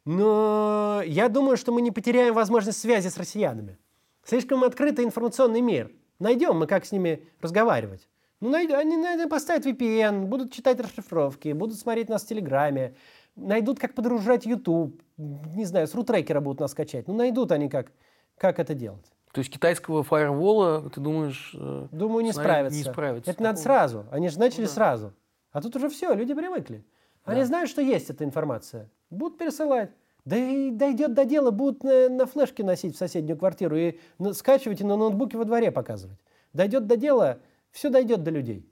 Но 0.04 1.02
я 1.04 1.28
думаю, 1.28 1.56
что 1.56 1.72
мы 1.72 1.82
не 1.82 1.90
потеряем 1.90 2.32
возможность 2.32 2.78
связи 2.78 3.08
с 3.08 3.18
россиянами. 3.18 3.76
Слишком 4.22 4.62
открытый 4.62 5.04
информационный 5.04 5.62
мир. 5.62 5.90
Найдем 6.20 6.56
мы, 6.56 6.68
как 6.68 6.86
с 6.86 6.92
ними 6.92 7.24
разговаривать. 7.40 8.08
Ну, 8.38 8.50
найдем, 8.50 8.76
они 8.76 8.96
найдут, 8.96 9.30
поставят 9.30 9.66
VPN, 9.66 10.26
будут 10.26 10.52
читать 10.52 10.78
расшифровки, 10.78 11.52
будут 11.52 11.76
смотреть 11.76 12.08
нас 12.08 12.22
в 12.22 12.28
Телеграме, 12.28 12.94
найдут, 13.34 13.80
как 13.80 13.94
подружать 13.94 14.46
YouTube, 14.46 15.02
не 15.16 15.64
знаю, 15.64 15.88
с 15.88 15.94
рутрекера 15.94 16.40
будут 16.40 16.60
нас 16.60 16.72
качать. 16.72 17.08
Ну, 17.08 17.14
найдут 17.14 17.50
они, 17.50 17.68
как, 17.68 17.90
как 18.36 18.60
это 18.60 18.74
делать. 18.74 19.10
То 19.36 19.40
есть 19.40 19.52
китайского 19.52 20.02
фаервола, 20.02 20.88
ты 20.88 20.98
думаешь... 20.98 21.54
э, 21.54 21.88
Думаю, 21.92 22.24
не 22.24 22.32
с 22.32 22.36
нами 22.36 22.46
справятся. 22.46 22.78
Не 22.78 22.84
справятся. 22.84 23.30
Это 23.30 23.42
надо 23.42 23.58
сразу. 23.58 24.06
Они 24.10 24.30
же 24.30 24.38
начали 24.38 24.62
Ну 24.62 24.66
да. 24.68 24.72
сразу. 24.72 25.12
А 25.52 25.60
тут 25.60 25.76
уже 25.76 25.90
все, 25.90 26.14
люди 26.14 26.32
привыкли. 26.32 26.86
Они 27.24 27.40
Да. 27.40 27.46
знают, 27.46 27.68
что 27.68 27.82
есть 27.82 28.08
эта 28.08 28.24
информация. 28.24 28.88
Будут 29.10 29.36
пересылать. 29.36 29.90
Да 30.24 30.36
и 30.38 30.70
дойдет 30.70 31.12
до 31.12 31.26
дела, 31.26 31.50
будут 31.50 31.84
на, 31.84 32.08
на 32.08 32.24
флешке 32.24 32.64
носить 32.64 32.94
в 32.94 32.98
соседнюю 32.98 33.36
квартиру 33.38 33.76
и 33.76 33.98
на- 34.18 34.32
скачивать 34.32 34.80
и 34.80 34.84
на 34.84 34.96
ноутбуке 34.96 35.36
во 35.36 35.44
дворе 35.44 35.70
показывать. 35.70 36.18
Дойдет 36.54 36.86
до 36.86 36.96
дела, 36.96 37.38
все 37.72 37.90
дойдет 37.90 38.22
до 38.22 38.30
людей. 38.30 38.66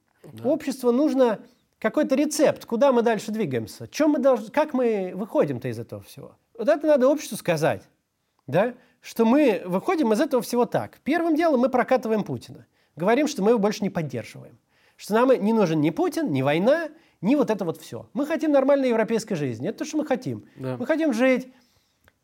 Обществу 0.44 0.92
нужно 0.92 1.40
какой-то 1.78 2.14
рецепт, 2.14 2.64
куда 2.64 2.90
мы 2.90 3.02
дальше 3.02 3.32
двигаемся, 3.32 3.86
чем 3.88 4.12
мы 4.12 4.18
должны, 4.18 4.48
как 4.50 4.72
мы 4.72 5.12
выходим-то 5.14 5.68
из 5.68 5.78
этого 5.78 6.00
всего. 6.00 6.36
Вот 6.58 6.70
это 6.70 6.86
надо 6.86 7.06
обществу 7.06 7.36
сказать, 7.36 7.82
да? 8.46 8.72
Что 9.04 9.26
мы 9.26 9.60
выходим 9.66 10.12
из 10.14 10.20
этого 10.20 10.42
всего 10.42 10.64
так. 10.64 10.98
Первым 11.04 11.36
делом 11.36 11.60
мы 11.60 11.68
прокатываем 11.68 12.24
Путина. 12.24 12.64
Говорим, 12.96 13.28
что 13.28 13.42
мы 13.42 13.50
его 13.50 13.58
больше 13.58 13.82
не 13.82 13.90
поддерживаем. 13.90 14.58
Что 14.96 15.12
нам 15.12 15.30
не 15.44 15.52
нужен 15.52 15.80
ни 15.82 15.90
Путин, 15.90 16.32
ни 16.32 16.40
война, 16.40 16.88
ни 17.20 17.34
вот 17.34 17.50
это 17.50 17.66
вот 17.66 17.78
все. 17.78 18.08
Мы 18.14 18.24
хотим 18.24 18.50
нормальной 18.50 18.88
европейской 18.88 19.34
жизни. 19.34 19.68
Это 19.68 19.80
то, 19.80 19.84
что 19.84 19.98
мы 19.98 20.06
хотим. 20.06 20.46
Да. 20.56 20.78
Мы 20.78 20.86
хотим 20.86 21.12
жить 21.12 21.52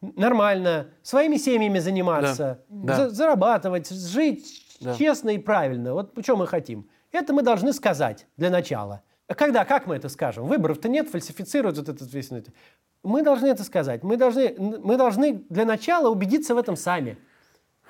нормально, 0.01 0.89
своими 1.03 1.37
семьями 1.37 1.79
заниматься, 1.81 2.65
Да. 2.71 2.97
за- 2.97 3.11
зарабатывать, 3.11 3.91
жить 3.91 4.79
Да. 4.81 4.95
честно 4.95 5.31
и 5.31 5.39
правильно. 5.39 5.93
Вот 5.93 6.13
что 6.23 6.37
мы 6.37 6.47
хотим. 6.47 6.89
Это 7.13 7.35
мы 7.35 7.43
должны 7.43 7.75
сказать 7.75 8.27
для 8.39 8.49
начала. 8.49 9.03
А 9.29 9.35
когда, 9.35 9.67
как 9.67 9.87
мы 9.87 9.97
это 9.97 10.09
скажем? 10.09 10.47
Выборов-то 10.47 10.89
нет, 10.89 11.11
фальсифицируют 11.11 11.77
вот 11.77 11.89
этот 11.91 12.11
весь... 12.15 12.31
Мы 13.03 13.23
должны 13.23 13.47
это 13.47 13.65
сказать. 13.65 14.03
Мы 14.03 14.17
должны, 14.17 14.55
мы 14.59 14.97
должны 14.97 15.45
для 15.49 15.65
начала 15.65 16.11
убедиться 16.11 16.55
в 16.55 16.59
этом 16.59 16.77
сами. 16.77 17.17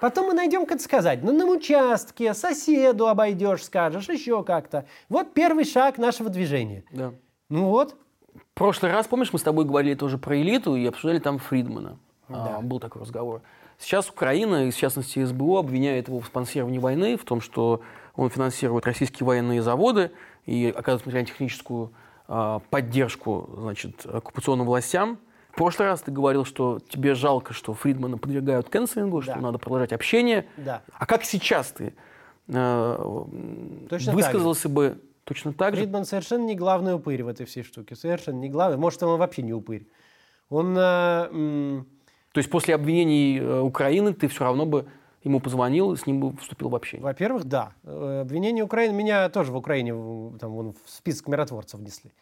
Потом 0.01 0.29
мы 0.29 0.35
найдем, 0.35 0.64
как 0.64 0.77
это 0.77 0.85
сказать. 0.85 1.23
Ну, 1.23 1.33
на 1.33 1.44
участке, 1.44 2.33
соседу 2.33 3.07
обойдешь, 3.07 3.64
скажешь, 3.64 4.09
еще 4.09 4.42
как-то. 4.44 4.87
Вот 5.09 5.35
первый 5.35 5.64
шаг 5.64 5.99
нашего 5.99 6.31
движения. 6.31 6.85
Да. 6.90 7.12
Ну 7.51 7.66
вот. 7.66 7.96
В 8.33 8.55
прошлый 8.55 8.92
раз, 8.92 9.07
помнишь, 9.07 9.33
мы 9.33 9.38
с 9.38 9.42
тобой 9.42 9.64
говорили 9.64 9.94
тоже 9.94 10.16
про 10.16 10.40
элиту 10.40 10.75
и 10.77 10.87
обсуждали 10.87 11.18
там 11.18 11.38
Фридмана. 11.38 11.99
Да. 12.29 12.57
А, 12.59 12.61
был 12.61 12.81
такой 12.81 13.03
разговор. 13.03 13.42
Сейчас 13.79 14.09
Украина, 14.09 14.68
и 14.68 14.70
в 14.70 14.77
частности 14.77 15.23
СБУ, 15.25 15.59
обвиняет 15.59 16.09
его 16.09 16.20
в 16.20 16.27
спонсировании 16.27 16.79
войны, 16.79 17.16
в 17.16 17.25
том, 17.25 17.40
что 17.40 17.83
он 18.14 18.31
финансирует 18.31 18.87
российские 18.87 19.27
военные 19.27 19.62
заводы 19.62 20.12
и 20.46 20.73
оказывает 20.75 21.07
материально-техническую 21.07 21.87
а, 21.87 22.10
поддержку 22.71 23.51
значит, 23.59 24.07
оккупационным 24.07 24.66
властям. 24.66 25.19
В 25.53 25.57
прошлый 25.57 25.88
раз 25.88 26.01
ты 26.03 26.12
говорил, 26.12 26.45
что 26.45 26.79
тебе 26.88 27.14
жалко, 27.14 27.53
что 27.53 27.75
Фридмана 27.75 28.19
подвергают 28.19 28.69
кэнселингу, 28.69 29.21
что 29.21 29.35
Да. 29.35 29.40
надо 29.40 29.59
продолжать 29.59 29.93
общение. 29.93 30.47
Да. 30.57 30.83
А 30.93 31.07
как 31.07 31.25
сейчас 31.25 31.73
ты 31.73 31.93
э, 32.47 33.25
Точно 33.88 34.12
высказался 34.12 34.69
бы 34.69 35.01
точно 35.25 35.53
так 35.53 35.75
же? 35.75 35.81
Фридман 35.83 36.05
совершенно 36.05 36.45
не 36.45 36.55
главный 36.55 36.95
упырь 36.95 37.25
в 37.25 37.29
этой 37.29 37.47
всей 37.47 37.64
штуке. 37.64 37.97
Совершенно 37.97 38.38
не 38.38 38.49
главный. 38.49 38.77
Может, 38.79 39.03
он 39.03 39.19
вообще 39.19 39.43
не 39.43 39.53
упырь. 39.53 39.88
Он... 40.51 40.77
э, 40.79 41.29
м, 41.33 41.87
То 42.33 42.38
есть 42.38 42.49
после 42.51 42.75
обвинений 42.77 43.38
э, 43.40 43.61
Украины 43.61 44.12
ты 44.14 44.29
все 44.29 44.45
равно 44.45 44.66
бы 44.66 44.87
ему 45.22 45.40
позвонил 45.40 45.92
и 45.92 45.96
с 45.96 46.06
ним 46.06 46.37
вступил 46.37 46.68
в 46.68 46.74
общение? 46.76 47.04
Во-первых, 47.04 47.44
да. 47.44 47.72
Э, 47.85 48.20
Обвинение 48.22 48.64
Украины... 48.64 48.94
Меня 48.94 49.28
тоже 49.28 49.52
в 49.52 49.56
Украине 49.56 49.92
там, 50.38 50.52
вон, 50.52 50.72
в 50.72 50.90
список 50.90 51.28
миротворцев 51.28 51.80
внесли 51.80 52.12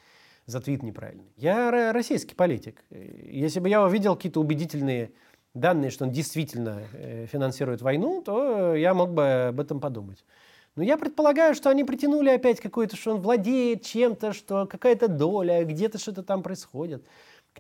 за 0.46 0.60
твит 0.60 0.82
неправильный. 0.82 1.32
Я 1.36 1.70
ро- 1.70 1.92
российский 1.92 2.34
политик. 2.34 2.82
Если 2.90 3.60
бы 3.60 3.68
я 3.68 3.84
увидел 3.84 4.16
какие-то 4.16 4.40
убедительные 4.40 5.12
данные, 5.54 5.90
что 5.90 6.04
он 6.04 6.10
действительно 6.10 6.82
э, 6.92 7.26
финансирует 7.26 7.82
войну, 7.82 8.22
то 8.22 8.74
я 8.74 8.94
мог 8.94 9.12
бы 9.12 9.48
об 9.48 9.60
этом 9.60 9.80
подумать. 9.80 10.24
Но 10.76 10.84
я 10.84 10.96
предполагаю, 10.96 11.54
что 11.54 11.70
они 11.70 11.82
притянули 11.84 12.30
опять 12.30 12.60
какой-то, 12.60 12.96
что 12.96 13.12
он 13.14 13.20
владеет 13.20 13.82
чем-то, 13.82 14.32
что 14.32 14.66
какая-то 14.66 15.08
доля, 15.08 15.64
где-то 15.64 15.98
что-то 15.98 16.22
там 16.22 16.42
происходит. 16.42 17.04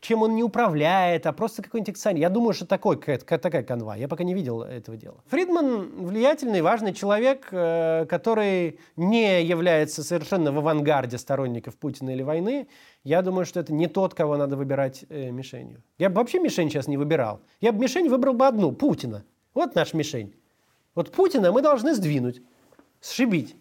Чем 0.00 0.22
он 0.22 0.34
не 0.34 0.42
управляет, 0.42 1.26
а 1.26 1.32
просто 1.32 1.62
какой-нибудь 1.62 1.94
акционер. 1.94 2.20
Я 2.20 2.30
думаю, 2.30 2.52
что 2.52 2.66
такой, 2.66 2.96
такая 2.96 3.62
канва. 3.62 3.96
Я 3.96 4.08
пока 4.08 4.24
не 4.24 4.34
видел 4.34 4.62
этого 4.62 4.96
дела. 4.96 5.22
Фридман 5.26 6.04
влиятельный, 6.06 6.62
важный 6.62 6.92
человек, 6.94 7.48
э, 7.50 8.06
который 8.08 8.78
не 8.96 9.42
является 9.42 10.02
совершенно 10.02 10.52
в 10.52 10.58
авангарде 10.58 11.18
сторонников 11.18 11.76
Путина 11.76 12.10
или 12.10 12.22
войны. 12.22 12.68
Я 13.04 13.22
думаю, 13.22 13.44
что 13.44 13.60
это 13.60 13.72
не 13.72 13.86
тот, 13.86 14.14
кого 14.14 14.36
надо 14.36 14.56
выбирать 14.56 15.04
э, 15.08 15.30
мишенью. 15.30 15.82
Я 15.98 16.10
бы 16.10 16.16
вообще 16.16 16.38
мишень 16.38 16.70
сейчас 16.70 16.88
не 16.88 16.96
выбирал. 16.96 17.40
Я 17.60 17.72
бы 17.72 17.80
мишень 17.80 18.08
выбрал 18.08 18.34
бы 18.34 18.46
одну, 18.46 18.72
Путина. 18.72 19.24
Вот 19.54 19.74
наш 19.74 19.94
мишень. 19.94 20.34
Вот 20.94 21.12
Путина 21.12 21.52
мы 21.52 21.62
должны 21.62 21.94
сдвинуть, 21.94 22.42
сшибить. 23.00 23.56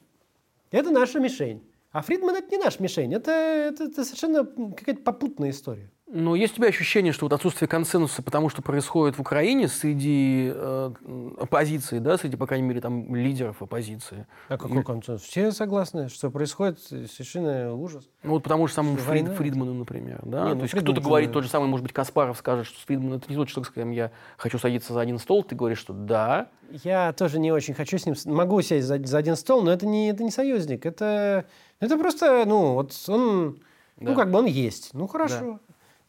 Это 0.71 0.91
наша 0.91 1.19
мишень. 1.19 1.63
А 1.91 2.02
Фридман 2.02 2.36
это 2.36 2.52
не 2.52 2.58
наш 2.58 2.80
мишень. 2.80 3.13
Это, 3.13 3.32
это, 3.32 3.86
это 3.86 4.04
совершенно 4.04 4.45
какая-то 4.45 5.02
попутная 5.02 5.52
история. 5.52 5.89
Но 6.09 6.35
есть 6.35 6.53
у 6.53 6.55
тебя 6.57 6.69
ощущение, 6.69 7.11
что 7.11 7.25
вот 7.25 7.33
отсутствие 7.33 7.67
консенсуса, 7.67 8.23
потому 8.23 8.47
что 8.47 8.61
происходит 8.61 9.17
в 9.17 9.19
Украине 9.19 9.67
среди 9.67 10.49
э, 10.55 10.91
оппозиции, 11.37 11.99
да, 11.99 12.17
среди, 12.17 12.37
по 12.37 12.47
крайней 12.47 12.65
мере, 12.65 12.79
там 12.79 13.13
лидеров 13.13 13.61
оппозиции. 13.61 14.25
А 14.47 14.57
какой 14.57 14.83
консенсус? 14.83 15.27
Все 15.27 15.51
согласны, 15.51 16.07
что 16.07 16.31
происходит 16.31 16.79
совершенно 16.79 17.73
ужас. 17.73 18.07
Ну 18.23 18.31
вот 18.31 18.43
потому 18.43 18.67
что 18.67 18.75
самому 18.75 18.95
Фрид- 18.95 19.05
война? 19.05 19.33
Фридману, 19.33 19.73
например, 19.73 20.21
да. 20.23 20.45
Не, 20.45 20.53
ну, 20.53 20.59
То 20.59 20.63
есть 20.63 20.75
кто-то 20.75 21.01
говорит 21.01 21.33
тот 21.33 21.43
же 21.43 21.49
самый, 21.49 21.67
может 21.67 21.83
быть, 21.83 21.91
Каспаров 21.91 22.37
скажет, 22.37 22.67
что 22.67 22.79
Фридман 22.85 23.15
это 23.15 23.29
не 23.29 23.35
тот 23.35 23.49
человек, 23.49 23.67
с 23.67 23.69
которым 23.69 23.91
я 23.91 24.11
хочу 24.37 24.57
садиться 24.59 24.93
за 24.93 25.01
один 25.01 25.19
стол. 25.19 25.43
Ты 25.43 25.55
говоришь, 25.55 25.79
что 25.79 25.91
да. 25.91 26.47
Я 26.71 27.11
тоже 27.11 27.37
не 27.37 27.51
очень 27.51 27.73
хочу 27.73 27.97
с 27.97 28.05
ним... 28.05 28.15
Могу 28.25 28.61
сесть 28.61 28.87
за, 28.87 28.97
за 29.05 29.17
один 29.17 29.35
стол, 29.35 29.61
но 29.61 29.73
это 29.73 29.85
не, 29.85 30.09
это 30.09 30.23
не 30.23 30.31
союзник. 30.31 30.85
Это, 30.85 31.45
это 31.81 31.97
просто, 31.97 32.45
ну, 32.45 32.75
вот 32.75 32.93
он... 33.09 33.59
Да. 33.97 34.11
Ну, 34.11 34.15
как 34.15 34.31
бы 34.31 34.39
он 34.39 34.45
есть. 34.45 34.91
Ну, 34.93 35.07
хорошо. 35.07 35.59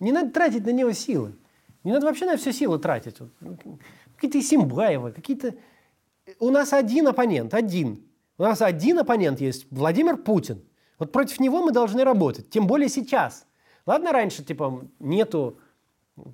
Не 0.00 0.12
надо 0.12 0.30
тратить 0.30 0.64
на 0.64 0.70
него 0.70 0.92
силы. 0.92 1.34
Не 1.84 1.92
надо 1.92 2.06
вообще 2.06 2.26
на 2.26 2.36
все 2.36 2.52
силы 2.52 2.78
тратить. 2.78 3.16
Ну, 3.40 3.58
Какие-то 4.16 4.42
Симбаевы, 4.42 5.12
какие-то... 5.12 5.54
У 6.40 6.50
нас 6.50 6.72
один 6.72 7.06
оппонент, 7.08 7.54
один. 7.54 8.04
У 8.36 8.42
нас 8.42 8.60
один 8.60 8.98
оппонент 8.98 9.40
есть, 9.40 9.66
Владимир 9.70 10.16
Путин. 10.16 10.62
Вот 10.98 11.12
против 11.12 11.40
него 11.40 11.62
мы 11.62 11.72
должны 11.72 12.04
работать. 12.04 12.50
Тем 12.50 12.66
более 12.66 12.88
сейчас. 12.88 13.46
Ладно, 13.86 14.12
раньше, 14.12 14.44
типа, 14.44 14.86
нету 14.98 15.58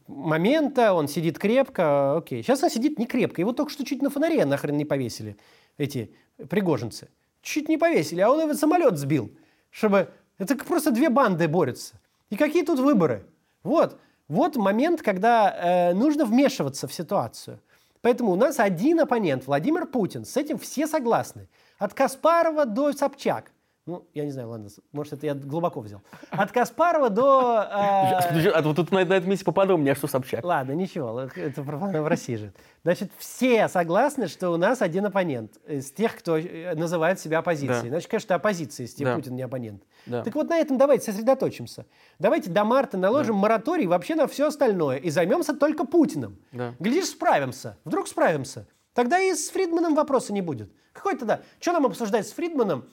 момента, 0.06 0.94
он 0.94 1.08
сидит 1.08 1.38
крепко, 1.38 2.16
окей. 2.16 2.42
Сейчас 2.42 2.62
он 2.62 2.70
сидит 2.70 2.98
не 2.98 3.06
крепко. 3.06 3.40
Его 3.40 3.52
только 3.52 3.70
что 3.70 3.84
чуть 3.84 4.02
на 4.02 4.10
фонаре 4.10 4.44
нахрен 4.44 4.76
не 4.76 4.84
повесили, 4.84 5.36
эти 5.76 6.14
пригожинцы. 6.48 7.08
Чуть 7.42 7.68
не 7.68 7.76
повесили, 7.76 8.20
а 8.20 8.30
он 8.30 8.40
его 8.40 8.54
самолет 8.54 8.98
сбил, 8.98 9.30
чтобы... 9.70 10.10
Это 10.38 10.56
просто 10.56 10.90
две 10.90 11.10
банды 11.10 11.46
борются. 11.46 12.00
И 12.30 12.36
какие 12.36 12.64
тут 12.64 12.80
выборы? 12.80 13.26
Вот, 13.64 13.98
вот 14.28 14.56
момент, 14.56 15.02
когда 15.02 15.50
э, 15.50 15.94
нужно 15.94 16.24
вмешиваться 16.24 16.86
в 16.86 16.94
ситуацию. 16.94 17.60
Поэтому 18.02 18.32
у 18.32 18.36
нас 18.36 18.60
один 18.60 19.00
оппонент, 19.00 19.46
Владимир 19.46 19.86
Путин. 19.86 20.24
С 20.24 20.36
этим 20.36 20.58
все 20.58 20.86
согласны. 20.86 21.48
От 21.78 21.94
Каспарова 21.94 22.66
до 22.66 22.92
Собчак. 22.92 23.50
Ну, 23.86 24.08
я 24.14 24.24
не 24.24 24.30
знаю, 24.30 24.48
ладно, 24.48 24.70
может, 24.92 25.12
это 25.12 25.26
я 25.26 25.34
глубоко 25.34 25.80
взял. 25.80 26.00
От 26.30 26.52
Каспарова 26.52 27.10
до... 27.10 27.68
э, 27.70 28.48
А 28.48 28.62
вот 28.62 28.76
тут 28.76 28.90
на, 28.90 29.04
на 29.04 29.12
этом 29.12 29.28
месте 29.28 29.44
поподробнее, 29.44 29.92
а 29.92 29.94
что 29.94 30.06
Собчак? 30.06 30.42
Ладно, 30.42 30.72
ничего, 30.72 31.20
это 31.20 31.62
в 31.62 32.08
России 32.08 32.36
же. 32.36 32.54
Значит, 32.82 33.10
все 33.18 33.68
согласны, 33.68 34.26
что 34.28 34.48
у 34.50 34.56
нас 34.56 34.80
один 34.80 35.04
оппонент 35.04 35.58
из 35.68 35.90
тех, 35.90 36.16
кто 36.16 36.38
э, 36.38 36.74
называет 36.74 37.20
себя 37.20 37.40
оппозицией. 37.40 37.82
Да. 37.82 37.88
Значит, 37.88 38.10
конечно, 38.10 38.34
оппозиция, 38.34 38.84
если 38.84 39.04
Да. 39.04 39.16
Путин 39.16 39.36
не 39.36 39.42
оппонент. 39.42 39.82
Да. 40.06 40.22
Так 40.22 40.34
вот 40.34 40.48
на 40.48 40.56
этом 40.56 40.78
давайте 40.78 41.12
сосредоточимся. 41.12 41.84
Давайте 42.18 42.48
до 42.48 42.64
марта 42.64 42.96
наложим 42.96 43.36
мораторий 43.36 43.86
вообще 43.86 44.14
на 44.14 44.26
все 44.26 44.46
остальное 44.46 44.96
и 44.96 45.10
займемся 45.10 45.52
только 45.52 45.84
Путиным. 45.84 46.38
Да. 46.52 46.74
Глядишь, 46.78 47.08
справимся. 47.08 47.76
Вдруг 47.84 48.08
справимся. 48.08 48.66
Тогда 48.94 49.18
и 49.18 49.34
с 49.34 49.50
Фридманом 49.50 49.94
вопроса 49.94 50.32
не 50.32 50.40
будет. 50.40 50.72
Какой 50.94 51.18
тогда? 51.18 51.42
Что 51.60 51.72
нам 51.72 51.84
обсуждать 51.84 52.26
с 52.26 52.32
Фридманом 52.32 52.86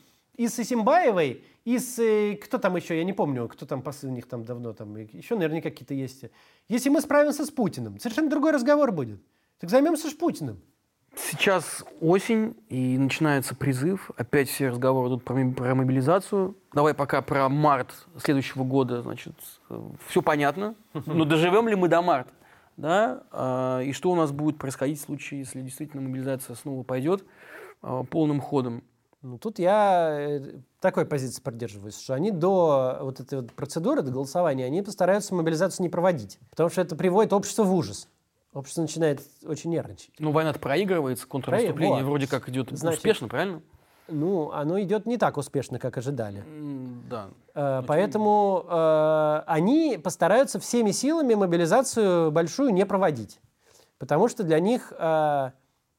и 0.44 0.48
с 0.48 0.60
Исимбаевой, 0.60 1.44
и 1.66 1.78
с... 1.78 2.00
э, 2.00 2.36
Кто 2.36 2.58
там 2.58 2.76
еще? 2.76 2.98
Я 2.98 3.04
не 3.04 3.14
помню, 3.14 3.48
кто 3.48 3.66
там 3.66 3.84
у 4.04 4.08
них 4.10 4.28
там 4.28 4.44
давно. 4.44 4.74
Там, 4.74 4.96
еще 4.96 5.36
наверняка 5.36 5.70
какие-то 5.70 5.94
есть. 5.94 6.26
Если 6.68 6.90
мы 6.90 7.02
справимся 7.02 7.46
с 7.46 7.52
Путиным, 7.52 8.00
совершенно 8.00 8.30
другой 8.30 8.52
разговор 8.52 8.92
будет. 8.92 9.22
Так 9.60 9.70
займемся 9.70 10.10
ж 10.10 10.18
Путиным. 10.18 10.60
Сейчас 11.16 11.84
осень, 12.00 12.56
и 12.70 12.98
начинается 12.98 13.54
призыв. 13.54 14.10
Опять 14.16 14.50
все 14.50 14.70
разговоры 14.70 15.10
идут 15.10 15.24
про, 15.26 15.36
про 15.52 15.76
мобилизацию. 15.76 16.56
Давай 16.74 16.94
пока 16.94 17.22
про 17.22 17.50
март 17.50 18.08
следующего 18.18 18.64
года, 18.64 19.02
значит, 19.02 19.34
все 20.08 20.22
понятно. 20.22 20.74
Но 21.06 21.26
доживем 21.26 21.68
ли 21.68 21.76
мы 21.76 21.88
до 21.90 22.02
марта? 22.02 22.32
Да? 22.78 23.24
А, 23.32 23.82
И 23.82 23.92
что 23.92 24.10
у 24.10 24.16
нас 24.16 24.32
будет 24.32 24.58
происходить 24.58 25.00
в 25.00 25.04
случае, 25.04 25.42
если 25.42 25.62
действительно 25.62 26.02
мобилизация 26.02 26.56
снова 26.56 26.84
пойдет 26.84 27.26
а, 27.82 28.04
полным 28.04 28.40
ходом? 28.40 28.82
Ну, 29.22 29.38
тут 29.38 29.60
я 29.60 30.18
э, 30.20 30.42
такой 30.80 31.06
позиции 31.06 31.42
придерживаюсь, 31.42 32.00
что 32.00 32.16
они 32.16 32.32
до 32.32 32.98
вот 33.02 33.20
этой 33.20 33.42
вот 33.42 33.54
процедуры, 33.54 34.02
до 34.02 34.12
голосования, 34.12 34.66
они 34.66 34.82
постараются 34.82 35.36
мобилизацию 35.36 35.84
не 35.84 35.90
проводить. 35.90 36.40
Потому 36.50 36.70
что 36.70 36.82
это 36.82 36.96
приводит 36.96 37.32
общество 37.32 37.64
в 37.64 37.74
ужас. 37.74 38.08
Общество 38.54 38.82
начинает 38.82 39.22
очень 39.46 39.70
нервничать. 39.70 40.12
Ну, 40.18 40.32
война-то 40.32 40.60
проигрывается, 40.60 41.28
контрнаступление 41.28 42.04
вот. 42.04 42.10
вроде 42.10 42.28
как 42.28 42.50
идет 42.50 42.70
Значит- 42.72 42.98
успешно, 42.98 43.28
правильно? 43.28 43.62
Ну, 44.08 44.52
оно 44.52 44.82
идет 44.82 45.06
не 45.06 45.18
так 45.18 45.38
успешно, 45.38 45.80
как 45.80 45.98
ожидали. 45.98 46.44
Да. 47.10 47.30
Э, 47.54 47.84
Поэтому 47.88 48.66
э, 48.68 49.44
они 49.46 50.00
постараются 50.04 50.60
всеми 50.60 50.92
силами 50.92 51.34
мобилизацию 51.36 52.32
большую 52.32 52.72
не 52.72 52.86
проводить. 52.86 53.40
Потому 54.00 54.28
что 54.28 54.44
для 54.44 54.60
них 54.60 54.92
э, 54.98 55.52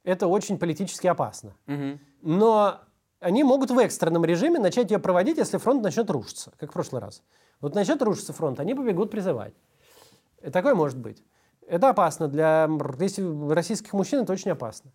это 0.05 0.27
очень 0.27 0.59
политически 0.59 1.07
опасно. 1.07 1.55
Мгм. 1.67 2.01
Но 2.21 2.81
они 3.23 3.45
могут 3.45 3.71
в 3.71 3.79
экстренном 3.79 4.25
режиме 4.25 4.59
начать 4.59 4.91
ее 4.91 4.99
проводить, 4.99 5.39
если 5.39 5.59
фронт 5.59 5.83
начнет 5.83 6.11
рушиться, 6.11 6.53
как 6.59 6.71
в 6.71 6.73
прошлый 6.73 7.01
раз. 7.01 7.23
Вот 7.61 7.75
начнет 7.75 8.03
рушиться 8.03 8.33
фронт, 8.33 8.59
они 8.61 8.75
побегут 8.75 9.11
призывать. 9.11 9.55
И 10.43 10.51
такое 10.51 10.75
может 10.75 10.99
быть. 10.99 11.23
Это 11.67 11.89
опасно 11.89 12.27
для 12.27 12.69
российских 12.69 13.93
мужчин, 13.93 14.23
это 14.23 14.33
очень 14.33 14.51
опасно. 14.51 14.91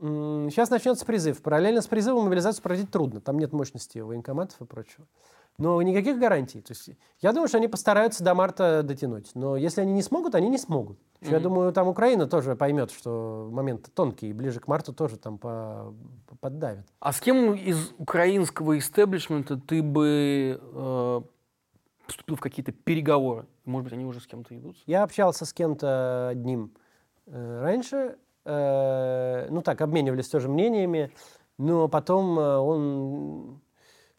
Сейчас 0.00 0.70
начнется 0.70 1.04
призыв. 1.06 1.40
Параллельно 1.42 1.80
с 1.80 1.86
призывом 1.86 2.24
мобилизацию 2.24 2.62
проводить 2.62 2.90
трудно. 2.90 3.20
Там 3.20 3.38
нет 3.38 3.52
мощности 3.52 3.98
военкоматов 3.98 4.60
и 4.60 4.64
прочего. 4.64 5.06
Но 5.56 5.80
никаких 5.82 6.18
гарантий. 6.18 6.60
То 6.60 6.72
есть, 6.72 6.90
я 7.20 7.32
думаю, 7.32 7.46
что 7.46 7.58
они 7.58 7.68
постараются 7.68 8.24
до 8.24 8.34
марта 8.34 8.82
дотянуть. 8.82 9.30
Но 9.34 9.56
если 9.56 9.82
они 9.82 9.92
не 9.92 10.02
смогут, 10.02 10.34
они 10.34 10.48
не 10.48 10.58
смогут. 10.58 10.98
Еще 11.20 11.32
Я 11.32 11.40
думаю, 11.40 11.72
там 11.72 11.86
Украина 11.86 12.26
тоже 12.26 12.56
поймет, 12.56 12.90
что 12.90 13.48
момент 13.52 13.88
тонкий, 13.94 14.30
и 14.30 14.32
ближе 14.32 14.58
к 14.58 14.66
марту 14.66 14.92
тоже 14.92 15.16
там 15.16 15.38
по- 15.38 15.94
поддавит. 16.40 16.84
А 16.98 17.12
с 17.12 17.20
кем 17.20 17.54
из 17.54 17.92
украинского 17.98 18.76
истеблишмента 18.78 19.56
ты 19.56 19.80
бы 19.82 20.60
э, 20.60 21.20
вступил 22.08 22.34
в 22.36 22.40
какие-то 22.40 22.72
переговоры? 22.72 23.46
Может 23.64 23.84
быть, 23.84 23.92
они 23.92 24.04
уже 24.04 24.20
с 24.20 24.26
кем-то 24.26 24.56
идут? 24.58 24.76
Я 24.86 25.04
общался 25.04 25.46
с 25.46 25.52
кем-то 25.52 26.28
одним 26.28 26.72
э, 27.26 27.60
раньше. 27.62 28.16
Э, 28.44 29.48
ну 29.50 29.62
так, 29.62 29.80
обменивались 29.80 30.28
тоже 30.28 30.48
мнениями, 30.48 31.12
но 31.58 31.88
потом 31.88 32.38
э, 32.38 32.56
он, 32.56 33.60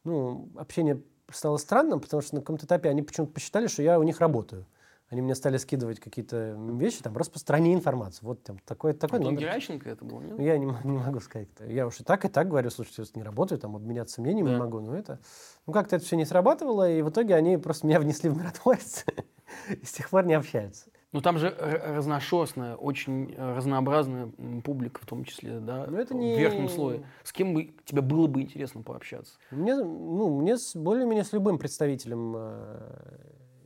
ну, 0.03 0.49
общение 0.55 1.01
стало 1.31 1.57
странным, 1.57 1.99
потому 1.99 2.21
что 2.21 2.35
на 2.35 2.41
каком-то 2.41 2.65
этапе 2.65 2.89
они 2.89 3.01
почему-то 3.01 3.33
посчитали, 3.33 3.67
что 3.67 3.81
я 3.83 3.99
у 3.99 4.03
них 4.03 4.19
работаю. 4.19 4.65
Они 5.09 5.21
мне 5.21 5.35
стали 5.35 5.57
скидывать 5.57 5.99
какие-то 5.99 6.57
вещи, 6.57 7.03
там, 7.03 7.15
распространи 7.15 7.75
информацию. 7.75 8.27
Вот 8.27 8.41
там 8.43 8.57
такой, 8.65 8.93
такой 8.93 9.19
Антон 9.19 9.35
номер. 9.35 9.47
Геращенко 9.47 9.87
это 9.87 10.03
был, 10.03 10.19
нет? 10.19 10.39
Я 10.39 10.57
не, 10.57 10.65
не 10.65 10.97
могу 10.97 11.19
сказать. 11.19 11.47
Я 11.59 11.85
уж 11.85 11.99
и 11.99 12.03
так, 12.03 12.25
и 12.25 12.27
так 12.27 12.49
говорю, 12.49 12.71
слушайте, 12.71 13.03
я 13.03 13.21
не 13.21 13.23
работаю, 13.23 13.59
там, 13.59 13.75
обменяться 13.75 14.19
мнениями 14.21 14.49
не 14.49 14.55
Да. 14.55 14.59
могу. 14.59 14.79
Но 14.79 14.95
это, 14.97 15.19
ну, 15.67 15.73
как-то 15.73 15.95
это 15.97 16.05
все 16.05 16.15
не 16.15 16.25
сработало, 16.25 16.89
и 16.89 17.03
в 17.03 17.09
итоге 17.09 17.35
они 17.35 17.57
просто 17.57 17.85
меня 17.85 17.99
внесли 17.99 18.31
в 18.31 18.37
миротворец, 18.37 19.05
и 19.69 19.85
с 19.85 19.91
тех 19.91 20.09
пор 20.09 20.25
не 20.25 20.33
общаются. 20.33 20.89
Ну 21.15 21.21
там 21.21 21.37
же 21.37 21.49
разношерстная, 21.49 22.75
очень 22.75 23.33
э, 23.37 23.55
разнообразная 23.55 24.27
публика, 24.65 24.99
в 25.01 25.05
том 25.05 25.23
числе, 25.23 25.59
да, 25.61 25.85
Ну, 25.89 25.97
это 25.97 26.13
в 26.13 26.17
не- 26.17 26.37
верхнем 26.37 26.67
слое. 26.67 27.05
С 27.23 27.31
кем 27.31 27.53
бы 27.53 27.73
тебе 27.85 28.01
было 28.01 28.27
бы 28.27 28.41
интересно 28.41 28.81
пообщаться? 28.83 29.35
Мне, 29.49 29.75
ну, 29.75 30.41
мне 30.41 30.57
с, 30.57 30.75
более-менее 30.75 31.23
с 31.23 31.31
любым 31.31 31.57
представителем 31.57 32.33
э, 32.35 32.77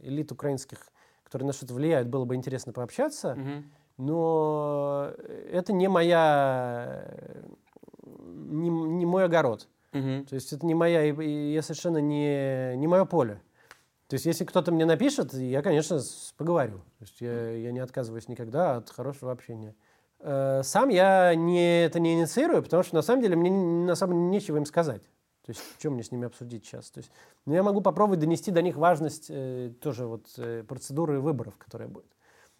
элит 0.04 0.32
украинских, 0.32 0.78
которые 1.24 1.48
на 1.48 1.54
что-то 1.54 1.74
влияют, 1.74 2.08
было 2.08 2.24
бы 2.24 2.36
интересно 2.36 2.72
пообщаться. 2.72 3.34
Мгм. 3.34 3.64
но 3.98 5.12
это 5.52 5.74
не 5.74 5.88
моя, 5.88 7.04
не, 8.06 8.70
не 8.70 9.06
мой 9.08 9.26
огород. 9.26 9.68
Мгм. 9.92 10.26
То 10.26 10.36
есть 10.36 10.54
это 10.54 10.68
не 10.68 10.76
моя, 10.76 11.04
и 11.04 11.52
я 11.52 11.64
совершенно 11.64 11.98
не, 11.98 12.76
не 12.76 12.86
мое 12.86 13.06
поле. 13.06 13.42
То 14.10 14.16
есть 14.16 14.26
если 14.26 14.44
кто-то 14.44 14.72
мне 14.72 14.86
напишет, 14.86 15.34
я, 15.36 15.62
конечно, 15.62 16.00
поговорю. 16.36 16.80
То 16.98 17.02
есть 17.04 17.22
я, 17.22 17.52
я 17.52 17.72
не 17.72 17.80
отказываюсь 17.80 18.28
никогда 18.28 18.78
от 18.78 18.90
хорошего 18.90 19.32
общения. 19.32 19.76
Э, 20.20 20.62
Сам 20.64 20.90
я 20.90 21.36
не, 21.36 21.86
это 21.86 22.00
не 22.00 22.16
инициирую, 22.16 22.64
потому 22.64 22.82
что 22.82 22.96
на 22.96 23.04
самом 23.04 23.22
деле 23.22 23.36
мне 23.36 23.52
на 23.52 23.94
самом 23.94 24.16
деле 24.16 24.26
нечего 24.30 24.58
им 24.58 24.66
сказать. 24.66 25.04
То 25.46 25.52
есть 25.52 25.62
что 25.80 25.92
мне 25.92 26.04
с 26.04 26.12
ними 26.12 26.26
обсудить 26.26 26.66
сейчас? 26.66 26.90
То 26.90 27.00
есть, 27.00 27.12
но 27.46 27.54
я 27.54 27.62
могу 27.62 27.82
попробовать 27.82 28.20
донести 28.20 28.50
до 28.50 28.64
них 28.64 28.78
важность 28.78 29.28
э, 29.30 29.72
тоже 29.80 30.08
вот 30.08 30.26
э, 30.38 30.64
процедуры 30.68 31.20
выборов, 31.20 31.56
которая 31.58 31.88
будет. 31.88 32.06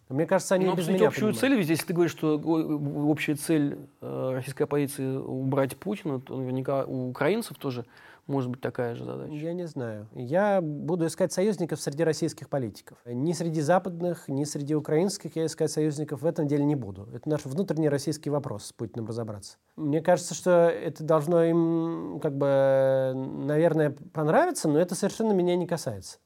Но 0.08 0.14
мне 0.16 0.26
кажется, 0.26 0.54
они 0.54 0.66
Ну, 0.66 0.74
и 0.74 0.76
без 0.76 0.86
меня 0.86 1.08
общую 1.08 1.32
понимают. 1.32 1.38
цель, 1.38 1.54
ведь 1.56 1.68
если 1.68 1.86
ты 1.86 1.92
говоришь, 1.94 2.12
что 2.12 2.36
общая 2.38 3.34
цель 3.34 3.76
э, 4.00 4.30
российской 4.34 4.62
оппозиции 4.64 5.16
убрать 5.16 5.76
Путина, 5.76 6.20
то 6.20 6.36
наверняка 6.36 6.84
у 6.84 7.10
украинцев 7.10 7.58
тоже 7.58 7.84
может 8.30 8.50
быть 8.50 8.60
такая 8.60 8.94
же 8.94 9.04
задача. 9.04 9.32
Я 9.34 9.52
не 9.52 9.66
знаю. 9.66 10.08
Я 10.14 10.60
буду 10.62 11.06
искать 11.06 11.32
союзников 11.32 11.80
среди 11.80 12.04
российских 12.04 12.48
политиков. 12.48 12.96
Ни 13.04 13.32
среди 13.32 13.60
западных, 13.60 14.28
ни 14.28 14.44
среди 14.44 14.74
украинских 14.74 15.36
я 15.36 15.46
искать 15.46 15.70
союзников 15.70 16.22
в 16.22 16.26
этом 16.26 16.46
деле 16.46 16.64
не 16.64 16.76
буду. 16.76 17.08
Это 17.12 17.28
наш 17.28 17.44
внутренний 17.44 17.88
российский 17.88 18.30
вопрос 18.30 18.66
с 18.66 18.72
Путиным 18.72 19.06
разобраться. 19.06 19.58
Мне 19.76 20.00
кажется, 20.00 20.34
что 20.34 20.68
это 20.68 21.02
должно 21.04 21.44
им, 21.44 22.20
как 22.22 22.36
бы, 22.36 23.12
наверное, 23.14 23.90
понравиться, 24.12 24.68
но 24.68 24.78
это 24.78 24.94
совершенно 24.94 25.32
меня 25.32 25.56
не 25.56 25.66
касается. 25.66 26.18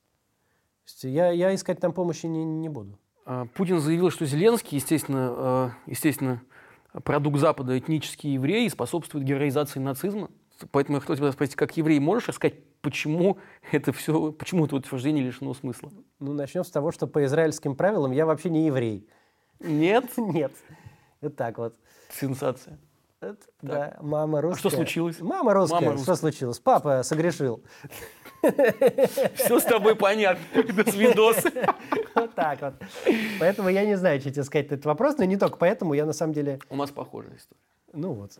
Я, 1.03 1.31
я 1.31 1.55
искать 1.55 1.81
там 1.81 1.93
помощи 1.93 2.27
не, 2.27 2.45
не 2.45 2.69
буду. 2.69 2.99
А, 3.25 3.47
Путин 3.47 3.81
заявил, 3.81 4.11
что 4.11 4.27
Зеленский, 4.27 4.77
естественно, 4.77 5.73
э, 5.87 5.91
естественно, 5.91 6.43
продукт 7.05 7.39
Запада, 7.39 7.79
этнический 7.79 8.35
еврей, 8.35 8.69
способствует 8.69 9.25
героизации 9.25 9.81
нацизма. 9.81 10.29
Поэтому 10.71 10.97
я 10.97 11.01
хотел 11.01 11.17
тебя 11.17 11.33
спросить, 11.33 11.57
как 11.57 11.77
еврей, 11.77 11.99
можешь 11.99 12.29
рассказать, 12.29 12.55
почему 12.81 13.39
это 13.73 13.93
все, 13.93 14.33
почему 14.33 14.67
это 14.67 14.77
утверждение 14.77 15.25
лишено 15.25 15.55
смысла? 15.55 15.91
Ну, 16.21 16.33
начнем 16.33 16.65
с 16.65 16.71
того, 16.71 16.93
что 16.93 17.07
по 17.07 17.25
израильским 17.25 17.75
правилам 17.77 18.13
я 18.13 18.27
вообще 18.27 18.51
не 18.51 18.67
еврей. 18.67 19.09
Нет? 19.61 20.05
Нет. 20.17 20.53
Вот 21.21 21.37
так 21.37 21.59
вот. 21.59 21.75
Сенсация. 22.11 22.79
Это, 23.21 23.39
Да, 23.63 23.97
мама 24.03 24.43
русская. 24.43 24.59
что 24.59 24.71
случилось? 24.71 25.21
Мама 25.21 25.55
русская. 25.55 25.81
Мама 25.81 25.99
Что 25.99 26.15
случилось? 26.15 26.59
Папа 26.59 27.03
согрешил. 27.03 27.65
Все 28.43 29.59
с 29.59 29.65
тобой 29.65 29.97
понятно. 29.97 30.45
До 30.63 30.91
свидос. 30.91 31.39
Вот 32.15 32.33
так 32.37 32.61
вот. 32.63 32.75
Поэтому 33.41 33.69
я 33.71 33.85
не 33.85 33.97
знаю, 33.97 34.21
что 34.21 34.31
тебе 34.31 34.45
сказать 34.45 34.71
на 34.71 34.75
этот 34.75 34.87
вопрос, 34.87 35.19
но 35.19 35.25
не 35.25 35.37
только 35.37 35.57
поэтому 35.57 35.95
я 35.95 36.07
на 36.07 36.13
самом 36.13 36.33
деле... 36.33 36.61
У 36.71 36.77
нас 36.77 36.91
похожая 36.93 37.37
история. 37.37 37.61
Ну 37.93 38.13
вот. 38.13 38.39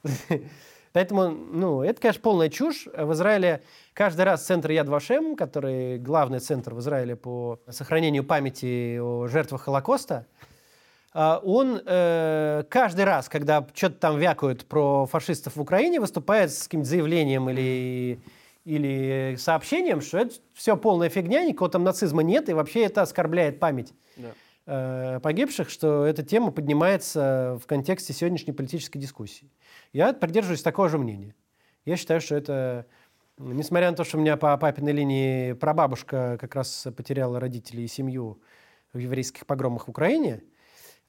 Поэтому, 0.95 1.29
ну, 1.29 1.83
это, 1.83 2.01
конечно, 2.01 2.23
полная 2.23 2.49
чушь. 2.49 2.87
В 2.87 3.13
Израиле 3.15 3.63
каждый 3.95 4.23
раз 4.23 4.45
центр 4.45 4.71
Яд 4.71 4.89
Вашем, 4.89 5.35
который 5.35 5.99
главный 5.99 6.39
центр 6.39 6.73
в 6.73 6.79
Израиле 6.79 7.17
по 7.17 7.59
сохранению 7.69 8.23
памяти 8.23 8.99
о 8.99 9.27
жертвах 9.27 9.63
Холокоста, 9.63 10.25
а, 11.13 11.41
он 11.43 11.81
э, 11.85 12.63
каждый 12.69 13.07
раз, 13.07 13.29
когда 13.29 13.67
что-то 13.75 13.97
там 13.97 14.19
вякают 14.19 14.67
про 14.67 15.07
фашистов 15.07 15.57
в 15.57 15.61
Украине, 15.61 15.99
выступает 15.99 16.53
с 16.53 16.63
каким-то 16.63 16.89
заявлением 16.89 17.51
или, 17.51 18.21
или 18.65 19.35
сообщением, 19.37 20.01
что 20.01 20.19
это 20.19 20.37
все 20.53 20.77
полная 20.77 21.09
фигня, 21.09 21.45
никакого 21.45 21.73
там 21.73 21.83
нацизма 21.83 22.23
нет, 22.23 22.49
и 22.49 22.53
вообще 22.53 22.85
это 22.85 23.03
оскорбляет 23.03 23.59
память 23.59 23.93
Да. 24.17 24.29
Э, 24.67 25.21
погибших, 25.23 25.69
что 25.71 26.05
эта 26.05 26.23
тема 26.23 26.51
поднимается 26.51 27.59
в 27.63 27.67
контексте 27.67 28.13
сегодняшней 28.13 28.53
политической 28.53 28.99
дискуссии. 28.99 29.51
Я 29.93 30.13
придерживаюсь 30.13 30.63
такого 30.63 30.89
же 30.89 30.99
мнения. 30.99 31.35
Я 31.85 31.97
считаю, 31.97 32.21
что 32.21 32.35
это, 32.35 32.87
несмотря 33.39 33.91
на 33.91 33.97
то, 33.97 34.05
что 34.05 34.17
у 34.17 34.21
меня 34.21 34.37
по 34.37 34.57
папиной 34.57 34.93
линии 34.93 35.53
прабабушка 35.53 36.39
как 36.41 36.55
раз 36.55 36.87
потеряла 36.97 37.41
родителей 37.41 37.85
и 37.85 37.89
семью 37.89 38.41
в 38.93 38.99
еврейских 38.99 39.45
погромах 39.47 39.87
в 39.87 39.91
Украине, 39.91 40.43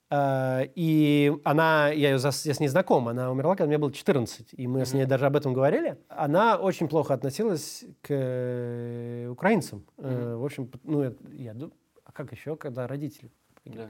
э, 0.09 0.63
и 0.75 1.33
она, 1.43 1.89
я, 1.89 2.11
ее, 2.11 2.19
я 2.21 2.31
с 2.53 2.59
ней 2.59 2.67
знаком, 2.67 3.07
она 3.07 3.31
умерла, 3.31 3.55
когда 3.55 3.67
мне 3.67 3.77
было 3.77 3.91
14, 3.91 4.53
и 4.53 4.67
мы 4.67 4.85
с 4.85 4.93
ней 4.93 5.05
даже 5.05 5.25
об 5.27 5.35
этом 5.35 5.53
говорили. 5.53 5.97
Она 6.09 6.57
очень 6.57 6.87
плохо 6.87 7.13
относилась 7.13 7.85
к 8.01 8.07
э, 8.09 9.27
украинцам. 9.29 9.85
Э, 9.97 10.35
В 10.35 10.43
общем, 10.45 10.69
ну, 10.83 11.15
я 11.31 11.53
ду- 11.53 11.71
а 12.03 12.11
как 12.11 12.31
еще, 12.31 12.55
когда 12.55 12.87
родители 12.87 13.31
Да. 13.65 13.89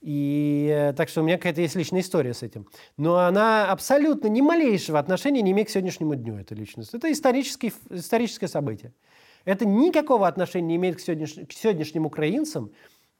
и 0.00 0.70
э, 0.72 0.92
так 0.92 1.08
что 1.08 1.20
у 1.20 1.24
меня 1.24 1.36
какая-то 1.36 1.60
есть 1.60 1.74
личная 1.74 2.00
история 2.00 2.34
с 2.34 2.42
этим. 2.42 2.68
Но 2.96 3.16
она 3.16 3.70
абсолютно 3.70 4.28
ни 4.28 4.40
малейшего 4.40 4.98
отношения 4.98 5.42
не 5.42 5.50
имеет 5.52 5.68
к 5.68 5.70
сегодняшнему 5.70 6.14
дню, 6.14 6.36
эта 6.36 6.54
личность. 6.54 6.94
Это 6.94 7.10
исторический, 7.10 7.72
историческое 7.90 8.48
событие. 8.48 8.92
Это 9.44 9.66
никакого 9.66 10.28
отношения 10.28 10.68
не 10.68 10.76
имеет 10.76 10.96
к, 10.96 11.00
сегодняш- 11.00 11.46
к 11.46 11.52
сегодняшним 11.52 12.06
украинцам, 12.06 12.70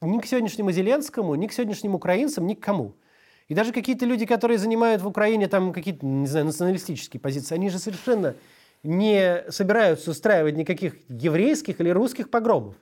ни 0.01 0.19
к 0.19 0.25
сегодняшнему 0.25 0.71
Зеленскому, 0.71 1.35
ни 1.35 1.47
к 1.47 1.53
сегодняшним 1.53 1.95
украинцам, 1.95 2.47
ни 2.47 2.53
к 2.53 2.59
кому. 2.59 2.95
И 3.49 3.55
даже 3.55 3.73
какие-то 3.73 4.05
люди, 4.05 4.25
которые 4.25 4.59
занимают 4.59 5.01
в 5.01 5.07
Украине 5.07 5.47
там 5.47 5.73
какие-то, 5.73 6.05
не 6.05 6.27
знаю, 6.27 6.45
националистические 6.45 7.19
позиции, 7.19 7.55
они 7.55 7.69
же 7.69 7.79
совершенно 7.79 8.35
не 8.83 9.43
собираются 9.49 10.11
устраивать 10.11 10.55
никаких 10.55 10.95
еврейских 11.09 11.81
или 11.81 11.89
русских 11.89 12.29
погромов. 12.29 12.75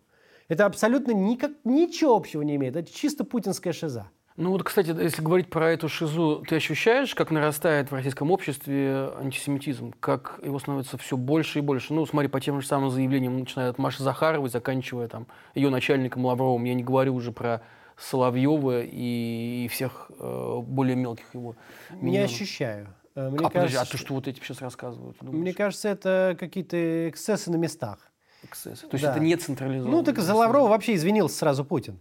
Это 0.48 0.66
абсолютно 0.66 1.12
никак, 1.12 1.52
ничего 1.64 2.16
общего 2.16 2.42
не 2.42 2.56
имеет. 2.56 2.76
Это 2.76 2.92
чисто 2.92 3.24
путинская 3.24 3.74
шиза. 3.74 4.10
Ну 4.38 4.52
вот, 4.52 4.64
кстати, 4.64 4.96
если 5.02 5.24
говорить 5.24 5.50
про 5.50 5.72
эту 5.72 5.90
шизу, 5.90 6.44
ты 6.48 6.58
ощущаешь, 6.58 7.16
как 7.16 7.32
нарастает 7.32 7.90
в 7.90 7.94
российском 7.96 8.30
обществе 8.30 9.10
антисемитизм, 9.20 9.94
как 10.00 10.40
его 10.44 10.60
становится 10.60 10.96
все 11.00 11.18
больше 11.18 11.58
и 11.58 11.62
больше? 11.64 11.92
Ну, 11.94 12.06
смотри, 12.06 12.30
по 12.30 12.40
тем 12.40 12.62
же 12.62 12.68
самым 12.68 12.92
заявлениям, 12.92 13.40
начиная 13.40 13.72
от 13.72 13.80
Маши 13.80 14.04
Захаровой, 14.04 14.50
заканчивая 14.50 15.08
там 15.08 15.26
ее 15.56 15.72
начальником 15.72 16.24
Лавровым, 16.24 16.66
я 16.66 16.76
не 16.76 16.84
говорю 16.84 17.16
уже 17.16 17.32
про 17.32 17.64
Соловьева 17.98 18.84
и, 18.84 19.66
и 19.66 19.68
всех 19.70 20.12
э, 20.20 20.60
более 20.62 20.96
мелких 20.96 21.34
его 21.34 21.56
Не 22.00 22.20
ощущаю. 22.20 22.94
Э, 23.16 23.30
Мне 23.30 23.40
а, 23.40 23.50
подожди, 23.50 23.76
кажется, 23.76 23.82
а 23.82 23.86
ты 23.86 23.98
что 23.98 24.14
вот 24.14 24.28
эти 24.28 24.40
сейчас 24.40 24.62
рассказывают? 24.62 25.18
Думаешь, 25.20 25.42
Мне 25.42 25.54
кажется, 25.54 25.90
это 25.90 26.38
какие-то 26.40 27.10
эксцессы 27.10 27.50
на 27.50 27.56
местах. 27.56 28.12
Эксцессы? 28.48 28.88
То 28.88 28.96
есть 28.96 29.04
Да. 29.06 29.12
это 29.12 29.20
не 29.20 29.36
централизованно? 29.36 29.98
Ну, 29.98 30.04
так 30.04 30.20
за 30.20 30.34
Лаврова 30.34 30.68
вообще 30.70 30.96
извинился 30.96 31.38
сразу 31.38 31.64
Путин. 31.66 32.00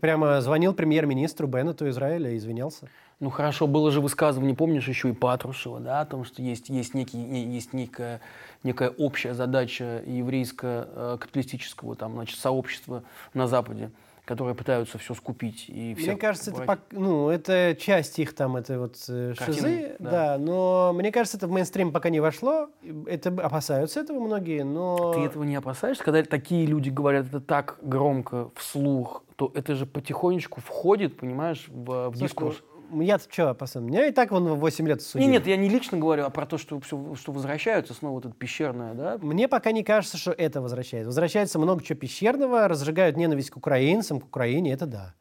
Прямо 0.00 0.40
звонил 0.40 0.72
премьер-министру 0.72 1.46
Беннету 1.46 1.86
Израиля 1.90 2.30
и 2.30 2.38
извинялся. 2.38 2.88
Ну 3.20 3.28
хорошо, 3.30 3.66
было 3.66 3.90
же 3.90 4.00
высказывание, 4.00 4.56
помнишь, 4.56 4.88
еще 4.88 5.10
и 5.10 5.12
Патрушева, 5.12 5.78
да, 5.78 6.00
о 6.00 6.06
том, 6.06 6.24
что 6.24 6.40
есть, 6.42 6.68
есть, 6.70 6.94
некий, 6.94 7.18
не- 7.18 7.44
есть 7.44 7.74
некая, 7.74 8.20
некая 8.62 8.88
общая 8.88 9.34
задача 9.34 10.02
еврейско-капиталистического 10.06 11.96
там, 11.96 12.12
значит, 12.14 12.38
сообщества 12.38 13.02
на 13.34 13.46
Западе, 13.46 13.90
которые 14.24 14.54
пытаются 14.54 14.98
все 14.98 15.14
скупить 15.14 15.66
и 15.68 15.94
всех 15.94 16.08
Мне 16.08 16.16
кажется, 16.16 16.50
это, 16.50 16.62
брать. 16.62 16.78
пок- 16.78 16.82
ну, 16.92 17.28
это 17.28 17.76
часть 17.78 18.18
их 18.18 18.34
там, 18.34 18.56
это 18.56 18.78
вот 18.78 18.96
э, 19.08 19.34
Картины, 19.36 19.56
шизы, 19.56 19.96
да. 19.98 20.10
да. 20.10 20.38
но 20.38 20.92
мне 20.94 21.12
кажется, 21.12 21.36
это 21.36 21.46
в 21.46 21.50
мейнстрим 21.50 21.92
пока 21.92 22.08
не 22.08 22.20
вошло. 22.20 22.70
Это 23.06 23.28
опасаются 23.28 24.00
этого 24.00 24.20
многие, 24.20 24.64
но... 24.64 25.12
Ты 25.12 25.20
этого 25.20 25.44
не 25.44 25.56
опасаешься? 25.56 26.02
Когда 26.02 26.22
такие 26.22 26.66
люди 26.66 26.88
говорят 26.88 27.26
это 27.26 27.40
так 27.40 27.78
громко, 27.82 28.50
вслух, 28.56 29.24
то 29.36 29.52
это 29.54 29.74
же 29.74 29.84
потихонечку 29.84 30.60
входит, 30.60 31.18
понимаешь, 31.18 31.66
в, 31.68 32.10
в 32.10 32.16
Слушай, 32.16 32.22
дискурс. 32.22 32.62
Я-то 32.92 33.24
что 33.32 33.50
опасен? 33.50 33.84
Меня 33.84 34.06
и 34.06 34.12
так 34.12 34.30
вон 34.30 34.44
в 34.46 34.56
8 34.58 34.86
лет 34.88 35.02
судили. 35.02 35.30
нет, 35.30 35.46
я 35.46 35.56
не 35.56 35.68
лично 35.68 35.98
говорю, 35.98 36.24
а 36.24 36.30
про 36.30 36.46
то, 36.46 36.58
что, 36.58 36.78
всё- 36.80 37.14
что 37.14 37.32
возвращаются 37.32 37.94
снова 37.94 38.14
вот 38.14 38.26
это 38.26 38.34
пещерное, 38.34 38.94
да? 38.94 39.18
Мне 39.20 39.48
пока 39.48 39.72
не 39.72 39.82
кажется, 39.82 40.16
что 40.16 40.32
это 40.32 40.60
возвращается. 40.60 41.08
Возвращается 41.08 41.58
много 41.58 41.82
чего 41.82 41.98
пещерного, 41.98 42.68
разжигают 42.68 43.16
ненависть 43.16 43.50
к 43.50 43.56
украинцам, 43.56 44.20
к 44.20 44.26
Украине, 44.26 44.72
это 44.72 44.86
да. 44.86 45.14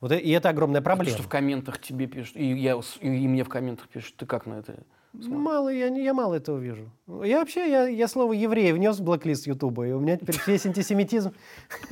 Вот 0.00 0.12
и 0.12 0.30
это 0.30 0.50
огромная 0.50 0.80
А 0.80 0.82
то, 0.82 0.84
проблема. 0.84 1.10
что 1.16 1.22
в 1.22 1.28
комментах 1.28 1.80
тебе 1.80 2.06
пишут, 2.06 2.36
и, 2.36 2.44
я, 2.52 2.76
с- 2.80 2.98
и 3.00 3.08
мне 3.08 3.42
в 3.44 3.48
комментах 3.48 3.88
пишут, 3.88 4.16
ты 4.16 4.26
как 4.26 4.44
на 4.46 4.54
это? 4.54 4.74
смотришь? 5.12 5.30
Мало, 5.32 5.68
я, 5.68 5.86
я 5.86 6.12
мало 6.12 6.34
этого 6.34 6.58
вижу. 6.58 6.90
Я 7.22 7.38
вообще, 7.38 7.70
я, 7.70 7.86
я 7.86 8.08
слово 8.08 8.32
еврей 8.32 8.72
внес 8.72 8.98
в 8.98 9.04
блоклист 9.04 9.46
Ютуба, 9.46 9.86
и 9.86 9.92
у 9.92 10.00
меня 10.00 10.16
теперь 10.16 10.36
весь 10.46 10.66
антисемитизм. 10.66 11.32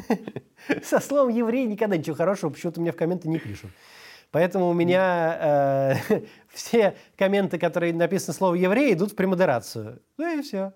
Со 0.85 1.01
словом 1.01 1.29
еврей 1.35 1.67
никогда 1.67 1.97
ничего 1.97 2.17
хорошего 2.17 2.51
почему-то 2.51 2.81
мне 2.81 2.93
в 2.93 2.97
комменты 2.97 3.29
не 3.29 3.39
пишут. 3.39 3.71
Поэтому 4.33 4.69
у 4.69 4.73
меня 4.73 5.95
э, 6.11 6.21
все 6.49 6.95
комменты, 7.17 7.59
которые 7.59 7.93
написано 7.95 8.33
слово 8.35 8.55
еврей, 8.55 8.95
идут 8.95 9.13
в 9.13 9.15
премодерацию. 9.15 10.01
Ну 10.17 10.39
и 10.39 10.43
все. 10.43 10.73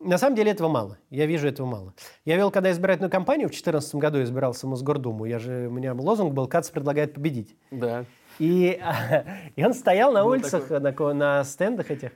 На 0.00 0.18
самом 0.18 0.34
деле 0.34 0.50
этого 0.50 0.68
мало. 0.68 0.98
Я 1.10 1.26
вижу 1.26 1.46
этого 1.46 1.66
мало. 1.66 1.94
Я 2.24 2.36
вел, 2.36 2.50
когда 2.50 2.70
избирательную 2.72 3.10
кампанию 3.10 3.48
в 3.48 3.52
2014 3.52 3.94
году 3.96 4.22
избирался 4.22 4.66
в 4.66 4.70
Мосгордуму. 4.70 5.26
Я 5.26 5.38
же, 5.38 5.68
у 5.68 5.70
меня 5.70 5.94
лозунг 5.94 6.32
был 6.32 6.48
«Кац 6.48 6.70
предлагает 6.70 7.14
победить». 7.14 7.54
Да. 7.70 8.04
И, 8.38 8.80
и 9.56 9.64
он 9.64 9.74
стоял 9.74 10.12
на 10.12 10.24
Было 10.24 10.32
улицах, 10.32 10.70
на, 10.70 10.92
ко- 10.92 11.12
на 11.12 11.44
стендах 11.44 11.90
этих. 11.90 12.12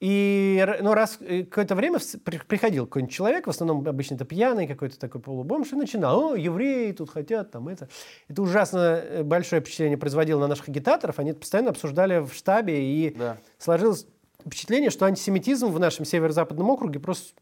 И 0.00 0.64
ну, 0.80 0.94
раз 0.94 1.18
э, 1.20 1.42
какое-то 1.42 1.74
время 1.74 1.98
приходил 2.46 2.86
какой-нибудь 2.86 3.12
человек, 3.14 3.46
в 3.48 3.50
основном 3.50 3.86
обычно 3.88 4.14
это 4.14 4.24
пьяный 4.24 4.68
какой-то 4.68 4.96
такой 4.98 5.20
полубомж, 5.20 5.72
и 5.72 5.76
начинал, 5.76 6.30
о, 6.32 6.36
евреи 6.36 6.92
тут 6.92 7.10
хотят, 7.10 7.50
там 7.50 7.66
это. 7.68 7.88
Это 8.28 8.42
ужасно 8.42 8.78
э, 8.78 9.22
большое 9.24 9.60
впечатление 9.60 9.98
производило 9.98 10.38
на 10.40 10.46
наших 10.46 10.68
агитаторов. 10.68 11.18
Они 11.18 11.30
это 11.30 11.40
постоянно 11.40 11.70
обсуждали 11.70 12.20
в 12.20 12.32
штабе, 12.32 12.80
и 12.80 13.10
Да. 13.16 13.38
сложилось 13.58 14.06
впечатление, 14.46 14.90
что 14.90 15.04
антисемитизм 15.06 15.66
в 15.66 15.80
нашем 15.80 16.04
северо-западном 16.04 16.70
округе 16.70 17.00
просто 17.00 17.34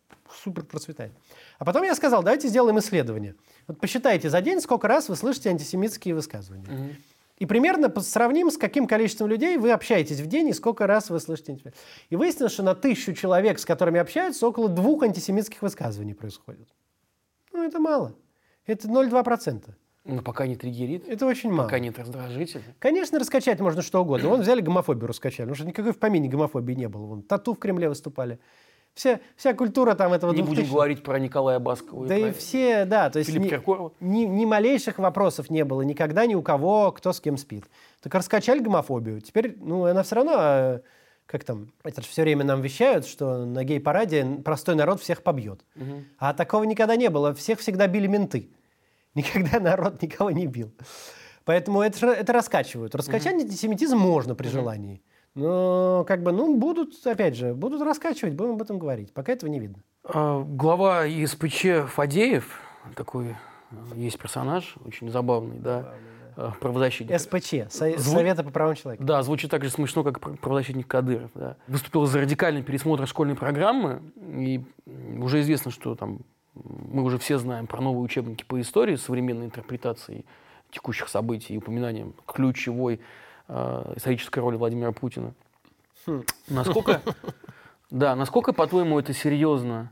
супер 0.43 0.65
процветает. 0.65 1.13
А 1.59 1.65
потом 1.67 1.83
я 1.83 1.95
сказал, 1.95 2.23
давайте 2.23 2.49
сделаем 2.49 2.79
исследование. 2.79 3.35
Вот 3.67 3.79
посчитайте 3.81 4.31
за 4.31 4.41
день, 4.41 4.61
сколько 4.63 4.89
раз 4.89 5.11
вы 5.11 5.17
слышите 5.17 5.51
антисемитские 5.51 6.15
высказывания. 6.15 6.97
И 7.39 7.45
примерно 7.45 7.93
сравним, 8.01 8.51
с 8.51 8.57
каким 8.57 8.87
количеством 8.87 9.29
людей 9.29 9.59
вы 9.59 9.73
общаетесь 9.73 10.21
в 10.21 10.27
день 10.27 10.49
и 10.49 10.53
сколько 10.55 10.87
раз 10.87 11.11
вы 11.11 11.21
слышите. 11.21 11.73
И 12.09 12.17
выяснилось, 12.17 12.53
что 12.53 12.63
на 12.63 12.75
тысячу 12.75 13.13
человек, 13.13 13.59
с 13.59 13.65
которыми 13.67 14.01
общаются, 14.01 14.49
около 14.49 14.69
двух 14.69 15.03
антисемитских 15.03 15.61
высказываний 15.61 16.15
происходит. 16.15 16.69
Ну, 17.53 17.63
это 17.63 17.79
мало. 17.79 18.15
Это 18.67 18.89
0,2%. 18.89 19.65
Ну, 20.09 20.23
пока 20.23 20.47
не 20.47 20.55
триггерит, 20.57 21.09
Это 21.09 21.27
очень 21.27 21.51
мало. 21.51 21.67
пока 21.67 21.81
нет 21.81 21.99
раздражителя. 21.99 22.63
Конечно, 22.79 23.19
раскачать 23.19 23.61
можно 23.61 23.83
что 23.83 24.01
угодно. 24.03 24.29
Вон 24.29 24.41
взяли 24.41 24.61
гомофобию, 24.61 25.09
раскачали. 25.09 25.47
Потому 25.47 25.57
что 25.57 25.67
никакой 25.67 25.93
в 25.93 25.99
помине 25.99 26.29
гомофобии 26.29 26.75
не 26.75 26.89
было. 26.89 27.07
Вон, 27.07 27.23
тату 27.23 27.55
в 27.55 27.59
Кремле 27.59 27.89
выступали. 27.89 28.39
Вся, 28.97 29.21
вся 29.37 29.53
культура 29.53 29.95
там 29.95 30.15
этого 30.15 30.33
Не 30.33 30.41
будем 30.41 30.55
2000 30.55 30.73
говорить 30.73 31.03
про 31.03 31.19
Николая 31.19 31.59
Баскова. 31.59 32.07
Да 32.07 32.17
и 32.17 32.31
про 32.31 32.33
все, 32.33 32.87
да. 32.87 33.11
То 33.11 33.19
есть 33.19 33.31
ни, 33.31 33.47
Киркорова. 33.47 33.93
ни, 34.01 34.21
ни 34.21 34.47
малейших 34.47 34.99
вопросов 34.99 35.51
не 35.51 35.67
было 35.67 35.83
никогда 35.83 36.25
ни 36.25 36.35
у 36.35 36.41
кого, 36.41 36.93
кто 36.93 37.13
с 37.13 37.21
кем 37.21 37.37
спит. 37.37 37.67
Так 38.01 38.15
раскачали 38.15 38.61
гомофобию. 38.61 39.21
Теперь, 39.21 39.55
ну, 39.61 39.85
она 39.85 40.03
все 40.03 40.15
равно, 40.15 40.33
э, 40.39 40.81
как 41.27 41.45
там, 41.45 41.73
это 41.85 42.01
же 42.01 42.09
все 42.09 42.23
время 42.23 42.45
нам 42.45 42.63
вещают, 42.63 43.07
что 43.07 43.45
на 43.45 43.65
гей-параде 43.65 44.25
простой 44.43 44.77
народ 44.77 45.03
всех 45.03 45.23
побьет. 45.23 45.61
А 46.19 46.33
такого 46.33 46.65
никогда 46.65 46.97
не 46.97 47.11
было. 47.11 47.35
Всех 47.35 47.61
всегда 47.61 47.89
били 47.89 48.07
менты. 48.07 48.49
Никогда 49.15 49.61
народ 49.61 50.01
никого 50.01 50.31
не 50.31 50.47
бил. 50.47 50.73
Поэтому 51.45 51.83
это, 51.83 52.07
это 52.07 52.33
раскачивают. 52.33 52.95
Раскачать 52.95 53.35
антисемитизм 53.35 53.99
можно 53.99 54.35
при 54.35 54.49
желании. 54.49 55.03
Но 55.37 56.05
как 56.09 56.23
бы, 56.23 56.33
ну, 56.33 56.57
будут, 56.57 56.95
опять 57.07 57.37
же, 57.37 57.55
будут 57.55 57.83
раскачивать, 57.83 58.35
будем 58.35 58.53
об 58.53 58.63
этом 58.63 58.79
говорить. 58.79 59.13
Пока 59.13 59.33
этого 59.33 59.51
не 59.51 59.61
видно. 59.61 59.79
А, 60.03 60.43
Глава 60.43 61.07
ИСПЧ 61.07 61.87
Фадеев, 61.95 62.59
такой 62.95 63.27
э, 63.71 63.75
есть 63.97 64.19
персонаж, 64.19 64.77
очень 64.87 65.11
забавный, 65.11 65.59
да, 65.59 65.93
э, 66.39 66.51
правозащитник. 66.59 67.21
СПЧ, 67.21 67.71
Со- 67.71 67.91
Зву- 67.91 68.15
Совета 68.15 68.45
по 68.45 68.51
правам 68.51 68.77
человека. 68.77 69.05
Да, 69.05 69.23
звучит 69.23 69.51
так 69.51 69.63
же 69.63 69.69
смешно, 69.71 70.03
как 70.05 70.21
пр- 70.21 70.39
правозащитник 70.39 70.87
Кадыров. 70.89 71.31
Да. 71.35 71.57
Выступил 71.69 72.07
за 72.07 72.21
радикальный 72.23 72.63
пересмотр 72.63 73.07
школьной 73.07 73.35
программы. 73.37 74.01
И 74.17 74.65
уже 75.19 75.41
известно, 75.43 75.71
что 75.71 75.95
там 75.97 76.21
мы 76.55 77.03
уже 77.03 77.19
все 77.19 77.37
знаем 77.37 77.67
про 77.67 77.83
новые 77.83 78.03
учебники 78.03 78.43
по 78.43 78.59
истории 78.59 78.97
современной 78.97 79.45
интерпретацией 79.45 80.25
текущих 80.71 81.09
событий 81.11 81.53
и 81.55 81.59
упоминанием 81.59 82.15
ключевой 82.27 83.01
э, 83.49 83.93
исторической 83.97 84.39
роли 84.39 84.57
Владимира 84.57 84.93
Путина. 84.93 85.35
Насколько, 86.49 87.03
да, 87.91 88.15
насколько, 88.17 88.53
по-твоему, 88.53 88.99
это 88.99 89.13
серьезно? 89.13 89.91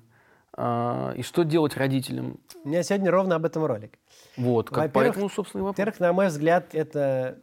А, 0.56 1.12
и 1.16 1.22
что 1.22 1.42
делать 1.42 1.76
родителям? 1.76 2.38
У 2.62 2.68
меня 2.68 2.82
сегодня 2.82 3.10
ровно 3.10 3.34
об 3.34 3.44
этом 3.44 3.64
ролик. 3.64 3.98
Вот, 4.36 4.70
как, 4.70 4.92
поэтому, 4.92 5.28
собственно, 5.28 5.62
и 5.62 5.64
вопрос. 5.64 5.76
Во-первых, 5.76 6.00
на 6.00 6.12
мой 6.12 6.28
взгляд, 6.28 6.74
это 6.74 7.38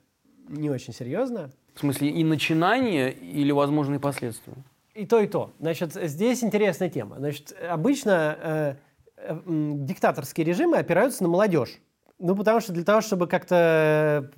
не 0.48 0.70
очень 0.70 0.94
серьезно. 0.94 1.52
В 1.74 1.80
смысле, 1.80 2.10
и 2.10 2.24
начинание 2.24 3.12
или 3.12 3.52
возможные 3.52 4.00
последствия? 4.00 4.54
И 4.94 5.06
то, 5.06 5.20
и 5.20 5.28
то. 5.28 5.52
Значит, 5.60 5.94
здесь 5.94 6.44
интересная 6.44 6.90
тема. 6.90 7.18
Значит, 7.18 7.56
обычно 7.70 8.38
э, 8.42 8.76
э, 9.18 9.40
диктаторские 9.46 10.46
режимы 10.46 10.78
опираются 10.78 11.24
на 11.24 11.30
молодежь. 11.30 11.80
Ну, 12.20 12.36
потому 12.36 12.60
что 12.60 12.74
для 12.74 12.84
того, 12.84 13.02
чтобы 13.02 13.28
как-то 13.28 14.32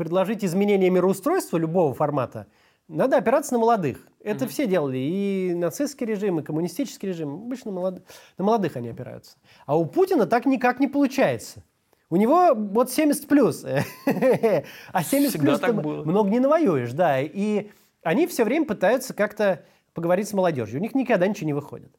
предложить 0.00 0.42
изменение 0.42 0.88
мироустройства 0.88 1.58
любого 1.58 1.92
формата, 1.92 2.46
надо 2.88 3.18
опираться 3.18 3.52
на 3.52 3.58
молодых. 3.58 3.98
Это 4.24 4.48
все 4.48 4.66
делали. 4.66 4.96
И 4.96 5.52
нацистский 5.54 6.06
режим, 6.06 6.40
и 6.40 6.42
коммунистический 6.42 7.08
режим. 7.08 7.34
Обычно 7.34 7.70
молод- 7.70 8.02
на 8.38 8.44
молодых 8.44 8.76
они 8.76 8.88
опираются. 8.88 9.36
А 9.66 9.76
у 9.76 9.84
Путина 9.84 10.24
так 10.24 10.46
никак 10.46 10.80
не 10.80 10.88
получается. 10.88 11.62
У 12.08 12.16
него 12.16 12.54
вот 12.54 12.90
70 12.90 13.28
плюс. 13.28 13.62
А 14.92 15.02
70 15.02 15.34
Всегда 15.34 15.58
плюс 15.58 16.06
много 16.06 16.30
не 16.30 16.40
навоюешь, 16.40 16.92
да. 16.92 17.20
И 17.20 17.68
они 18.02 18.26
все 18.26 18.44
время 18.44 18.64
пытаются 18.64 19.12
как-то 19.12 19.66
поговорить 19.92 20.30
с 20.30 20.32
молодежью. 20.32 20.80
У 20.80 20.82
них 20.82 20.94
никогда 20.94 21.26
ничего 21.28 21.46
не 21.46 21.52
выходит. 21.52 21.94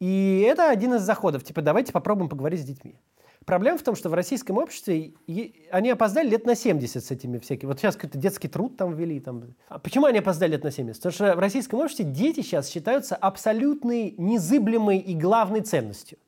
И 0.00 0.42
это 0.48 0.70
один 0.70 0.94
из 0.94 1.02
заходов. 1.02 1.44
Типа, 1.44 1.60
давайте 1.60 1.92
попробуем 1.92 2.30
поговорить 2.30 2.62
с 2.62 2.64
детьми. 2.64 2.98
Проблема 3.46 3.78
в 3.78 3.82
том, 3.82 3.94
что 3.94 4.08
в 4.08 4.14
российском 4.14 4.58
обществе 4.58 5.12
они 5.70 5.90
опоздали 5.90 6.28
лет 6.28 6.46
на 6.46 6.56
70 6.56 7.02
с 7.02 7.10
этими 7.12 7.38
всякими. 7.38 7.68
Вот 7.68 7.78
сейчас 7.78 7.94
какой-то 7.94 8.18
детский 8.18 8.48
труд 8.48 8.76
там 8.76 8.96
ввели. 8.96 9.20
Там. 9.20 9.54
А 9.68 9.78
почему 9.78 10.06
они 10.06 10.18
опоздали 10.18 10.52
лет 10.52 10.64
на 10.64 10.72
70? 10.72 11.00
Потому 11.00 11.12
что 11.12 11.36
в 11.36 11.38
российском 11.38 11.78
обществе 11.78 12.04
дети 12.04 12.40
сейчас 12.40 12.68
считаются 12.68 13.14
абсолютной, 13.14 14.16
незыблемой 14.18 14.98
и 14.98 15.14
главной 15.14 15.60
ценностью. 15.60 16.18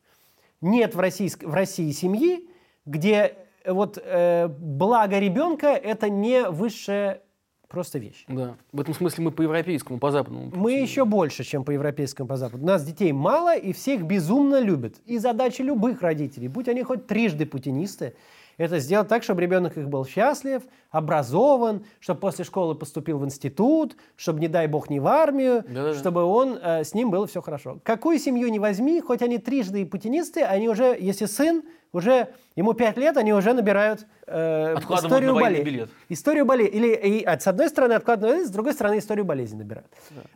Нет 0.61 0.95
в, 0.95 1.01
российск- 1.01 1.43
в 1.43 1.53
России 1.53 1.91
семьи, 1.91 2.49
где 2.87 3.35
э, 3.65 3.73
вот 3.73 3.99
э, 4.01 4.47
благо 4.47 5.19
ребенка 5.19 5.69
это 5.69 6.09
не 6.09 6.49
высшая 6.49 7.23
просто 7.69 7.99
вещь. 7.99 8.25
Да. 8.29 8.57
В 8.73 8.81
этом 8.81 8.95
смысле 8.95 9.25
мы 9.25 9.31
по 9.31 9.43
европейскому, 9.43 9.99
по 9.99 10.11
западному. 10.11 10.51
Мы 10.55 10.73
еще 10.73 11.05
больше, 11.05 11.45
чем 11.45 11.65
по 11.65 11.71
европейскому, 11.71 12.29
по 12.29 12.37
западу. 12.37 12.63
У 12.63 12.67
нас 12.67 12.85
детей 12.85 13.13
мало, 13.13 13.57
и 13.57 13.73
все 13.73 13.95
их 13.95 14.03
безумно 14.03 14.61
любят. 14.61 14.97
И 15.07 15.19
задача 15.19 15.63
любых 15.63 16.03
родителей, 16.03 16.49
будь 16.49 16.69
они 16.69 16.83
хоть 16.83 17.07
трижды 17.07 17.47
путинисты, 17.47 18.15
это 18.59 18.79
сделать 18.81 19.09
так, 19.09 19.23
чтобы 19.23 19.41
ребенок 19.41 19.77
их 19.79 19.89
был 19.89 20.05
счастлив, 20.05 20.63
образован, 20.91 21.85
чтобы 22.01 22.21
после 22.21 22.45
школы 22.45 22.75
поступил 22.75 23.19
в 23.19 23.25
институт, 23.25 23.97
чтобы, 24.17 24.41
не 24.41 24.49
дай 24.49 24.67
бог, 24.67 24.91
не 24.91 25.01
в 25.01 25.07
армию, 25.07 25.63
Да-да-да. 25.69 25.95
чтобы 25.99 26.25
он, 26.25 26.59
э, 26.61 26.85
с 26.85 26.93
ним 26.93 27.11
было 27.11 27.27
все 27.27 27.41
хорошо. 27.41 27.79
Какую 27.85 28.19
семью 28.19 28.49
не 28.51 28.59
возьми, 28.59 29.01
хоть 29.01 29.23
они 29.23 29.39
трижды 29.39 29.83
и 29.83 29.85
путинисты, 29.85 30.43
они 30.43 30.69
уже, 30.69 30.97
если 30.99 31.27
сын, 31.27 31.63
уже 31.93 32.29
ему 32.57 32.75
пять 32.75 32.99
лет, 32.99 33.17
они 33.17 33.33
уже 33.33 33.55
набирают 33.55 34.07
э, 34.27 34.75
Откладывают 34.77 35.05
историю 35.07 35.35
на 35.35 35.41
болезни. 35.41 35.65
билет. 35.65 35.91
Историю 36.11 36.45
болезни. 36.45 36.77
Или 36.77 36.95
и, 36.95 37.25
а, 37.25 37.39
с 37.41 37.47
одной 37.47 37.69
стороны 37.71 37.95
откладывают, 37.95 38.47
с 38.47 38.51
другой 38.51 38.75
стороны 38.75 38.99
историю 38.99 39.25
болезни 39.25 39.57
набирают. 39.59 39.87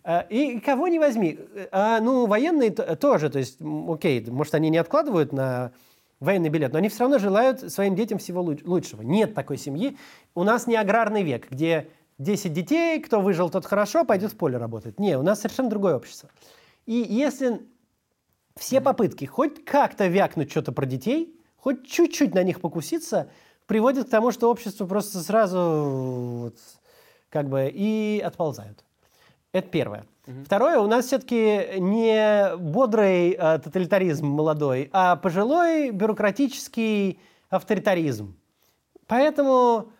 А, 0.04 0.24
И 0.30 0.60
кого 0.60 0.88
не 0.88 0.98
возьми. 0.98 1.38
А, 1.70 2.00
ну, 2.00 2.26
военные 2.26 2.70
тоже. 2.70 3.28
То 3.28 3.38
есть, 3.38 3.58
окей, 3.88 4.24
может, 4.30 4.54
они 4.54 4.70
не 4.70 4.78
откладывают 4.78 5.32
на 5.32 5.72
военный 6.22 6.48
билет, 6.48 6.72
но 6.72 6.78
они 6.78 6.88
все 6.88 7.00
равно 7.00 7.18
желают 7.18 7.72
своим 7.72 7.94
детям 7.94 8.18
всего 8.18 8.42
луч- 8.42 8.62
лучшего. 8.64 9.02
Нет 9.02 9.34
такой 9.34 9.58
семьи. 9.58 9.98
У 10.34 10.44
нас 10.44 10.66
не 10.66 10.76
аграрный 10.76 11.22
век, 11.22 11.50
где 11.50 11.88
10 12.18 12.52
детей, 12.52 13.00
кто 13.00 13.20
выжил, 13.20 13.50
тот 13.50 13.66
хорошо, 13.66 14.04
пойдет 14.04 14.32
в 14.32 14.36
поле 14.36 14.56
работать. 14.56 14.98
Не, 15.00 15.18
у 15.18 15.22
нас 15.22 15.40
совершенно 15.40 15.68
другое 15.68 15.96
общество. 15.96 16.30
И 16.86 16.94
если 16.94 17.62
все 18.56 18.80
попытки 18.80 19.24
хоть 19.24 19.64
как-то 19.64 20.06
вякнуть 20.06 20.50
что-то 20.50 20.72
про 20.72 20.86
детей, 20.86 21.34
хоть 21.56 21.86
чуть-чуть 21.86 22.34
на 22.34 22.42
них 22.42 22.60
покуситься, 22.60 23.28
приводит 23.66 24.06
к 24.06 24.10
тому, 24.10 24.30
что 24.30 24.50
общество 24.50 24.86
просто 24.86 25.18
сразу 25.18 25.58
вот, 26.42 26.58
как 27.30 27.48
бы 27.48 27.70
и 27.72 28.22
отползают. 28.24 28.84
Это 29.52 29.68
первое. 29.68 30.06
Второе, 30.44 30.78
у 30.78 30.86
нас 30.86 31.06
все-таки 31.06 31.80
не 31.80 32.56
бодрый 32.56 33.30
э, 33.32 33.58
тоталитаризм 33.58 34.26
молодой, 34.26 34.88
а 34.92 35.16
пожилой 35.16 35.90
бюрократический 35.90 37.18
авторитаризм. 37.50 38.36
Поэтому, 39.08 39.90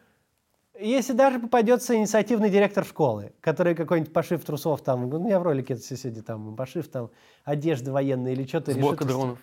если 0.79 1.12
даже 1.12 1.41
попадется 1.41 1.97
инициативный 1.97 2.51
директор 2.51 2.85
школы, 2.85 3.33
который 3.41 3.75
какой-нибудь 3.75 4.12
пошив 4.12 4.45
трусов 4.45 4.81
там, 4.83 5.09
ну, 5.11 5.16
у 5.16 5.25
меня 5.25 5.41
в 5.41 5.43
ролике 5.43 5.75
это 5.75 5.83
все 5.83 5.97
сидит 5.97 6.25
там, 6.25 6.55
пошив 6.55 6.89
там 6.89 7.11
одежды 7.45 7.91
военной 7.91 8.33
или 8.35 8.47
что-то. 8.47 8.73
Сборка 8.73 9.05
решит- 9.05 9.09
дронов. 9.09 9.39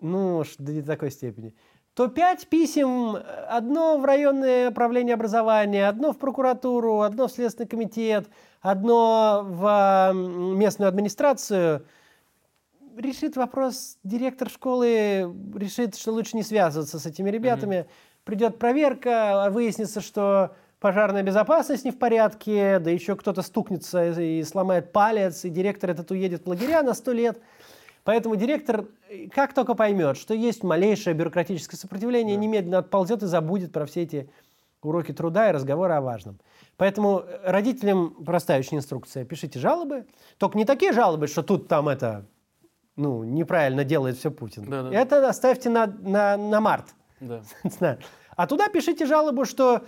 ну, 0.00 0.44
до 0.58 0.72
не 0.72 0.82
такой 0.82 1.10
степени, 1.10 1.54
то 2.00 2.08
пять 2.08 2.46
писем, 2.46 3.18
одно 3.46 3.98
в 3.98 4.06
районное 4.06 4.70
управление 4.70 5.12
образования, 5.12 5.86
одно 5.86 6.14
в 6.14 6.16
прокуратуру, 6.16 7.02
одно 7.02 7.28
в 7.28 7.30
Следственный 7.30 7.68
комитет, 7.68 8.26
одно 8.62 9.42
в 9.44 10.12
местную 10.14 10.88
администрацию, 10.88 11.84
решит 12.96 13.36
вопрос 13.36 13.98
директор 14.02 14.48
школы, 14.48 15.30
решит, 15.54 15.94
что 15.94 16.12
лучше 16.12 16.38
не 16.38 16.42
связываться 16.42 16.98
с 16.98 17.04
этими 17.04 17.28
ребятами. 17.28 17.74
Mm-hmm. 17.74 18.24
Придет 18.24 18.58
проверка, 18.58 19.48
выяснится, 19.50 20.00
что 20.00 20.56
пожарная 20.78 21.22
безопасность 21.22 21.84
не 21.84 21.90
в 21.90 21.98
порядке, 21.98 22.78
да 22.78 22.90
еще 22.90 23.14
кто-то 23.14 23.42
стукнется 23.42 24.18
и 24.18 24.42
сломает 24.44 24.90
палец, 24.92 25.44
и 25.44 25.50
директор 25.50 25.90
этот 25.90 26.10
уедет 26.12 26.46
в 26.46 26.48
лагеря 26.48 26.82
на 26.82 26.94
сто 26.94 27.12
лет. 27.12 27.38
Поэтому 28.04 28.36
директор, 28.36 28.86
как 29.32 29.54
только 29.54 29.74
поймет, 29.74 30.16
что 30.16 30.34
есть 30.34 30.62
малейшее 30.62 31.14
бюрократическое 31.14 31.78
сопротивление, 31.78 32.36
да. 32.36 32.42
немедленно 32.42 32.78
отползет 32.78 33.22
и 33.22 33.26
забудет 33.26 33.72
про 33.72 33.86
все 33.86 34.02
эти 34.02 34.30
уроки 34.82 35.12
труда 35.12 35.50
и 35.50 35.52
разговоры 35.52 35.94
о 35.94 36.00
важном. 36.00 36.38
Поэтому 36.76 37.24
родителям 37.44 38.24
простая 38.24 38.58
очень 38.58 38.78
инструкция. 38.78 39.24
Пишите 39.24 39.58
жалобы. 39.58 40.06
Только 40.38 40.56
не 40.56 40.64
такие 40.64 40.92
жалобы, 40.92 41.26
что 41.26 41.42
тут 41.42 41.68
там 41.68 41.88
это, 41.88 42.26
ну, 42.96 43.22
неправильно 43.22 43.84
делает 43.84 44.16
все 44.16 44.30
Путин. 44.30 44.64
Да, 44.64 44.84
да. 44.84 44.90
Это 44.90 45.28
оставьте 45.28 45.68
на, 45.68 45.86
на, 45.86 46.36
на 46.36 46.60
март. 46.60 46.94
Да. 47.20 47.42
А 48.36 48.46
туда 48.46 48.70
пишите 48.70 49.04
жалобу, 49.04 49.44
что 49.44 49.82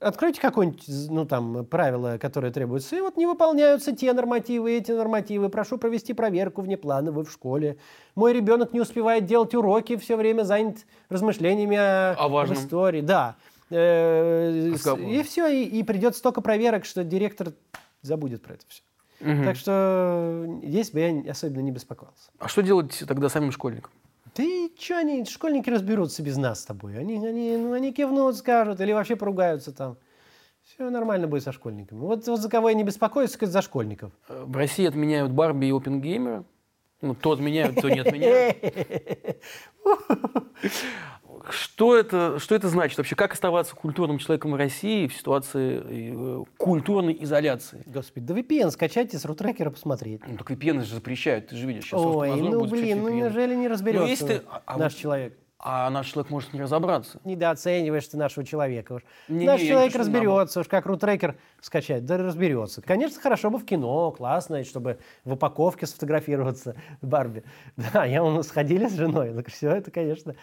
откройте 0.00 0.40
какое-нибудь, 0.40 0.82
ну, 1.10 1.24
там, 1.26 1.64
правило, 1.66 2.18
которое 2.18 2.50
требуется, 2.50 2.96
и 2.96 3.00
вот 3.00 3.16
не 3.16 3.26
выполняются 3.26 3.94
те 3.94 4.12
нормативы, 4.12 4.72
эти 4.72 4.92
нормативы. 4.92 5.48
Прошу 5.48 5.78
провести 5.78 6.12
проверку 6.12 6.62
внеплановую 6.62 7.26
в 7.26 7.30
школе. 7.30 7.76
Мой 8.14 8.32
ребенок 8.32 8.72
не 8.72 8.80
успевает 8.80 9.26
делать 9.26 9.54
уроки, 9.54 9.96
все 9.96 10.16
время 10.16 10.42
занят 10.42 10.78
размышлениями 11.08 11.76
о, 11.76 12.14
о 12.14 12.28
важном. 12.28 12.58
истории. 12.58 13.02
Да. 13.02 13.36
Э, 13.70 14.72
и 14.72 15.22
все, 15.22 15.46
и, 15.46 15.64
и 15.64 15.82
придет 15.82 16.16
столько 16.16 16.40
проверок, 16.40 16.84
что 16.84 17.04
директор 17.04 17.52
забудет 18.02 18.42
про 18.42 18.54
это 18.54 18.64
все. 18.68 18.82
Угу. 19.20 19.44
Так 19.44 19.56
что 19.56 20.46
здесь 20.62 20.90
бы 20.90 21.00
я 21.00 21.30
особенно 21.30 21.60
не 21.60 21.70
беспокоился. 21.70 22.30
А 22.38 22.48
что 22.48 22.62
делать 22.62 23.04
тогда 23.06 23.28
самим 23.28 23.52
школьникам? 23.52 23.92
Ты 24.40 24.72
что, 24.78 24.96
они, 24.96 25.26
школьники 25.26 25.68
разберутся 25.68 26.22
без 26.22 26.38
нас 26.38 26.60
с 26.60 26.64
тобой. 26.64 26.98
Они, 26.98 27.16
они, 27.16 27.58
ну, 27.58 27.74
они 27.74 27.92
кивнут, 27.92 28.38
скажут, 28.38 28.80
или 28.80 28.92
вообще 28.92 29.14
поругаются 29.14 29.70
там. 29.70 29.98
Все 30.62 30.88
нормально 30.88 31.26
будет 31.26 31.42
со 31.42 31.52
школьниками. 31.52 31.98
Вот, 31.98 32.26
вот 32.26 32.40
за 32.40 32.48
кого 32.48 32.70
я 32.70 32.74
не 32.74 32.82
беспокоюсь, 32.82 33.32
сказать, 33.32 33.52
за 33.52 33.60
школьников. 33.60 34.12
Э, 34.30 34.44
в 34.46 34.56
России 34.56 34.88
отменяют 34.88 35.30
Барби 35.30 35.66
и 35.66 35.72
Опенгеймера. 35.72 36.44
Ну, 37.02 37.14
то 37.14 37.32
отменяют, 37.32 37.82
то 37.82 37.90
не 37.90 37.98
отменяют. 38.00 38.56
Что 41.48 41.96
это, 41.96 42.38
что 42.38 42.54
это 42.54 42.68
значит 42.68 42.98
вообще? 42.98 43.16
Как 43.16 43.32
оставаться 43.32 43.74
культурным 43.74 44.18
человеком 44.18 44.52
в 44.52 44.56
России 44.56 45.06
в 45.06 45.14
ситуации 45.14 45.82
э, 45.84 46.44
культурной 46.56 47.16
изоляции? 47.20 47.82
Господи, 47.86 48.26
да 48.26 48.34
VPN 48.34 48.70
скачайте 48.70 49.18
с 49.18 49.24
рутрекера 49.24 49.70
посмотреть. 49.70 50.20
Ну 50.26 50.36
так 50.36 50.50
VPN 50.50 50.82
же 50.84 50.94
запрещают, 50.94 51.48
ты 51.48 51.56
же 51.56 51.66
видишь. 51.66 51.84
Сейчас 51.84 52.00
Ой, 52.00 52.40
ну 52.40 52.64
блин, 52.66 53.02
ну 53.02 53.08
неужели 53.08 53.54
не 53.54 53.68
разберется 53.68 54.04
ну, 54.04 54.10
если 54.10 54.26
ты, 54.26 54.42
а, 54.66 54.78
наш 54.78 54.94
а, 54.94 54.98
человек? 54.98 55.38
А 55.62 55.90
наш 55.90 56.06
человек 56.06 56.30
может 56.30 56.54
не 56.54 56.62
разобраться. 56.62 57.20
Недооцениваешь 57.24 58.06
ты 58.06 58.16
нашего 58.16 58.46
человека. 58.46 58.94
Уж. 58.94 59.02
Не, 59.28 59.44
наш 59.44 59.60
не, 59.60 59.68
человек 59.68 59.94
разберется, 59.94 60.60
уж 60.60 60.68
как 60.68 60.86
рутрекер 60.86 61.36
скачать, 61.60 62.06
да 62.06 62.16
разберется. 62.16 62.80
Конечно, 62.80 63.20
хорошо 63.20 63.50
бы 63.50 63.58
в 63.58 63.66
кино, 63.66 64.10
классно, 64.10 64.64
чтобы 64.64 64.98
в 65.24 65.34
упаковке 65.34 65.86
сфотографироваться 65.86 66.76
Барби. 67.02 67.44
Да, 67.76 68.06
я 68.06 68.22
мы 68.22 68.42
сходили 68.42 68.86
с 68.86 68.94
женой, 68.94 69.34
так 69.34 69.48
все 69.48 69.70
это, 69.70 69.90
конечно. 69.90 70.34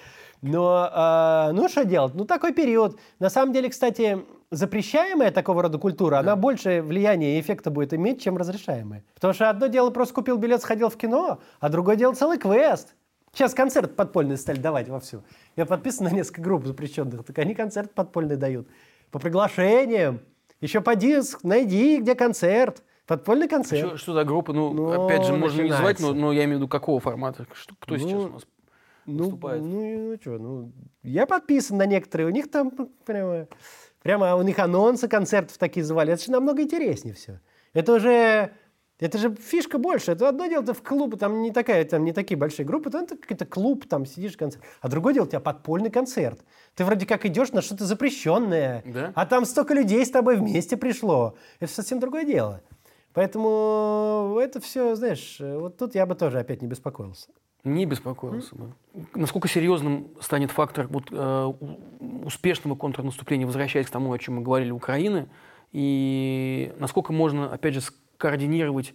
Но, 0.44 0.88
э, 0.94 1.52
ну 1.54 1.68
что 1.68 1.84
делать? 1.84 2.14
Ну 2.14 2.26
такой 2.26 2.54
период. 2.54 3.00
На 3.18 3.32
самом 3.32 3.54
деле, 3.54 3.70
кстати, 3.70 4.24
запрещаемая 4.52 5.32
такого 5.32 5.64
рода 5.64 5.80
культура, 5.80 6.12
да. 6.12 6.20
она 6.20 6.36
больше 6.36 6.84
влияния 6.84 7.38
и 7.38 7.42
эффекта 7.42 7.72
будет 7.72 7.92
иметь, 7.92 8.22
чем 8.22 8.38
разрешаемая. 8.38 9.04
Потому 9.16 9.34
что 9.34 9.50
одно 9.50 9.66
дело 9.66 9.90
просто 9.90 10.14
купил 10.14 10.38
билет, 10.38 10.62
сходил 10.62 10.90
в 10.90 10.98
кино, 10.98 11.40
а 11.60 11.70
другое 11.70 11.96
дело 11.96 12.14
целый 12.14 12.38
квест. 12.38 12.94
Сейчас 13.34 13.54
концерт 13.54 13.96
подпольный 13.96 14.38
стали 14.38 14.60
давать 14.60 14.90
вовсю. 14.90 15.24
Я 15.56 15.66
подписан 15.66 16.06
на 16.06 16.12
несколько 16.12 16.42
групп 16.42 16.66
запрещенных, 16.66 17.24
так 17.24 17.38
они 17.40 17.54
концерт 17.54 17.94
подпольный 17.94 18.36
дают. 18.36 18.68
По 19.12 19.20
приглашениям. 19.20 20.22
Еще 20.60 20.82
поди, 20.82 21.20
найди, 21.44 22.00
где 22.00 22.16
концерт. 22.16 22.84
Подпольный 23.06 23.48
концерт. 23.48 23.88
Что, 23.88 23.98
что 23.98 24.14
за 24.14 24.26
группа? 24.26 24.52
Ну, 24.52 24.74
ну 24.74 25.06
опять 25.06 25.26
же, 25.26 25.34
можно 25.34 25.62
не 25.62 25.72
звать, 25.72 26.00
но, 26.00 26.14
но 26.14 26.34
я 26.34 26.44
имею 26.44 26.58
в 26.58 26.62
виду 26.62 26.68
какого 26.68 27.00
формата? 27.00 27.46
Что, 27.54 27.74
кто 27.80 27.94
ну, 27.94 28.00
сейчас 28.00 28.14
у 28.14 28.30
нас 28.30 28.48
ну, 29.06 29.24
выступает? 29.24 29.62
Ну, 29.62 30.10
ну 30.10 30.18
что, 30.20 30.32
ну, 30.38 30.72
я 31.04 31.26
подписан 31.26 31.78
на 31.78 31.86
некоторые. 31.86 32.28
У 32.28 32.32
них 32.32 32.52
там 32.52 32.72
прямо, 33.06 33.48
прямо 34.02 34.36
у 34.36 34.42
них 34.42 34.60
анонсы 34.60 35.08
концертов 35.08 35.58
такие 35.58 35.86
звали. 35.86 36.12
Это 36.12 36.24
же 36.24 36.32
намного 36.32 36.64
интереснее 36.64 37.16
все. 37.16 37.40
Это 37.74 37.94
уже 37.94 38.52
это 39.00 39.18
же 39.18 39.36
фишка 39.36 39.78
больше. 39.78 40.12
Это 40.12 40.28
одно 40.30 40.48
дело, 40.48 40.66
ты 40.66 40.74
в 40.74 40.82
клуб, 40.82 41.18
там 41.20 41.42
не, 41.42 41.52
такая, 41.52 41.86
там 41.86 42.04
не 42.04 42.14
такие 42.14 42.38
большие 42.38 42.66
группы, 42.66 42.90
там 42.90 43.04
это 43.04 43.16
какой-то 43.16 43.46
клуб, 43.46 43.86
там 43.88 44.06
сидишь, 44.06 44.36
концерт. 44.36 44.64
А 44.82 44.90
другое 44.90 45.14
дело, 45.14 45.26
у 45.26 45.28
тебя 45.28 45.40
подпольный 45.40 45.92
концерт. 45.92 46.44
Ты 46.76 46.84
вроде 46.84 47.06
как 47.06 47.26
идешь 47.26 47.52
на 47.52 47.62
что-то 47.62 47.86
запрещенное, 47.86 48.84
да? 48.86 49.12
а 49.14 49.26
там 49.26 49.46
столько 49.46 49.74
людей 49.74 50.04
с 50.06 50.10
тобой 50.10 50.38
вместе 50.38 50.78
пришло. 50.78 51.36
Это 51.60 51.72
совсем 51.72 52.00
другое 52.00 52.26
дело. 52.26 52.62
Поэтому 53.14 54.38
это 54.42 54.60
все, 54.62 54.96
знаешь, 54.96 55.38
вот 55.40 55.78
тут 55.78 55.96
я 55.96 56.06
бы 56.06 56.16
тоже 56.16 56.40
опять 56.40 56.62
не 56.62 56.68
беспокоился. 56.68 57.30
Не 57.64 57.86
беспокоился 57.86 58.56
бы. 58.56 58.74
Насколько 59.14 59.48
серьезным 59.48 60.10
станет 60.22 60.52
фактор 60.52 60.88
вот, 60.88 61.06
э, 61.12 61.54
успешного 62.24 62.76
контрнаступления, 62.76 63.46
возвращаясь 63.46 63.88
к 63.88 63.90
тому, 63.90 64.14
о 64.14 64.20
чем 64.20 64.36
мы 64.36 64.42
говорили, 64.42 64.72
Украины, 64.72 65.28
и 65.72 66.74
насколько 66.78 67.12
можно, 67.12 67.52
опять 67.52 67.74
же, 67.74 67.82
координировать 68.18 68.94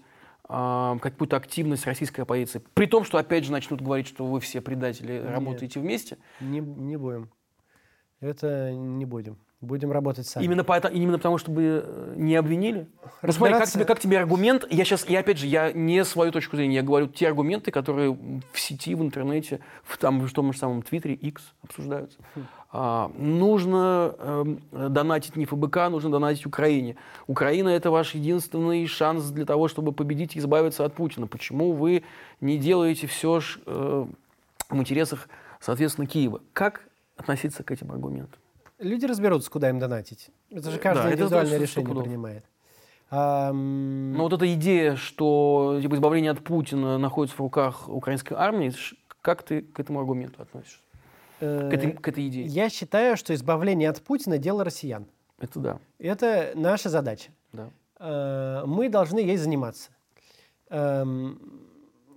э, 0.49 0.99
какую-то 1.01 1.37
активность 1.37 1.87
российской 1.87 2.23
оппозиции. 2.23 2.63
При 2.75 2.87
том, 2.87 3.05
что 3.05 3.19
опять 3.19 3.45
же 3.45 3.53
начнут 3.53 3.81
говорить, 3.81 4.07
что 4.07 4.25
вы 4.27 4.41
все 4.41 4.61
предатели 4.61 5.15
Нет, 5.15 5.31
работаете 5.31 5.81
вместе. 5.81 6.19
Не, 6.41 6.61
не 6.61 6.97
будем. 6.97 7.31
Это 8.21 8.73
не 8.73 9.05
будем. 9.05 9.39
Будем 9.63 9.93
работать 9.93 10.27
сами. 10.27 10.45
Именно, 10.45 10.65
по, 10.65 10.77
именно 10.89 11.19
потому, 11.19 11.39
чтобы 11.39 11.85
э, 11.87 12.15
не 12.17 12.35
обвинили? 12.35 12.89
Ну, 13.23 13.31
смотри, 13.31 13.55
как 13.55 13.69
тебе, 13.69 13.85
как 13.85 14.01
тебе 14.01 14.19
аргумент? 14.19 14.67
Я 14.69 14.85
сейчас, 14.85 15.09
я 15.09 15.21
опять 15.21 15.39
же, 15.39 15.47
я 15.47 15.71
не 15.71 16.05
свою 16.05 16.33
точку 16.33 16.57
зрения, 16.57 16.75
я 16.75 16.83
говорю 16.83 17.07
те 17.07 17.29
аргументы, 17.29 17.71
которые 17.71 18.11
в 18.53 18.59
сети, 18.59 18.97
в 18.97 19.03
интернете, 19.03 19.61
в, 19.85 19.99
там, 19.99 20.21
в 20.21 20.33
том 20.33 20.53
же 20.53 20.59
самом 20.59 20.83
Твиттере, 20.83 21.15
X 21.15 21.55
обсуждаются. 21.63 22.19
Хм. 22.35 22.41
А, 22.73 23.13
нужно 23.17 24.17
э, 24.19 24.57
донатить 24.89 25.37
не 25.37 25.47
ФБК, 25.47 25.91
нужно 25.91 26.11
донатить 26.11 26.45
Украине. 26.45 26.97
Украина– 27.29 27.69
это 27.71 27.93
ваш 27.93 28.17
единственный 28.17 28.85
шанс 28.89 29.31
для 29.31 29.47
того, 29.47 29.69
чтобы 29.69 29.93
победить 29.93 30.35
и 30.35 30.41
избавиться 30.41 30.85
от 30.85 30.93
Путина. 30.95 31.29
Почему 31.29 31.71
вы 31.71 32.03
не 32.41 32.59
делаете 32.59 33.07
все 33.07 33.41
э, 33.67 34.07
в 34.71 34.77
интересах, 34.77 35.29
соответственно, 35.61 36.09
Киева? 36.09 36.41
Как 36.53 36.81
относиться 37.17 37.63
к 37.63 37.71
этим 37.71 37.93
аргументам? 37.93 38.42
Люди 38.83 39.07
разберутся, 39.07 39.51
куда 39.51 39.71
им 39.71 39.79
донатить. 39.79 40.29
Это 40.51 40.71
же 40.71 40.79
каждый 40.79 41.05
да, 41.05 41.13
индивидуальное 41.13 41.55
это 41.55 41.63
решение 41.63 42.03
принимает. 42.03 42.45
Но 43.11 44.23
вот 44.23 44.33
эта 44.33 44.53
идея, 44.55 44.97
что 44.97 45.79
типа, 45.83 45.95
избавление 45.97 46.31
от 46.31 46.43
Путина 46.43 46.97
находится 46.97 47.37
в 47.37 47.41
руках 47.41 47.89
украинской 47.89 48.33
армии, 48.35 48.73
как 49.21 49.43
ты 49.43 49.63
к 49.63 49.79
этому 49.79 50.01
аргументу 50.01 50.43
относишься? 50.43 50.79
Э, 51.41 51.69
к, 51.71 51.75
этой, 51.75 51.93
к 51.93 52.09
этой 52.09 52.29
идее? 52.29 52.47
Я 52.47 52.71
считаю, 52.71 53.17
что 53.17 53.35
избавление 53.35 53.91
от 53.91 54.01
Путина– 54.03 54.39
дело 54.39 54.65
россиян. 54.65 55.07
Это 55.39 55.59
да. 55.59 55.79
Это 55.99 56.53
наша 56.55 56.89
задача. 56.89 57.31
Да. 57.53 57.71
Э, 57.99 58.63
мы 58.67 58.89
должны 58.89 59.19
ей 59.19 59.37
заниматься. 59.37 59.91
Э, 60.71 61.05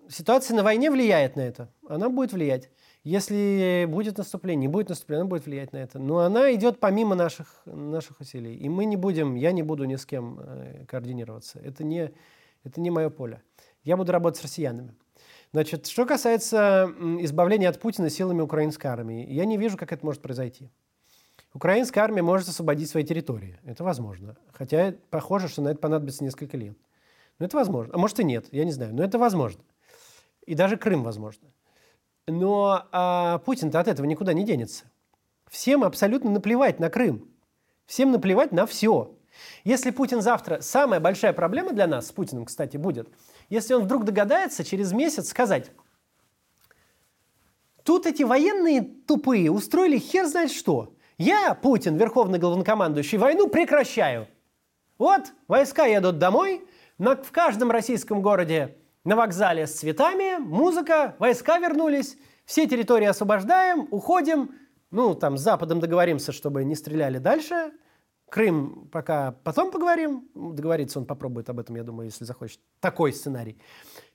ситуация 0.08 0.56
на 0.56 0.64
войне 0.64 0.92
влияет 0.92 1.36
на 1.36 1.42
это. 1.42 1.70
Она 1.90 2.10
будет 2.10 2.34
влиять. 2.34 2.70
Если 3.06 3.86
будет 3.88 4.18
наступление, 4.18 4.62
не 4.62 4.68
будет 4.68 4.90
наступления, 4.90 5.22
она 5.22 5.30
будет 5.30 5.46
влиять 5.46 5.72
на 5.74 5.78
это. 5.78 6.00
Но 6.00 6.20
она 6.20 6.52
идет 6.56 6.80
помимо 6.80 7.14
наших, 7.14 7.62
наших 7.66 8.20
усилий. 8.20 8.56
И 8.56 8.68
мы 8.68 8.86
не 8.86 8.98
будем, 8.98 9.36
я 9.36 9.52
не 9.52 9.62
буду 9.62 9.86
ни 9.86 9.96
с 9.96 10.08
кем 10.08 10.40
э, 10.42 10.86
координироваться. 10.88 11.60
Это 11.60 11.84
не, 11.84 12.12
это 12.64 12.82
не 12.82 12.90
мое 12.90 13.12
поле. 13.12 13.44
Я 13.84 13.96
буду 13.96 14.12
работать 14.12 14.40
с 14.40 14.42
россиянами. 14.42 14.96
Значит, 15.52 15.86
что 15.86 16.08
касается 16.08 16.92
избавления 17.20 17.70
от 17.70 17.80
Путина 17.80 18.10
силами 18.10 18.42
украинской 18.42 18.88
армии, 18.88 19.32
я 19.32 19.46
не 19.46 19.58
вижу, 19.58 19.78
как 19.78 19.92
это 19.92 20.04
может 20.04 20.24
произойти. 20.24 20.72
Украинская 21.54 22.04
армия 22.04 22.24
может 22.24 22.50
освободить 22.50 22.90
свои 22.90 23.04
территории. 23.04 23.60
Это 23.66 23.84
возможно. 23.84 24.36
Хотя 24.52 24.96
похоже, 25.12 25.48
что 25.48 25.62
на 25.62 25.70
это 25.70 25.80
понадобится 25.80 26.24
несколько 26.24 26.58
лет. 26.58 26.76
Но 27.38 27.46
это 27.46 27.56
возможно. 27.56 27.94
А 27.94 28.00
может 28.00 28.20
и 28.20 28.24
нет, 28.24 28.48
я 28.52 28.66
не 28.66 28.72
знаю. 28.72 28.96
Но 28.96 29.04
это 29.04 29.20
возможно. 29.20 29.64
И 30.48 30.56
даже 30.56 30.76
Крым 30.76 31.04
возможно. 31.04 31.48
Но 32.28 32.88
а, 32.92 33.40
Путин-то 33.40 33.80
от 33.80 33.88
этого 33.88 34.06
никуда 34.06 34.34
не 34.34 34.44
денется. 34.44 34.86
Всем 35.50 35.84
абсолютно 35.84 36.32
наплевать 36.32 36.80
на 36.80 36.90
Крым. 36.90 37.30
Всем 37.86 38.12
наплевать 38.12 38.52
на 38.52 38.66
все. 38.66 39.16
Если 39.64 39.92
Путин 39.92 40.22
завтра... 40.22 40.62
Самая 40.62 41.00
большая 41.00 41.34
проблема 41.34 41.72
для 41.72 41.88
нас 41.88 42.08
с 42.08 42.12
Путиным, 42.12 42.46
кстати, 42.46 42.78
будет, 42.78 43.10
если 43.50 43.74
он 43.74 43.84
вдруг 43.84 44.06
догадается 44.06 44.64
через 44.64 44.92
месяц 44.92 45.30
сказать, 45.30 45.72
Тут 47.86 48.08
эти 48.08 48.24
военные 48.24 48.82
тупые 48.82 49.52
устроили 49.52 50.00
хер 50.00 50.26
знает 50.26 50.52
что. 50.52 50.96
Я, 51.20 51.54
Путин, 51.54 51.96
верховный 51.98 52.40
главнокомандующий, 52.40 53.20
войну 53.20 53.48
прекращаю. 53.48 54.28
Вот, 54.98 55.32
войска 55.48 55.86
едут 55.86 56.18
домой, 56.18 56.68
на, 56.98 57.16
в 57.16 57.32
каждом 57.32 57.70
российском 57.70 58.24
городе 58.24 58.76
на 59.06 59.16
вокзале 59.16 59.68
с 59.68 59.72
цветами, 59.76 60.38
музыка, 60.40 61.16
войска 61.20 61.60
вернулись, 61.60 62.18
все 62.46 62.68
территории 62.68 63.06
освобождаем, 63.06 63.88
уходим, 63.92 64.52
ну, 64.92 65.14
там, 65.16 65.38
с 65.38 65.42
Западом 65.42 65.80
договоримся, 65.80 66.32
чтобы 66.32 66.64
не 66.66 66.76
стреляли 66.76 67.20
дальше, 67.20 67.72
Крым 68.28 68.90
пока 68.92 69.34
потом 69.44 69.70
поговорим, 69.72 70.28
договориться 70.34 70.98
он 71.00 71.06
попробует 71.06 71.48
об 71.50 71.60
этом, 71.60 71.76
я 71.76 71.84
думаю, 71.84 72.08
если 72.08 72.26
захочет, 72.26 72.60
такой 72.80 73.14
сценарий. 73.14 73.56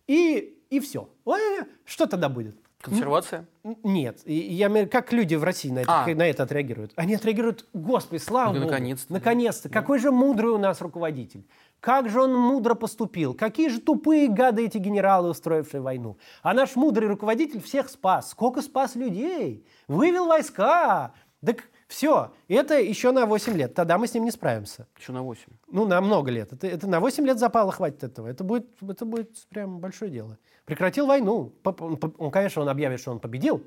И, 0.09 0.59
и 0.69 0.81
все. 0.81 1.09
Ой, 1.25 1.41
Что 1.85 2.07
тогда 2.07 2.29
будет? 2.29 2.57
Консервация? 2.81 3.47
Нет. 3.85 4.19
И- 4.25 4.35
Я 4.35 4.87
как 4.87 5.13
люди 5.13 5.37
в 5.37 5.45
России 5.45 5.71
на 5.71 5.81
это, 5.81 6.03
А. 6.05 6.07
на 6.15 6.27
это 6.27 6.43
отреагируют? 6.43 6.93
Они 6.97 7.15
отреагируют, 7.15 7.67
господи, 7.73 8.19
слава 8.21 8.53
Ну, 8.53 8.61
богу. 8.61 8.71
наконец-то. 8.71 9.13
Наконец-то. 9.13 9.69
Какой 9.69 10.01
же 10.01 10.11
мудрый 10.11 10.51
у 10.51 10.59
нас 10.59 10.81
руководитель. 10.81 11.47
Как 11.81 12.09
же 12.11 12.21
он 12.23 12.35
мудро 12.35 12.75
поступил. 12.75 13.35
Какие 13.35 13.69
же 13.69 13.81
тупые 13.81 14.29
гады 14.29 14.67
эти 14.67 14.79
генералы, 14.79 15.31
устроившие 15.31 15.81
войну. 15.81 16.19
А 16.43 16.53
наш 16.55 16.77
мудрый 16.77 17.09
руководитель 17.09 17.61
всех 17.63 17.89
спас. 17.89 18.31
Сколько 18.31 18.61
спас 18.63 18.95
людей. 18.97 19.67
Вывел 19.89 20.27
войска. 20.27 21.15
Так 21.45 21.65
все. 21.89 22.33
Это 22.49 22.79
еще 22.79 23.13
на 23.13 23.25
8 23.25 23.57
лет. 23.57 23.75
Тогда 23.75 23.97
мы 23.97 24.07
с 24.07 24.13
ним 24.15 24.25
не 24.25 24.31
справимся. 24.31 24.87
Еще 24.99 25.13
на 25.13 25.23
8. 25.23 25.43
Ну, 25.69 25.87
на 25.87 26.01
много 26.03 26.31
лет. 26.31 26.53
Это, 26.53 26.67
это 26.67 26.87
на 26.87 27.01
8 27.01 27.25
лет 27.27 27.39
запала 27.39 27.73
хватит 27.73 28.05
этого. 28.05 28.27
Это 28.27 28.45
будет, 28.45 28.67
это 28.83 29.07
будет 29.07 29.31
прям 29.49 29.79
большое 29.81 30.11
дело. 30.11 30.39
Прекратил 30.67 31.07
войну. 31.07 31.55
Он, 31.65 32.31
конечно, 32.31 32.61
он 32.61 32.69
объявит, 32.69 33.01
что 33.01 33.11
он 33.11 33.21
победил. 33.21 33.63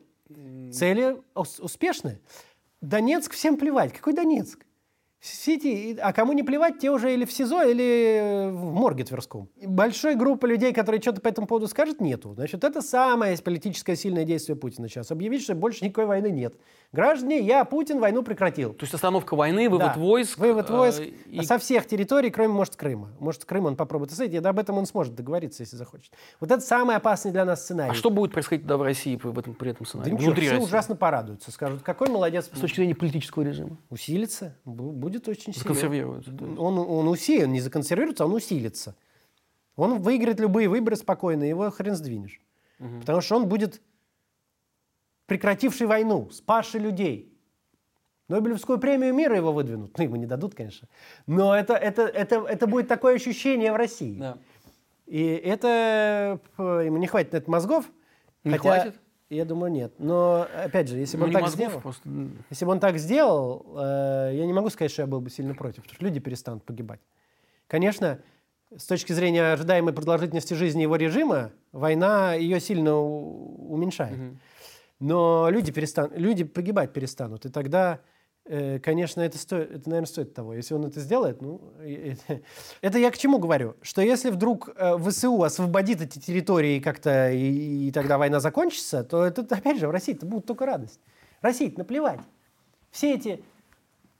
Цели 0.71 1.17
ус- 1.35 1.59
успешные. 1.59 2.21
Донецк 2.81 3.33
всем 3.33 3.57
плевать. 3.57 3.91
Какой 3.93 4.13
Донецк? 4.13 4.65
Все 5.23 5.55
эти- 5.55 5.97
а 6.01 6.11
кому 6.11 6.33
не 6.33 6.43
плевать, 6.43 6.79
те 6.79 6.91
уже 6.91 7.13
или 7.13 7.23
в 7.23 7.31
СИЗО, 7.31 7.63
или 7.63 8.49
в 8.51 8.73
морге 8.73 9.05
Тверском. 9.05 9.47
Большой 9.65 10.15
группы 10.15 10.49
людей, 10.49 10.73
которые 10.73 10.99
что-то 11.01 11.21
по 11.21 11.29
этому 11.29 11.47
поводу 11.47 11.67
скажут, 11.69 12.01
нету. 12.01 12.33
Значит, 12.33 12.61
это 12.65 12.81
самое 12.81 13.37
политическое 13.37 13.95
сильное 13.95 14.25
действие 14.25 14.57
Путина 14.57 14.89
сейчас. 14.89 15.11
Объявить, 15.11 15.41
что 15.43 15.55
больше 15.55 15.85
никакой 15.85 16.07
войны 16.07 16.27
нет. 16.29 16.55
Граждане, 16.91 17.39
я, 17.39 17.63
Путин, 17.63 17.99
войну 18.01 18.21
прекратил. 18.21 18.73
То 18.73 18.83
есть 18.83 18.93
остановка 18.93 19.35
войны, 19.37 19.69
вывод 19.69 19.93
Да. 19.95 19.99
войск. 19.99 20.37
Вывод 20.37 20.69
э, 20.69 20.73
войск 20.73 21.01
и- 21.01 21.41
со 21.43 21.57
всех 21.57 21.87
территорий, 21.87 22.29
кроме, 22.29 22.49
может, 22.49 22.75
Крыма. 22.75 23.09
Может, 23.19 23.45
Крым 23.45 23.65
он 23.65 23.75
попробует 23.77 24.11
освоить, 24.11 24.33
и 24.33 24.37
об 24.37 24.59
этом 24.59 24.77
он 24.77 24.85
сможет 24.85 25.15
договориться, 25.15 25.63
если 25.63 25.77
захочет. 25.77 26.11
Вот 26.41 26.51
это 26.51 26.61
самый 26.61 26.97
опасный 26.97 27.31
для 27.31 27.45
нас 27.45 27.63
сценарий. 27.63 27.91
А 27.91 27.93
что 27.93 28.09
будет 28.09 28.33
происходить 28.33 28.63
тогда 28.63 28.75
в 28.77 28.81
России 28.83 29.17
в 29.23 29.39
этом, 29.39 29.53
при 29.55 29.71
этом 29.71 29.85
Да 29.85 29.89
сценарии? 29.89 30.11
ничего, 30.11 30.25
Внутри 30.25 30.45
все 30.47 30.55
России? 30.55 30.65
ужасно 30.67 30.95
порадуются, 30.97 31.49
скажут, 31.51 31.81
какой 31.81 32.09
молодец. 32.09 32.49
С 32.53 32.59
точки 32.59 32.75
зрения 32.75 32.93
политического 32.95 33.41
режима. 33.43 33.77
Усилится, 33.89 34.55
бу- 34.65 34.91
будет 35.13 35.27
очень 35.27 35.53
сильно. 35.53 35.69
Он, 36.57 36.77
он 36.77 37.07
усилен, 37.07 37.51
не 37.51 37.61
законсервируется, 37.61 38.25
он 38.25 38.33
усилится. 38.33 38.95
Он 39.75 40.01
выиграет 40.01 40.39
любые 40.39 40.67
выборы 40.69 40.95
спокойно, 40.95 41.43
его 41.43 41.69
хрен 41.71 41.95
сдвинешь. 41.95 42.41
Потому 42.99 43.21
что 43.21 43.35
он 43.37 43.47
будет 43.47 43.81
прекративший 45.25 45.87
войну, 45.87 46.29
спасший 46.31 46.81
людей. 46.81 47.29
Нобелевскую 48.29 48.79
премию 48.79 49.13
мира 49.13 49.35
его 49.35 49.51
выдвинут. 49.51 49.97
Ну, 49.97 50.03
ему 50.03 50.15
не 50.15 50.25
дадут, 50.25 50.55
конечно. 50.55 50.87
Но 51.27 51.55
это, 51.55 51.73
это, 51.73 52.03
это, 52.03 52.45
это 52.47 52.67
будет 52.67 52.87
такое 52.87 53.15
ощущение 53.15 53.71
в 53.71 53.75
России. 53.75 54.17
Да. 54.17 54.37
И 55.05 55.21
это 55.23 56.39
ему 56.57 56.97
не 56.97 57.07
хватит 57.07 57.33
на 57.33 57.37
это 57.37 57.51
мозгов. 57.51 57.85
Не 58.43 58.57
хотя, 58.57 58.61
хватит? 58.61 59.01
Я 59.29 59.45
думаю, 59.45 59.71
нет. 59.71 59.93
Но, 59.97 60.47
опять 60.55 60.89
же, 60.89 60.97
если 60.97 61.17
бы 61.17 61.21
Ну, 61.21 61.27
он 61.27 61.33
так 61.33 61.41
мозгов, 61.43 61.67
сделал... 61.67 61.81
просто, 61.81 62.09
Если 62.49 62.65
бы 62.65 62.71
он 62.71 62.79
так 62.79 62.97
сделал, 62.97 63.65
э, 63.77 64.31
я 64.35 64.45
не 64.45 64.53
могу 64.53 64.69
сказать, 64.69 64.91
что 64.91 65.01
я 65.01 65.07
был 65.07 65.21
бы 65.21 65.29
сильно 65.29 65.55
против, 65.55 65.83
потому 65.83 65.95
что 65.95 66.05
люди 66.05 66.19
перестанут 66.19 66.63
погибать. 66.63 66.99
Конечно, 67.67 68.19
с 68.75 68.85
точки 68.85 69.13
зрения 69.13 69.53
ожидаемой 69.53 69.93
продолжительности 69.93 70.53
жизни 70.53 70.81
его 70.83 70.95
режима, 70.95 71.51
война 71.71 72.33
ее 72.33 72.59
сильно 72.59 72.95
уменьшает. 72.97 74.19
Но 74.99 75.49
люди, 75.49 75.71
перестанут, 75.71 76.17
люди 76.17 76.43
погибать 76.43 76.93
перестанут, 76.93 77.45
и 77.45 77.49
тогда, 77.49 77.99
конечно, 78.45 79.21
это, 79.21 79.37
стоит, 79.37 79.71
это, 79.71 79.89
наверное, 79.89 80.07
стоит 80.07 80.33
того. 80.33 80.53
Если 80.53 80.73
он 80.73 80.85
это 80.85 80.99
сделает, 80.99 81.41
ну, 81.41 81.61
это 82.81 82.97
я 82.97 83.11
к 83.11 83.17
чему 83.17 83.39
говорю? 83.39 83.75
Что 83.81 84.01
если 84.01 84.29
вдруг 84.29 84.69
э, 84.75 84.97
ВСУ 84.97 85.43
освободит 85.43 86.01
эти 86.01 86.19
территории 86.19 86.79
как-то, 86.79 87.31
и, 87.31 87.87
и 87.87 87.91
тогда 87.91 88.17
война 88.17 88.39
закончится, 88.39 89.03
то 89.03 89.23
это, 89.23 89.41
опять 89.55 89.79
же, 89.79 89.87
в 89.87 89.91
России-то 89.91 90.25
будет 90.25 90.45
только 90.45 90.65
радость. 90.65 90.99
России 91.41 91.73
наплевать. 91.77 92.19
Все 92.91 93.13
эти, 93.13 93.43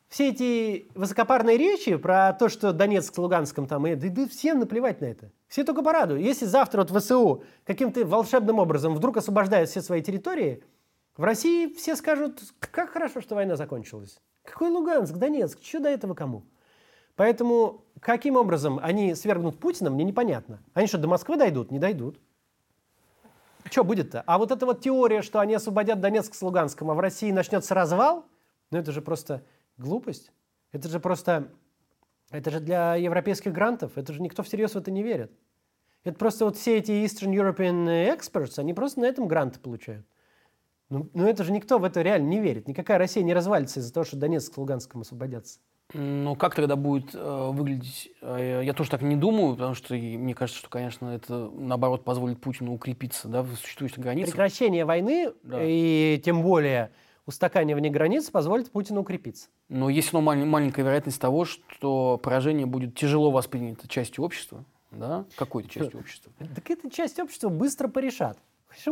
все 0.08 0.30
эти 0.30 0.88
высокопарные 0.96 1.58
речи 1.58 1.96
про 1.96 2.34
то, 2.34 2.48
что 2.48 2.72
Донецк 2.72 3.14
с 3.14 3.18
Луганском 3.18 3.68
там, 3.68 3.88
и, 3.88 3.96
да, 3.96 4.08
да 4.10 4.28
всем 4.28 4.60
наплевать 4.60 5.02
на 5.02 5.06
это. 5.06 5.32
Все 5.48 5.64
только 5.64 5.84
порадуют. 5.84 6.24
Если 6.24 6.46
завтра 6.46 6.84
вот 6.84 6.92
ВСУ 6.92 7.44
каким-то 7.66 8.06
волшебным 8.06 8.60
образом 8.60 8.96
вдруг 8.96 9.18
освобождает 9.18 9.70
все 9.70 9.82
свои 9.82 10.02
территории, 10.02 10.64
в 11.18 11.24
России 11.24 11.72
все 11.74 11.96
скажут, 11.96 12.42
как 12.60 12.90
хорошо, 12.90 13.22
что 13.22 13.36
война 13.36 13.56
закончилась. 13.56 14.20
Какой 14.44 14.70
Луганск, 14.70 15.14
Донецк, 15.14 15.60
что 15.62 15.80
до 15.80 15.90
этого 15.90 16.16
кому? 16.16 16.44
Поэтому 17.16 17.86
каким 18.00 18.36
образом 18.36 18.80
они 18.82 19.14
свергнут 19.14 19.60
Путина, 19.60 19.90
мне 19.90 20.04
непонятно. 20.04 20.60
Они 20.74 20.88
что, 20.88 20.98
до 20.98 21.08
Москвы 21.08 21.38
дойдут? 21.38 21.72
Не 21.72 21.80
дойдут. 21.80 22.20
Что 23.70 23.84
будет-то? 23.84 24.24
А 24.26 24.38
вот 24.38 24.52
эта 24.52 24.66
вот 24.66 24.82
теория, 24.82 25.22
что 25.22 25.40
они 25.40 25.54
освободят 25.54 26.02
Донецк 26.02 26.34
с 26.34 26.42
Луганском, 26.42 26.92
а 26.92 26.96
в 26.96 27.00
России 27.00 27.32
начнется 27.32 27.74
развал, 27.74 28.26
ну 28.72 28.80
это 28.80 28.92
же 28.92 29.02
просто 29.02 29.44
глупость. 29.78 30.32
Это 30.72 30.90
же 30.90 31.00
просто... 31.00 31.50
Это 32.32 32.50
же 32.50 32.60
для 32.60 32.96
европейских 32.96 33.54
грантов. 33.54 33.98
Это 33.98 34.12
же 34.12 34.22
никто 34.22 34.42
всерьез 34.42 34.74
в 34.74 34.78
это 34.78 34.90
не 34.90 35.04
верит. 35.04 35.32
Это 36.04 36.18
просто 36.18 36.46
вот 36.46 36.58
все 36.58 36.80
эти 36.80 36.92
Eastern 36.92 37.32
European 37.32 37.86
experts, 38.18 38.60
они 38.60 38.74
просто 38.74 39.02
на 39.02 39.06
этом 39.06 39.28
гранты 39.28 39.60
получают. 39.60 40.06
Ну, 40.94 41.10
ну 41.14 41.28
это 41.28 41.44
же 41.44 41.52
никто 41.52 41.80
в 41.80 41.84
это 41.84 42.02
реально 42.04 42.28
не 42.28 42.40
верит. 42.40 42.68
Никакая 42.68 43.00
Россия 43.00 43.24
не 43.24 43.34
развалится 43.34 43.80
из-за 43.80 43.92
того, 43.92 44.04
что 44.04 44.16
Донецк 44.16 44.54
с 44.54 44.58
Луганском 44.58 45.02
освободятся. 45.02 45.60
Ну, 45.94 46.36
как 46.36 46.56
тогда 46.56 46.76
будет 46.76 47.14
э, 47.14 47.50
выглядеть? 47.52 48.12
э, 48.22 48.62
я 48.64 48.74
тоже 48.74 48.90
так 48.90 49.02
не 49.02 49.16
думаю, 49.16 49.56
потому 49.56 49.74
что 49.74 49.96
мне 49.96 50.34
кажется, 50.34 50.60
что, 50.60 50.70
конечно, 50.70 51.08
это, 51.10 51.50
наоборот, 51.54 52.04
позволит 52.04 52.40
Путину 52.40 52.74
укрепиться 52.74 53.28
да, 53.28 53.42
в 53.42 53.56
существующих 53.56 54.00
границах. 54.00 54.32
Прекращение 54.34 54.86
войны 54.86 55.34
Да. 55.44 55.60
и 55.62 56.22
тем 56.24 56.42
более 56.42 56.92
устаканивание 57.26 57.92
границ 57.92 58.30
позволит 58.30 58.72
Путину 58.72 59.02
укрепиться. 59.02 59.50
Но 59.70 59.90
есть 59.90 60.14
но 60.14 60.22
маль- 60.22 60.46
маленькая 60.46 60.84
вероятность 60.84 61.20
того, 61.20 61.46
что 61.46 62.18
поражение 62.22 62.66
будет 62.66 62.96
тяжело 62.96 63.32
воспринято 63.32 63.88
частью 63.88 64.24
общества, 64.24 64.64
да, 64.92 65.26
какой-то 65.36 65.70
частью 65.70 66.00
общества. 66.00 66.32
Так 66.56 66.70
эта 66.70 66.90
часть 66.90 67.20
общества 67.20 67.50
быстро 67.50 67.88
порешат. 67.88 68.38
Мы 68.86 68.92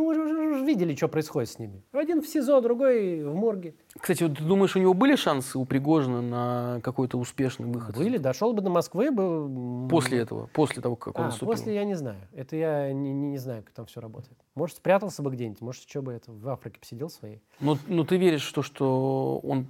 уже 0.54 0.64
видели, 0.64 0.94
что 0.94 1.08
происходит 1.08 1.50
с 1.50 1.58
ними. 1.58 1.82
Один 1.92 2.22
в 2.22 2.26
СИЗО, 2.26 2.60
другой 2.60 3.22
в 3.24 3.34
морге. 3.34 3.74
Кстати, 3.98 4.22
вот 4.22 4.38
ты 4.38 4.44
думаешь, 4.44 4.76
у 4.76 4.78
него 4.78 4.94
были 4.94 5.16
шансы 5.16 5.58
у 5.58 5.64
Пригожина 5.64 6.22
на 6.22 6.80
какой-то 6.82 7.18
успешный 7.18 7.66
выход? 7.66 7.96
Были, 7.96 8.16
дошел 8.18 8.52
бы 8.52 8.62
до 8.62 8.70
Москвы. 8.70 9.10
Бы... 9.10 9.88
После 9.88 10.18
этого, 10.18 10.48
после 10.52 10.82
того, 10.82 10.96
как 10.96 11.18
он 11.18 11.24
А, 11.24 11.26
выступил. 11.28 11.46
после 11.48 11.74
я 11.74 11.84
не 11.84 11.94
знаю. 11.94 12.20
Это 12.32 12.56
я 12.56 12.92
не, 12.92 13.12
не, 13.12 13.30
не 13.30 13.38
знаю, 13.38 13.62
как 13.62 13.72
там 13.74 13.86
все 13.86 14.00
работает. 14.00 14.36
Может, 14.54 14.76
спрятался 14.76 15.22
бы 15.22 15.30
где-нибудь, 15.30 15.60
может, 15.60 15.88
что 15.88 16.02
бы 16.02 16.12
это 16.12 16.30
в 16.32 16.48
Африке 16.48 16.78
посидел 16.80 17.08
своей. 17.10 17.40
Но, 17.60 17.76
но 17.88 18.04
ты 18.04 18.16
веришь 18.16 18.48
в 18.48 18.52
то, 18.52 18.62
что 18.62 19.40
он, 19.42 19.66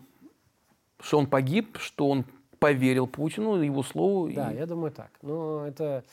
что 1.00 1.18
он 1.18 1.26
погиб, 1.26 1.78
что 1.78 2.08
он 2.08 2.24
поверил 2.58 3.06
Путину, 3.06 3.60
его 3.60 3.82
слову? 3.82 4.28
и- 4.28 4.34
Да, 4.34 4.50
я 4.52 4.66
думаю 4.66 4.92
так. 4.92 5.10
Но 5.22 5.66
это... 5.66 6.04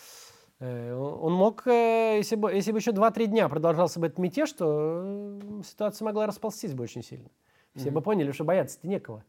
э, 0.59 0.93
Он 0.93 1.33
мог, 1.33 1.67
э, 1.67 2.17
если 2.17 2.35
бы, 2.35 2.51
если 2.51 2.71
бы 2.71 2.79
еще 2.79 2.91
2-3 2.91 3.27
дня 3.27 3.49
продолжался 3.49 3.99
бы 3.99 4.07
этот 4.07 4.19
мятеж, 4.19 4.51
то 4.53 5.01
э, 5.03 5.61
ситуация 5.65 6.05
могла 6.05 6.25
расползтись 6.25 6.73
бы 6.73 6.83
очень 6.83 7.03
сильно. 7.03 7.29
Все 7.75 7.91
бы 7.91 8.01
поняли, 8.01 8.31
что 8.31 8.43
бояться-то 8.43 8.87
некого. 8.87 9.23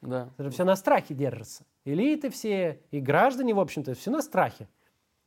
да. 0.00 0.30
Это 0.34 0.44
же 0.44 0.50
все 0.50 0.64
на 0.64 0.76
страхе 0.76 1.12
держится. 1.12 1.64
Элиты 1.84 2.30
все, 2.30 2.80
и 2.90 3.00
граждане, 3.00 3.52
в 3.52 3.60
общем-то, 3.60 3.94
все 3.94 4.10
на 4.10 4.22
страхе. 4.22 4.68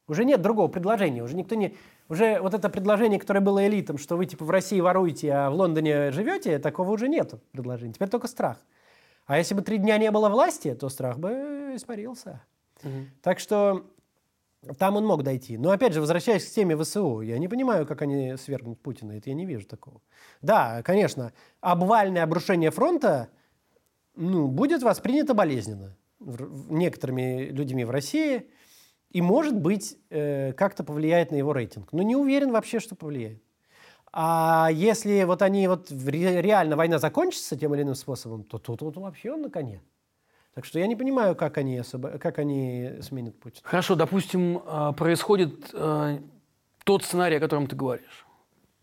Уже 0.08 0.24
нет 0.24 0.42
другого 0.42 0.68
предложения. 0.70 1.22
Уже 1.22 1.36
никто 1.36 1.56
не... 1.56 1.76
Уже 2.08 2.40
вот 2.40 2.54
это 2.54 2.70
предложение, 2.70 3.20
которое 3.20 3.42
было 3.42 3.68
элитам, 3.68 3.98
что 3.98 4.16
вы 4.16 4.26
типа 4.26 4.46
в 4.46 4.50
России 4.50 4.80
воруете, 4.80 5.32
а 5.34 5.50
в 5.50 5.56
Лондоне 5.56 6.12
живете, 6.12 6.58
такого 6.60 6.92
уже 6.92 7.10
нету 7.10 7.42
предложения. 7.52 7.94
Теперь 7.94 8.08
только 8.08 8.28
страх. 8.28 8.58
А 9.26 9.38
если 9.38 9.54
бы 9.54 9.62
три 9.62 9.78
дня 9.78 9.98
не 9.98 10.10
было 10.10 10.30
власти, 10.30 10.74
то 10.74 10.88
страх 10.88 11.20
бы 11.20 11.74
испарился. 11.76 12.42
Мгм. 12.82 13.10
Так 13.22 13.40
что 13.40 13.86
там 14.78 14.96
он 14.96 15.06
мог 15.06 15.24
дойти. 15.24 15.58
Но 15.58 15.72
опять 15.72 15.94
же, 15.94 16.02
возвращаясь 16.02 16.46
к 16.46 16.54
теме 16.54 16.76
ВСУ, 16.78 17.22
я 17.22 17.38
не 17.38 17.48
понимаю, 17.48 17.86
как 17.86 18.02
они 18.02 18.36
свергнут 18.38 18.82
Путина. 18.82 19.14
Это 19.14 19.30
я 19.30 19.36
не 19.36 19.46
вижу 19.46 19.66
такого. 19.66 20.02
Да, 20.42 20.82
конечно, 20.84 21.34
обвальное 21.62 22.24
обрушение 22.24 22.72
фронта 22.72 23.30
ну, 24.16 24.48
будет 24.48 24.84
воспринято 24.84 25.34
болезненно 25.34 25.96
некоторыми 26.20 27.50
людьми 27.50 27.86
в 27.86 27.92
России 27.92 28.50
и, 29.12 29.22
может 29.22 29.56
быть, 29.56 29.98
э, 30.10 30.54
как-то 30.54 30.84
повлияет 30.84 31.32
на 31.32 31.36
его 31.36 31.54
рейтинг. 31.54 31.94
Но 31.94 32.02
не 32.02 32.16
уверен 32.16 32.52
вообще, 32.52 32.80
что 32.80 32.96
повлияет. 32.96 33.42
А 34.12 34.70
если 34.72 35.24
вот 35.24 35.42
они 35.42 35.68
вот 35.68 35.92
реально 35.92 36.76
война 36.76 36.98
закончится 36.98 37.56
тем 37.56 37.76
или 37.76 37.84
иным 37.84 37.96
способом, 37.96 38.44
то 38.44 38.58
тут 38.58 38.82
вот 38.82 38.98
вообще 38.98 39.32
он 39.32 39.44
на 39.44 39.50
коне. 39.50 39.82
Так 40.58 40.66
что 40.66 40.80
я 40.80 40.88
не 40.88 40.96
понимаю, 40.96 41.36
как 41.36 41.60
они, 41.60 41.84
как 42.20 42.40
они 42.40 42.94
сменят 43.02 43.40
Путина. 43.40 43.62
Хорошо, 43.64 43.94
допустим, 43.94 44.60
э, 44.66 44.94
происходит 44.98 45.70
э, 45.72 46.18
тот 46.84 47.04
сценарий, 47.04 47.36
о 47.36 47.40
котором 47.40 47.68
ты 47.68 47.76
говоришь. 47.76 48.26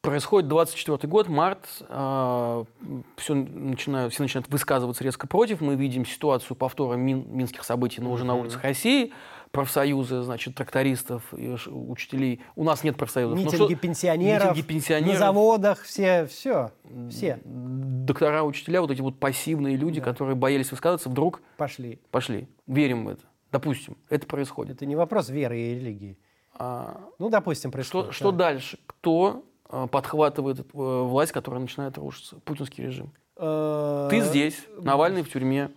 Происходит 0.01 0.49
24 0.49 1.09
год, 1.09 1.27
март, 1.29 1.67
все 1.79 3.35
начинают, 3.35 4.13
все 4.13 4.23
начинают 4.23 4.49
высказываться 4.51 5.03
резко 5.03 5.27
против. 5.27 5.61
Мы 5.61 5.75
видим 5.75 6.07
ситуацию 6.07 6.57
повтора 6.57 6.95
мин- 6.95 7.27
минских 7.29 7.65
событий, 7.65 8.01
но 8.01 8.13
уже 8.13 8.25
на 8.25 8.37
улицах 8.37 8.63
России. 8.63 9.13
Профсоюзы, 9.55 10.23
значит, 10.23 10.57
трактористов, 10.57 11.23
учителей. 11.33 12.41
У 12.57 12.65
нас 12.65 12.83
нет 12.83 12.97
профсоюзов. 12.97 13.39
Ну 13.39 13.45
Митинги 13.45 13.73
что- 13.73 13.77
пенсионеров, 13.81 14.49
митинги 14.51 14.67
пенсионеров, 14.67 15.13
на 15.15 15.19
заводах, 15.19 15.83
все, 15.83 16.27
все, 16.27 16.73
все 17.09 17.39
доктора, 17.45 18.43
учителя, 18.43 18.81
вот 18.81 18.91
эти 18.91 19.01
вот 19.01 19.19
пассивные 19.21 19.77
люди, 19.77 20.01
которые 20.01 20.35
боялись 20.35 20.71
высказываться, 20.73 21.09
вдруг 21.09 21.41
пошли. 21.57 22.01
пошли. 22.11 22.49
Верим 22.67 23.05
в 23.07 23.09
это. 23.09 23.23
Допустим, 23.53 23.97
это 24.11 24.27
происходит. 24.27 24.77
Это 24.77 24.87
не 24.87 24.97
вопрос 24.97 25.29
веры 25.29 25.59
и 25.59 25.75
религии. 25.77 26.19
А, 26.57 27.01
Ну, 27.21 27.29
допустим, 27.31 27.71
что, 27.71 27.77
происходит. 27.77 28.13
что 28.13 28.33
да. 28.33 28.39
дальше? 28.39 28.79
Кто 28.87 29.45
э, 29.71 29.87
подхватывает 29.91 30.61
э, 30.61 30.65
власть, 30.73 31.31
которая 31.33 31.61
начинает 31.61 31.97
рушиться? 31.97 32.37
Путинский 32.45 32.85
режим. 32.85 33.13
Э, 33.37 34.09
Ты 34.11 34.21
здесь, 34.21 34.67
Навальный 34.81 35.23
в 35.23 35.31
тюрьме, 35.31 35.71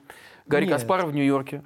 Гарри 0.48 0.66
нет. 0.66 0.74
Каспаров 0.74 1.10
в 1.12 1.14
Нью-Йорке, 1.14 1.64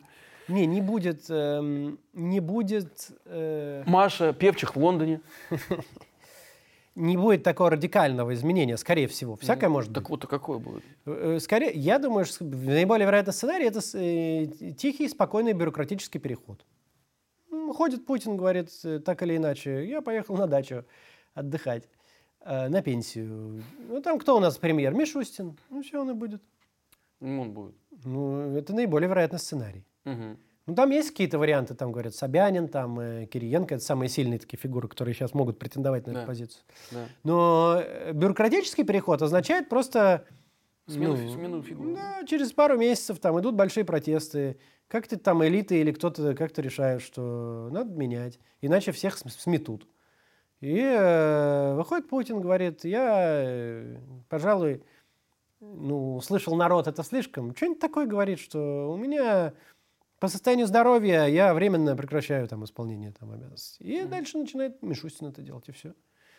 Не, 0.51 0.65
не 0.65 0.81
будет, 0.81 1.25
эм, 1.29 1.97
не 2.13 2.39
будет, 2.41 3.11
э, 3.25 3.83
Маша 3.85 4.33
Певчих 4.33 4.75
в 4.75 4.79
Лондоне. 4.79 5.21
не 6.95 7.15
будет 7.15 7.43
такого 7.43 7.69
радикального 7.69 8.33
изменения, 8.33 8.75
скорее 8.77 9.07
всего. 9.07 9.37
Всякое 9.37 9.69
может 9.69 9.91
быть. 9.91 10.03
Так 10.03 10.09
вот, 10.09 10.25
а 10.25 10.27
какое 10.27 10.59
будет? 10.59 10.83
Э, 11.05 11.39
Скорее, 11.39 11.71
я 11.71 11.99
думаю, 11.99 12.25
что 12.25 12.43
наиболее 12.43 13.07
вероятный 13.07 13.33
сценарий 13.33 13.65
это 13.65 13.79
э, 13.93 14.73
тихий, 14.77 15.07
спокойный 15.07 15.53
бюрократический 15.53 16.19
переход. 16.19 16.65
Ходит 17.73 18.05
Путин, 18.05 18.35
говорит, 18.35 18.69
э, 18.83 18.99
так 18.99 19.23
или 19.23 19.37
иначе, 19.37 19.87
я 19.87 20.01
поехал 20.01 20.35
на 20.35 20.47
дачу 20.47 20.83
отдыхать, 21.33 21.87
э, 22.41 22.67
на 22.67 22.81
пенсию. 22.81 23.63
Ну, 23.87 24.01
там 24.01 24.19
кто 24.19 24.35
у 24.35 24.39
нас 24.41 24.57
премьер? 24.57 24.93
Мишустин. 24.93 25.57
Ну, 25.69 25.81
все, 25.81 26.01
он 26.01 26.09
и 26.11 26.13
будет. 26.13 26.41
Ну, 27.21 27.41
он 27.41 27.51
будет. 27.51 27.75
Ну, 28.03 28.57
это 28.57 28.73
наиболее 28.73 29.07
вероятный 29.07 29.39
сценарий. 29.39 29.85
Мгм. 30.05 30.37
Ну, 30.67 30.75
там 30.75 30.91
есть 30.91 31.09
какие-то 31.09 31.39
варианты, 31.39 31.73
там, 31.73 31.91
говорят, 31.91 32.13
Собянин, 32.15 32.67
там, 32.67 32.99
э, 32.99 33.25
Кириенко, 33.25 33.75
это 33.75 33.83
самые 33.83 34.09
сильные 34.09 34.39
такие 34.39 34.57
фигуры, 34.59 34.87
которые 34.87 35.13
сейчас 35.15 35.33
могут 35.33 35.57
претендовать 35.59 36.05
на 36.07 36.13
Да. 36.13 36.19
эту 36.19 36.27
позицию. 36.27 36.63
Да. 36.91 37.05
Но 37.23 37.81
э, 37.83 38.11
бюрократический 38.13 38.83
переход 38.83 39.21
означает 39.21 39.69
просто... 39.69 40.25
Смену, 40.87 41.15
ну, 41.17 41.29
смену 41.29 41.63
фигуры. 41.63 41.95
Да, 41.95 42.23
через 42.25 42.51
пару 42.53 42.77
месяцев 42.77 43.19
там 43.19 43.39
идут 43.39 43.55
большие 43.55 43.85
протесты. 43.85 44.59
Как-то 44.87 45.17
там 45.17 45.43
элиты 45.45 45.79
или 45.79 45.91
кто-то 45.91 46.35
как-то 46.35 46.61
решают, 46.61 47.01
что 47.01 47.69
надо 47.71 47.91
менять, 47.93 48.39
иначе 48.61 48.91
всех 48.91 49.17
см- 49.17 49.39
сметут. 49.39 49.87
И 50.59 50.77
э, 50.79 51.73
выходит 51.75 52.07
Путин, 52.09 52.39
говорит, 52.41 52.83
я, 52.85 53.41
э, 53.43 53.97
пожалуй, 54.29 54.83
ну, 55.59 56.19
слышал 56.21 56.55
народ 56.55 56.87
это 56.87 57.03
слишком. 57.03 57.55
Что-нибудь 57.55 57.79
такое 57.79 58.05
говорит, 58.05 58.39
что 58.39 58.91
у 58.91 58.97
меня 58.97 59.53
по 60.21 60.27
состоянию 60.27 60.67
здоровья 60.67 61.25
я 61.25 61.51
временно 61.51 61.95
прекращаю 61.95 62.47
там 62.47 62.63
исполнение 62.63 63.11
там, 63.11 63.31
обязанностей. 63.31 63.83
И 63.83 64.03
дальше 64.05 64.37
начинает 64.37 64.79
Мишустин 64.83 65.27
это 65.27 65.41
делать, 65.41 65.67
и 65.67 65.71
все. 65.71 65.93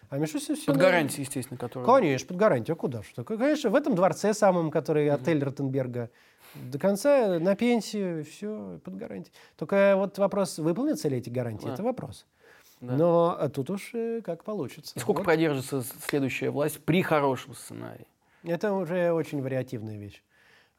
А 0.09 0.19
Мишустин 0.19 0.55
все... 0.55 0.67
Под 0.67 0.77
гарантией, 0.77 1.23
естественно, 1.23 1.59
которая... 1.59 1.85
Конечно, 1.85 2.29
под 2.29 2.37
гарантию. 2.37 2.75
А 2.75 2.79
куда 2.79 3.03
же? 3.03 3.25
Конечно, 3.25 3.71
в 3.71 3.75
этом 3.75 3.97
дворце 3.97 4.35
самом, 4.35 4.71
который 4.71 5.11
отель 5.11 5.43
Ротенберга, 5.43 6.11
до 6.55 6.79
конца 6.79 7.41
на 7.41 7.57
пенсию, 7.57 8.25
все, 8.25 8.81
под 8.85 8.95
гарантией. 8.95 9.35
Только 9.57 9.95
вот 9.97 10.17
вопрос, 10.17 10.59
выполнятся 10.59 11.09
ли 11.09 11.17
эти 11.17 11.29
гарантии, 11.29 11.67
Да. 11.67 11.75
это 11.75 11.83
вопрос. 11.83 12.25
Да. 12.81 12.95
Но 12.95 13.37
а 13.37 13.49
тут 13.49 13.71
уж 13.71 13.91
э, 13.95 14.21
как 14.23 14.45
получится. 14.45 14.93
И 14.95 15.01
сколько 15.01 15.19
Вот. 15.19 15.25
продержится 15.25 15.83
следующая 16.07 16.51
власть 16.51 16.79
при 16.85 17.03
хорошем 17.03 17.55
сценарии? 17.55 18.07
Это 18.45 18.75
уже 18.75 19.13
очень 19.13 19.43
вариативная 19.43 19.99
вещь. 19.99 20.23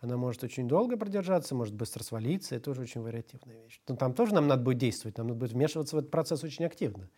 Она 0.03 0.17
может 0.17 0.43
очень 0.43 0.67
долго 0.67 0.97
продержаться, 0.97 1.55
может 1.55 1.73
быстро 1.73 2.03
свалиться. 2.03 2.55
Это 2.55 2.71
уже 2.71 2.81
очень 2.81 3.01
вариативная 3.01 3.63
вещь. 3.63 3.79
Но 3.87 3.95
там 3.95 4.13
тоже 4.13 4.33
нам 4.33 4.47
надо 4.47 4.61
будет 4.61 4.77
действовать, 4.77 5.17
нам 5.17 5.27
надо 5.27 5.39
будет 5.39 5.53
вмешиваться 5.53 5.95
в 5.95 5.99
этот 5.99 6.11
процесс 6.11 6.43
очень 6.43 6.65
активно. 6.65 7.09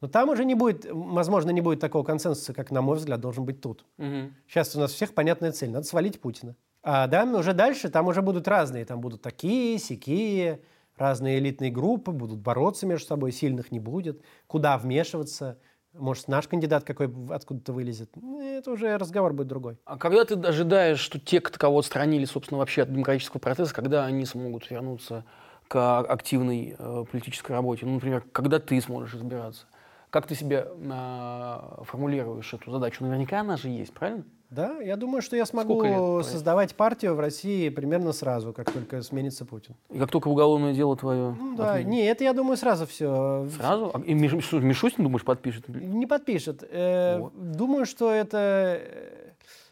Но 0.00 0.08
там 0.08 0.28
уже 0.28 0.44
не 0.44 0.56
будет, 0.56 0.84
возможно, 0.90 1.50
не 1.50 1.60
будет 1.60 1.78
такого 1.78 2.02
консенсуса, 2.02 2.52
как, 2.52 2.72
на 2.72 2.82
мой 2.82 2.96
взгляд, 2.96 3.20
должен 3.20 3.44
быть 3.44 3.60
тут. 3.60 3.86
Мгм. 3.96 4.34
Сейчас 4.48 4.74
у 4.74 4.80
нас 4.80 4.92
всех 4.92 5.14
понятная 5.14 5.52
цель. 5.52 5.70
Надо 5.70 5.86
свалить 5.86 6.20
Путина. 6.20 6.56
А 6.82 7.06
да, 7.06 7.24
уже 7.24 7.52
дальше 7.52 7.88
там 7.90 8.08
уже 8.08 8.22
будут 8.22 8.48
разные. 8.48 8.84
Там 8.84 9.00
будут 9.00 9.22
такие, 9.22 9.78
сякие, 9.78 10.62
разные 10.96 11.38
элитные 11.38 11.70
группы, 11.70 12.10
будут 12.10 12.40
бороться 12.40 12.86
между 12.86 13.06
собой, 13.06 13.30
сильных 13.30 13.70
не 13.70 13.78
будет. 13.78 14.20
Куда 14.48 14.76
вмешиваться? 14.78 15.60
Может, 15.94 16.28
наш 16.28 16.48
кандидат 16.48 16.84
какой 16.84 17.12
откуда-то 17.30 17.72
вылезет? 17.72 18.10
Это 18.40 18.70
уже 18.70 18.96
разговор 18.96 19.32
будет 19.34 19.48
другой. 19.48 19.76
А 19.84 19.98
когда 19.98 20.24
ты 20.24 20.34
ожидаешь, 20.34 20.98
что 20.98 21.18
те, 21.18 21.40
кого 21.40 21.78
отстранили, 21.80 22.24
собственно, 22.24 22.58
вообще 22.58 22.82
от 22.82 22.92
демократического 22.92 23.38
процесса, 23.38 23.74
когда 23.74 24.06
они 24.06 24.24
смогут 24.24 24.70
вернуться 24.70 25.24
к 25.68 26.00
активной 26.00 26.76
э, 26.78 27.04
политической 27.10 27.52
работе? 27.52 27.84
Ну, 27.84 27.94
например, 27.94 28.24
когда 28.32 28.58
ты 28.58 28.80
сможешь 28.80 29.14
избираться? 29.14 29.66
Как 30.12 30.26
ты 30.26 30.34
себе 30.34 30.68
а, 30.90 31.80
формулируешь 31.86 32.52
эту 32.52 32.70
задачу? 32.70 33.02
Наверняка 33.02 33.40
она 33.40 33.56
же 33.56 33.70
есть, 33.70 33.94
правильно? 33.94 34.24
Да, 34.50 34.78
я 34.82 34.96
думаю, 34.96 35.22
что 35.22 35.36
я 35.36 35.46
смогу 35.46 35.82
лет 35.82 36.26
создавать 36.26 36.74
партию 36.74 37.14
в 37.14 37.20
России 37.20 37.70
примерно 37.70 38.12
сразу, 38.12 38.52
как 38.52 38.70
только 38.70 39.00
сменится 39.00 39.46
Путин. 39.46 39.74
И 39.88 39.98
как 39.98 40.10
только 40.10 40.28
уголовное 40.28 40.74
дело 40.74 40.94
твое... 40.98 41.34
Ну, 41.40 41.56
да, 41.56 41.70
отменят? 41.76 41.90
не, 41.90 42.04
это 42.04 42.24
я 42.24 42.34
думаю 42.34 42.58
сразу 42.58 42.86
все. 42.86 43.48
Сразу? 43.56 43.90
А, 43.94 44.00
и 44.00 44.12
Миш- 44.12 44.38
что, 44.42 44.60
Мишустин, 44.60 45.04
думаешь, 45.04 45.24
подпишет? 45.24 45.66
Не 45.70 46.06
подпишет. 46.06 46.62
Э, 46.70 47.16
Вот. 47.18 47.32
Думаю, 47.56 47.86
что 47.86 48.12
это... 48.12 48.36
э, 48.82 49.30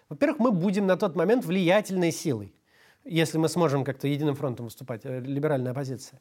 Во-первых, 0.09 0.39
мы 0.39 0.53
будем 0.53 0.87
на 0.87 0.97
тот 0.97 1.17
момент 1.17 1.45
влиятельной 1.45 2.13
силой, 2.13 2.55
если 3.05 3.37
мы 3.37 3.51
сможем 3.51 3.85
как-то 3.85 4.09
единым 4.09 4.35
фронтом 4.37 4.65
выступать, 4.65 5.03
э, 5.05 5.21
либеральная 5.21 5.73
оппозиция. 5.73 6.19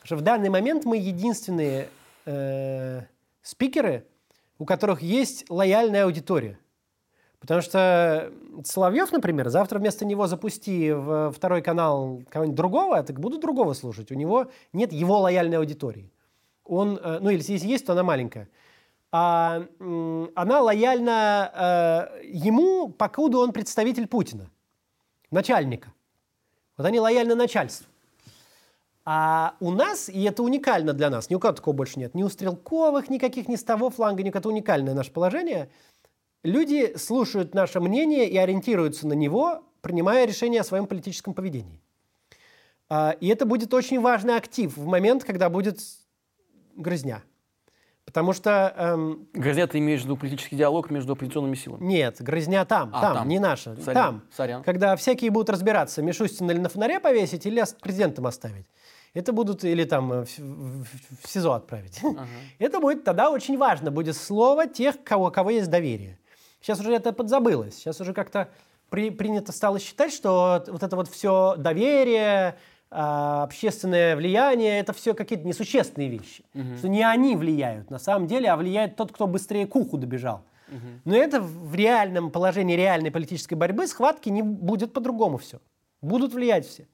Потому 0.00 0.06
что 0.06 0.16
в 0.16 0.22
данный 0.22 0.48
момент 0.48 0.84
мы 0.84 0.96
единственные 0.96 1.88
э, 2.26 3.02
спикеры, 3.42 4.06
у 4.58 4.64
которых 4.64 5.02
есть 5.02 5.48
лояльная 5.48 6.04
аудитория. 6.04 6.58
Потому 7.40 7.62
что 7.62 8.30
Соловьев, 8.64 9.10
например, 9.12 9.48
завтра 9.48 9.78
вместо 9.78 10.04
него 10.04 10.26
запусти 10.26 10.92
в 10.92 11.32
второй 11.32 11.62
канал 11.62 12.22
кого-нибудь 12.28 12.56
другого, 12.56 13.02
так 13.02 13.18
буду 13.18 13.38
другого 13.38 13.72
слушать. 13.72 14.10
У 14.10 14.14
него 14.14 14.50
нет 14.74 14.92
его 14.92 15.18
лояльной 15.20 15.56
аудитории. 15.56 16.12
Он, 16.64 16.98
э, 17.02 17.18
ну, 17.20 17.30
или 17.30 17.42
если 17.42 17.66
есть, 17.66 17.86
то 17.86 17.92
она 17.92 18.02
маленькая. 18.02 18.48
А 19.10 19.66
она 20.36 20.60
лояльна 20.60 22.10
э, 22.20 22.26
ему, 22.26 22.90
покуда 22.90 23.38
он 23.38 23.52
представитель 23.52 24.06
Путина, 24.06 24.50
начальника. 25.30 25.92
Вот 26.76 26.86
они 26.86 27.00
лояльны 27.00 27.34
начальству. 27.34 27.89
А 29.04 29.54
у 29.60 29.70
нас, 29.70 30.08
и 30.08 30.22
это 30.24 30.42
уникально 30.42 30.92
для 30.92 31.08
нас, 31.10 31.30
ни 31.30 31.34
у 31.34 31.40
кого 31.40 31.54
такого 31.54 31.74
больше 31.74 31.98
нет, 31.98 32.14
ни 32.14 32.22
у 32.22 32.28
Стрелковых, 32.28 33.08
никаких, 33.08 33.48
ни 33.48 33.56
с 33.56 33.64
того 33.64 33.90
фланга, 33.90 34.22
ни 34.22 34.28
у 34.28 34.32
кого 34.32 34.40
это 34.40 34.48
уникальное 34.50 34.94
наше 34.94 35.10
положение, 35.10 35.70
люди 36.44 36.96
слушают 36.96 37.54
наше 37.54 37.80
мнение 37.80 38.28
и 38.28 38.36
ориентируются 38.36 39.06
на 39.06 39.14
него, 39.14 39.64
принимая 39.80 40.26
решение 40.26 40.60
о 40.60 40.64
своем 40.64 40.86
политическом 40.86 41.32
поведении. 41.34 41.80
А, 42.90 43.16
И 43.20 43.28
это 43.28 43.46
будет 43.46 43.72
очень 43.72 44.00
важный 44.00 44.36
актив 44.36 44.76
в 44.76 44.84
момент, 44.86 45.24
когда 45.24 45.48
будет 45.48 45.78
грызня. 46.76 47.22
Потому 48.04 48.32
что 48.32 48.74
эм, 48.76 49.28
Грозя, 49.34 49.68
ты 49.68 49.78
имеешь 49.78 50.00
в 50.00 50.04
виду 50.04 50.16
политический 50.16 50.56
диалог 50.56 50.90
между 50.90 51.12
оппозиционными 51.12 51.54
силами? 51.54 51.84
нет, 51.84 52.16
грызня 52.20 52.64
там, 52.64 52.90
А, 52.92 53.00
там, 53.00 53.14
там. 53.18 53.28
не 53.28 53.38
наша, 53.38 53.76
Сорян, 53.76 53.94
там. 53.94 54.22
сорян. 54.36 54.62
Когда 54.64 54.96
всякие 54.96 55.30
будут 55.30 55.48
разбираться, 55.48 56.02
Мишустина 56.02 56.50
или 56.50 56.58
на 56.58 56.68
фонаре 56.68 56.98
повесить, 56.98 57.46
или 57.46 57.60
ос- 57.60 57.72
президентом 57.80 58.26
оставить. 58.26 58.66
Это 59.14 59.32
будут, 59.32 59.64
или 59.64 59.84
там 59.84 60.12
э, 60.12 60.24
в, 60.24 60.38
в- 60.38 60.84
в 61.24 61.28
СИЗО 61.28 61.52
отправить. 61.54 62.00
Это 62.58 62.78
будет 62.80 63.04
тогда 63.04 63.30
очень 63.30 63.58
важно, 63.58 63.90
будет 63.90 64.16
слово 64.16 64.66
тех, 64.66 65.02
кого, 65.02 65.30
кого 65.30 65.50
есть 65.50 65.68
доверие. 65.70 66.18
Сейчас 66.60 66.78
уже 66.80 66.92
это 66.94 67.12
подзабылось, 67.12 67.74
сейчас 67.74 68.00
уже 68.00 68.12
как-то 68.12 68.48
при- 68.90 69.10
принято 69.10 69.50
стало 69.50 69.78
считать, 69.80 70.12
что 70.12 70.62
вот 70.68 70.82
это 70.82 70.94
вот 70.94 71.08
все 71.08 71.54
доверие, 71.56 72.56
а, 72.90 73.44
общественное 73.44 74.14
влияние, 74.14 74.78
это 74.80 74.92
все 74.92 75.14
какие-то 75.14 75.46
несущественные 75.46 76.08
вещи. 76.10 76.44
Что 76.78 76.88
не 76.88 77.02
они 77.02 77.34
влияют 77.36 77.90
на 77.90 77.98
самом 77.98 78.26
деле, 78.26 78.48
а 78.50 78.56
влияет 78.56 78.96
тот, 78.96 79.10
кто 79.12 79.26
быстрее 79.26 79.66
к 79.66 79.74
уху 79.76 79.96
добежал. 79.96 80.42
Но 81.04 81.16
это 81.16 81.40
в 81.40 81.74
реальном 81.74 82.30
положении 82.30 82.76
реальной 82.76 83.10
политической 83.10 83.54
борьбы 83.54 83.88
схватки 83.88 84.28
не 84.28 84.42
будет 84.42 84.92
по-другому 84.92 85.36
все. 85.38 85.58
Будут 86.00 86.32
влиять 86.32 86.64
все. 86.66 86.86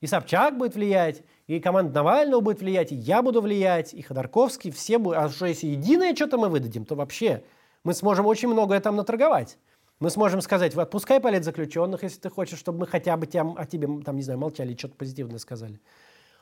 И 0.00 0.06
Собчак 0.06 0.56
будет 0.56 0.76
влиять, 0.76 1.22
и 1.48 1.60
команда 1.60 1.94
Навального 1.94 2.40
будет 2.40 2.60
влиять, 2.60 2.92
и 2.92 2.94
я 2.94 3.22
буду 3.22 3.40
влиять, 3.40 3.94
и 3.94 4.02
Ходорковский, 4.02 4.70
все 4.70 4.98
будут. 4.98 5.18
А 5.18 5.28
что 5.30 5.46
если 5.46 5.66
единое 5.66 6.14
что-то 6.14 6.36
мы 6.38 6.48
выдадим, 6.50 6.84
то 6.84 6.94
вообще 6.94 7.42
Мы 7.84 7.94
сможем 7.94 8.26
очень 8.26 8.48
многое 8.48 8.80
там 8.80 8.96
наторговать. 8.96 9.56
Мы 10.00 10.10
сможем 10.10 10.40
сказать, 10.42 10.74
отпускай 10.74 11.20
политзаключенных, 11.20 12.02
если 12.02 12.20
ты 12.20 12.28
хочешь, 12.28 12.58
чтобы 12.58 12.80
мы 12.80 12.86
хотя 12.86 13.16
бы 13.16 13.26
тем, 13.26 13.56
о 13.56 13.64
тебе, 13.66 13.88
там, 14.02 14.16
не 14.16 14.22
знаю, 14.22 14.38
молчали, 14.38 14.76
что-то 14.76 14.94
позитивное 14.94 15.38
сказали. 15.38 15.80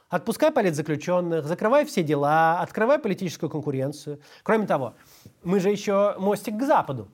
Отпускай 0.09 0.51
политзаключенных, 0.51 1.47
закрывай 1.47 1.85
все 1.85 2.03
дела, 2.03 2.61
открывай 2.61 2.99
политическую 2.99 3.49
конкуренцию. 3.49 4.21
Кроме 4.43 4.67
того, 4.67 4.95
мы 5.45 5.61
же 5.61 5.71
еще 5.71 6.17
мостик 6.19 6.57
к 6.57 6.63
Западу. 6.63 7.09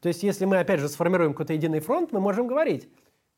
То 0.00 0.08
есть, 0.08 0.22
если 0.22 0.44
мы, 0.44 0.58
опять 0.58 0.80
же, 0.80 0.88
сформируем 0.88 1.32
какой-то 1.32 1.52
единый 1.52 1.80
фронт, 1.80 2.12
мы 2.12 2.20
можем 2.20 2.46
говорить, 2.46 2.88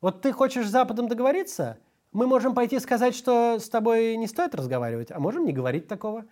вот 0.00 0.20
ты 0.22 0.32
хочешь 0.32 0.66
с 0.66 0.70
Западом 0.70 1.06
договориться, 1.06 1.78
мы 2.14 2.26
можем 2.26 2.54
пойти 2.54 2.80
сказать, 2.80 3.14
что 3.14 3.58
с 3.58 3.68
тобой 3.68 4.16
не 4.16 4.26
стоит 4.26 4.54
разговаривать, 4.54 5.10
а 5.10 5.20
можем 5.20 5.44
не 5.44 5.52
говорить 5.52 5.86
такого. 5.86 6.24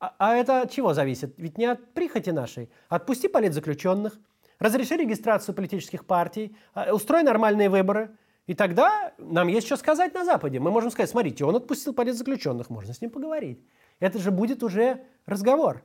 А, 0.00 0.14
а 0.18 0.34
это 0.34 0.62
от 0.62 0.72
чего 0.72 0.92
зависит? 0.94 1.34
Ведь 1.36 1.56
не 1.56 1.66
от 1.66 1.94
прихоти 1.94 2.30
нашей. 2.30 2.68
Отпусти 2.88 3.28
политзаключенных, 3.28 4.18
разреши 4.58 4.96
регистрацию 4.96 5.54
политических 5.54 6.04
партий, 6.04 6.56
а, 6.74 6.92
устрой 6.92 7.22
нормальные 7.22 7.68
выборы– 7.68 8.10
и 8.48 8.54
тогда 8.54 9.12
нам 9.18 9.48
есть 9.48 9.66
что 9.66 9.76
сказать 9.76 10.14
на 10.14 10.24
Западе. 10.24 10.58
Мы 10.58 10.70
можем 10.70 10.90
сказать, 10.90 11.10
смотрите, 11.10 11.44
он 11.44 11.54
отпустил 11.54 11.92
политзаключенных, 11.92 12.70
можно 12.70 12.94
с 12.94 13.00
ним 13.02 13.10
поговорить. 13.10 13.62
Это 14.00 14.18
же 14.18 14.30
будет 14.30 14.62
уже 14.62 15.04
разговор. 15.26 15.84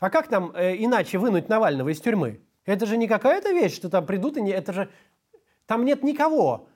А 0.00 0.10
как 0.10 0.28
нам 0.28 0.50
э, 0.52 0.74
иначе 0.84 1.18
вынуть 1.18 1.48
Навального 1.48 1.90
из 1.90 2.00
тюрьмы? 2.00 2.40
Это 2.64 2.86
же 2.86 2.96
не 2.96 3.06
какая-то 3.06 3.52
вещь, 3.52 3.76
что 3.76 3.88
там 3.88 4.04
придут 4.04 4.36
и 4.36 4.42
не... 4.42 4.50
Это 4.50 4.72
же... 4.72 4.90
Там 5.66 5.84
нет 5.84 6.02
никого, 6.02 6.66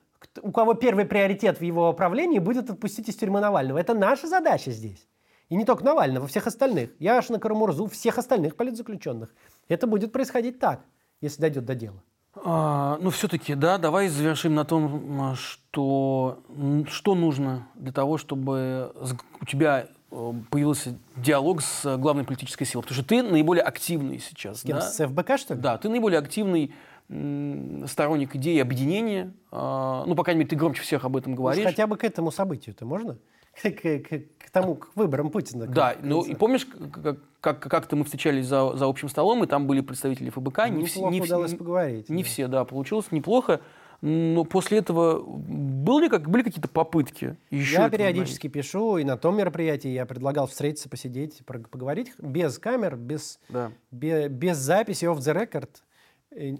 у 0.42 0.52
кого 0.52 0.74
первый 0.74 1.04
приоритет 1.04 1.58
в 1.58 1.62
его 1.62 1.92
правлении 1.92 2.38
будет 2.38 2.70
отпустить 2.70 3.08
из 3.08 3.16
тюрьмы 3.16 3.40
Навального. 3.40 3.78
Это 3.78 3.94
наша 3.94 4.26
задача 4.26 4.70
здесь. 4.70 5.06
И 5.48 5.54
не 5.54 5.64
только 5.64 5.84
Навального, 5.84 6.26
всех 6.26 6.46
остальных. 6.46 6.90
Яшина, 6.98 7.38
Карамурзу, 7.38 7.86
всех 7.86 8.18
остальных 8.18 8.56
политзаключенных. 8.56 9.34
Это 9.68 9.86
будет 9.86 10.12
происходить 10.12 10.58
так, 10.58 10.80
если 11.20 11.40
дойдет 11.40 11.64
до 11.64 11.74
дела. 11.74 12.02
А, 12.44 12.98
ну, 13.00 13.10
все-таки, 13.10 13.54
да, 13.54 13.78
давай 13.78 14.08
завершим 14.08 14.54
на 14.54 14.64
том, 14.64 15.34
что, 15.36 16.42
что 16.88 17.14
нужно 17.14 17.66
для 17.74 17.92
того, 17.92 18.18
чтобы 18.18 18.92
у 19.40 19.46
тебя 19.46 19.86
э, 20.10 20.32
появился 20.50 20.98
диалог 21.16 21.62
с 21.62 21.96
главной 21.96 22.24
политической 22.24 22.64
силой. 22.64 22.82
Потому 22.82 23.00
что 23.00 23.08
ты 23.08 23.22
наиболее 23.22 23.62
активный 23.62 24.18
сейчас. 24.18 24.60
С 24.60 24.62
кем? 24.62 24.76
Да? 24.76 24.82
С 24.82 25.06
ФБК, 25.06 25.38
что 25.38 25.54
ли? 25.54 25.60
Да, 25.60 25.78
ты 25.78 25.88
наиболее 25.88 26.18
активный 26.18 26.74
сторонник 27.08 28.34
идеи 28.36 28.58
объединения. 28.58 29.32
А, 29.50 30.04
ну, 30.06 30.14
по 30.14 30.24
крайней 30.24 30.40
мере, 30.40 30.50
ты 30.50 30.56
громче 30.56 30.82
всех 30.82 31.04
об 31.04 31.16
этом 31.16 31.34
говоришь. 31.34 31.64
Ну, 31.64 31.70
хотя 31.70 31.86
бы 31.86 31.96
к 31.96 32.04
этому 32.04 32.30
событию-то 32.30 32.84
можно? 32.84 33.18
К, 33.62 33.70
к, 33.70 34.00
к, 34.00 34.10
к 34.38 34.50
тому, 34.50 34.74
к 34.74 34.90
выборам 34.96 35.30
Путина. 35.30 35.66
Да, 35.66 35.96
ну 36.02 36.22
и 36.22 36.34
помнишь, 36.34 36.66
как, 36.66 37.18
как, 37.40 37.60
как-то 37.60 37.96
мы 37.96 38.04
встречались 38.04 38.44
за, 38.44 38.76
за 38.76 38.84
общим 38.84 39.08
столом, 39.08 39.44
и 39.44 39.46
там 39.46 39.66
были 39.66 39.80
представители 39.80 40.28
ФБК. 40.28 40.68
Не, 40.68 40.84
все, 40.84 41.08
не, 41.08 41.22
удалось 41.22 41.54
поговорить. 41.54 42.10
Не 42.10 42.22
да. 42.22 42.28
все, 42.28 42.48
да, 42.48 42.64
получилось 42.66 43.10
неплохо. 43.12 43.62
Но 44.02 44.44
после 44.44 44.78
этого 44.78 45.22
были, 45.22 46.08
как, 46.08 46.28
были 46.28 46.42
какие-то 46.42 46.68
попытки 46.68 47.38
еще 47.48 47.76
Я 47.76 47.88
периодически 47.88 48.46
говорить? 48.46 48.66
пишу, 48.66 48.98
и 48.98 49.04
на 49.04 49.16
том 49.16 49.36
мероприятии 49.38 49.88
я 49.88 50.04
предлагал 50.04 50.46
встретиться, 50.46 50.90
посидеть, 50.90 51.42
поговорить 51.46 52.12
без 52.18 52.58
камер, 52.58 52.96
без, 52.96 53.40
да. 53.48 53.72
без, 53.90 54.30
без 54.30 54.58
записи 54.58 55.06
off 55.06 55.18
the 55.18 55.34
record. 55.34 55.70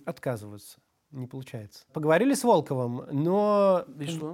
Отказываются 0.05 0.79
не 1.11 1.27
получается. 1.27 1.85
Поговорили 1.93 2.35
с 2.35 2.45
Волковым, 2.45 3.05
но 3.11 3.85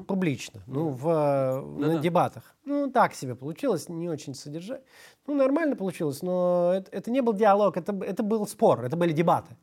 публично, 0.06 0.62
ну, 0.66 0.88
в, 0.88 1.04
да, 1.04 1.60
на 1.62 1.94
да. 1.94 1.98
дебатах. 1.98 2.54
Ну, 2.64 2.90
так 2.90 3.14
себе 3.14 3.34
получилось, 3.34 3.88
не 3.88 4.08
очень 4.08 4.34
содержать. 4.34 4.82
Ну, 5.26 5.34
нормально 5.34 5.76
получилось, 5.76 6.22
но 6.22 6.72
это, 6.74 6.90
это 6.90 7.10
не 7.10 7.20
был 7.20 7.34
диалог, 7.34 7.76
это, 7.76 7.92
это 8.04 8.22
был 8.22 8.46
спор, 8.46 8.84
это 8.84 8.96
были 8.96 9.12
дебаты. 9.12 9.56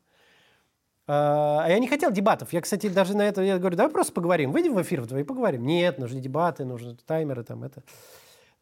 А, 1.06 1.64
а 1.64 1.68
я 1.68 1.78
не 1.78 1.88
хотел 1.88 2.10
дебатов. 2.10 2.52
Я, 2.52 2.60
кстати, 2.60 2.88
даже 2.88 3.16
на 3.16 3.22
это 3.22 3.42
я 3.42 3.58
говорю, 3.58 3.76
давай 3.76 3.92
просто 3.92 4.12
поговорим. 4.12 4.52
Выйдем 4.52 4.74
в 4.74 4.82
эфир 4.82 5.00
вдвоем 5.00 5.24
и 5.24 5.26
поговорим. 5.28 5.66
Нет, 5.66 5.98
нужны 5.98 6.20
дебаты, 6.20 6.64
нужны 6.64 6.96
таймеры, 7.06 7.42
там 7.42 7.64
это. 7.64 7.82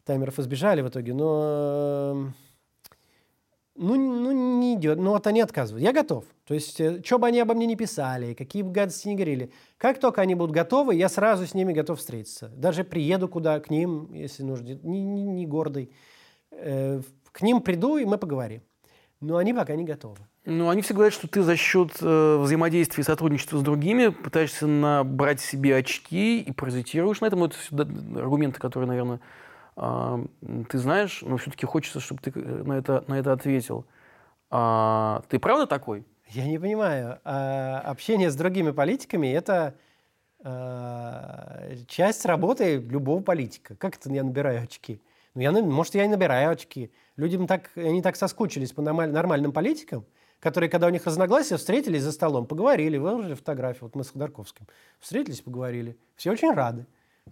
Таймеров 0.05 0.39
избежали 0.39 0.81
в 0.81 0.89
итоге, 0.89 1.13
но 1.13 2.15
не 2.15 2.33
идет. 4.79 4.97
Ну, 4.97 5.11
вот 5.11 5.27
они 5.27 5.41
отказывают. 5.41 5.83
Я 5.83 5.93
готов. 5.93 6.25
То 6.45 6.53
есть, 6.53 6.79
э, 6.81 7.01
что 7.03 7.19
бы 7.19 7.27
они 7.27 7.39
обо 7.39 7.53
мне 7.53 7.67
не 7.67 7.75
писали, 7.75 8.33
какие 8.33 8.63
бы 8.63 8.71
гадости 8.71 9.07
не 9.07 9.15
говорили, 9.15 9.51
как 9.77 9.99
только 9.99 10.21
они 10.21 10.35
будут 10.35 10.55
готовы, 10.55 10.95
я 10.95 11.09
сразу 11.09 11.45
с 11.45 11.53
ними 11.53 11.73
готов 11.73 11.99
встретиться. 11.99 12.49
Даже 12.49 12.83
приеду 12.83 13.27
куда, 13.27 13.59
к 13.59 13.69
ним, 13.69 14.11
если 14.13 14.43
нужно, 14.43 14.79
не, 14.83 15.03
не, 15.03 15.23
не 15.23 15.45
гордый. 15.45 15.91
Э, 16.51 17.01
к 17.31 17.41
ним 17.41 17.61
приду, 17.61 17.97
и 17.97 18.05
мы 18.05 18.17
поговорим. 18.17 18.61
Но 19.21 19.37
они 19.37 19.53
пока 19.53 19.75
не 19.75 19.83
готовы. 19.83 20.17
Ну, 20.45 20.69
они 20.69 20.81
все 20.81 20.93
говорят, 20.93 21.13
что 21.13 21.27
ты 21.27 21.43
за 21.43 21.57
счет 21.57 21.91
э, 22.01 22.37
взаимодействия 22.37 23.01
и 23.01 23.05
сотрудничества 23.05 23.57
с 23.57 23.61
другими 23.61 24.07
пытаешься 24.07 24.65
набрать 24.65 25.41
себе 25.41 25.75
очки 25.75 26.39
и 26.39 26.51
паразитируешь 26.51 27.21
на 27.21 27.25
этом. 27.25 27.43
Это 27.43 27.55
все 27.57 27.75
аргументы, 27.75 28.59
которые, 28.59 28.87
наверное, 28.87 29.19
а, 29.81 30.19
ты 30.69 30.77
знаешь, 30.77 31.21
но 31.21 31.37
все-таки 31.37 31.65
хочется, 31.65 32.01
чтобы 32.01 32.21
ты 32.21 32.31
э, 32.35 32.63
на 32.63 32.73
это, 32.73 33.05
на 33.07 33.17
это 33.17 33.31
ответил. 33.31 33.85
А, 34.49 35.23
ты 35.29 35.39
правда 35.39 35.67
такой? 35.67 36.05
Я 36.29 36.45
не 36.45 36.59
понимаю. 36.59 37.19
А, 37.23 37.81
общение 37.85 38.29
с 38.29 38.35
другими 38.35 38.71
политиками– 38.71 39.27
это 39.33 39.75
а, 40.43 41.71
часть 41.87 42.25
работы 42.25 42.77
любого 42.77 43.21
политика. 43.21 43.75
Как 43.75 43.95
это 43.97 44.11
я 44.11 44.23
набираю 44.23 44.63
очки? 44.63 45.01
Ну, 45.35 45.41
я, 45.41 45.51
может, 45.51 45.95
я 45.95 46.05
и 46.05 46.07
набираю 46.07 46.51
очки. 46.51 46.91
Людям 47.15 47.47
так, 47.47 47.71
они 47.75 48.01
так 48.01 48.15
соскучились 48.15 48.71
по 48.71 48.81
нормальным 48.81 49.51
политикам, 49.51 50.05
которые, 50.39 50.69
когда 50.69 50.87
у 50.87 50.89
них 50.89 51.05
разногласия, 51.05 51.57
встретились 51.57 52.03
за 52.03 52.11
столом, 52.11 52.45
поговорили, 52.45 52.97
выложили 52.97 53.35
фотографию. 53.35 53.83
Вот 53.83 53.95
мы 53.95 54.03
с 54.03 54.11
Ходорковским 54.11 54.67
встретились, 54.99 55.41
поговорили. 55.41 55.97
Все 56.15 56.31
очень 56.31 56.51
рады. 56.51 56.85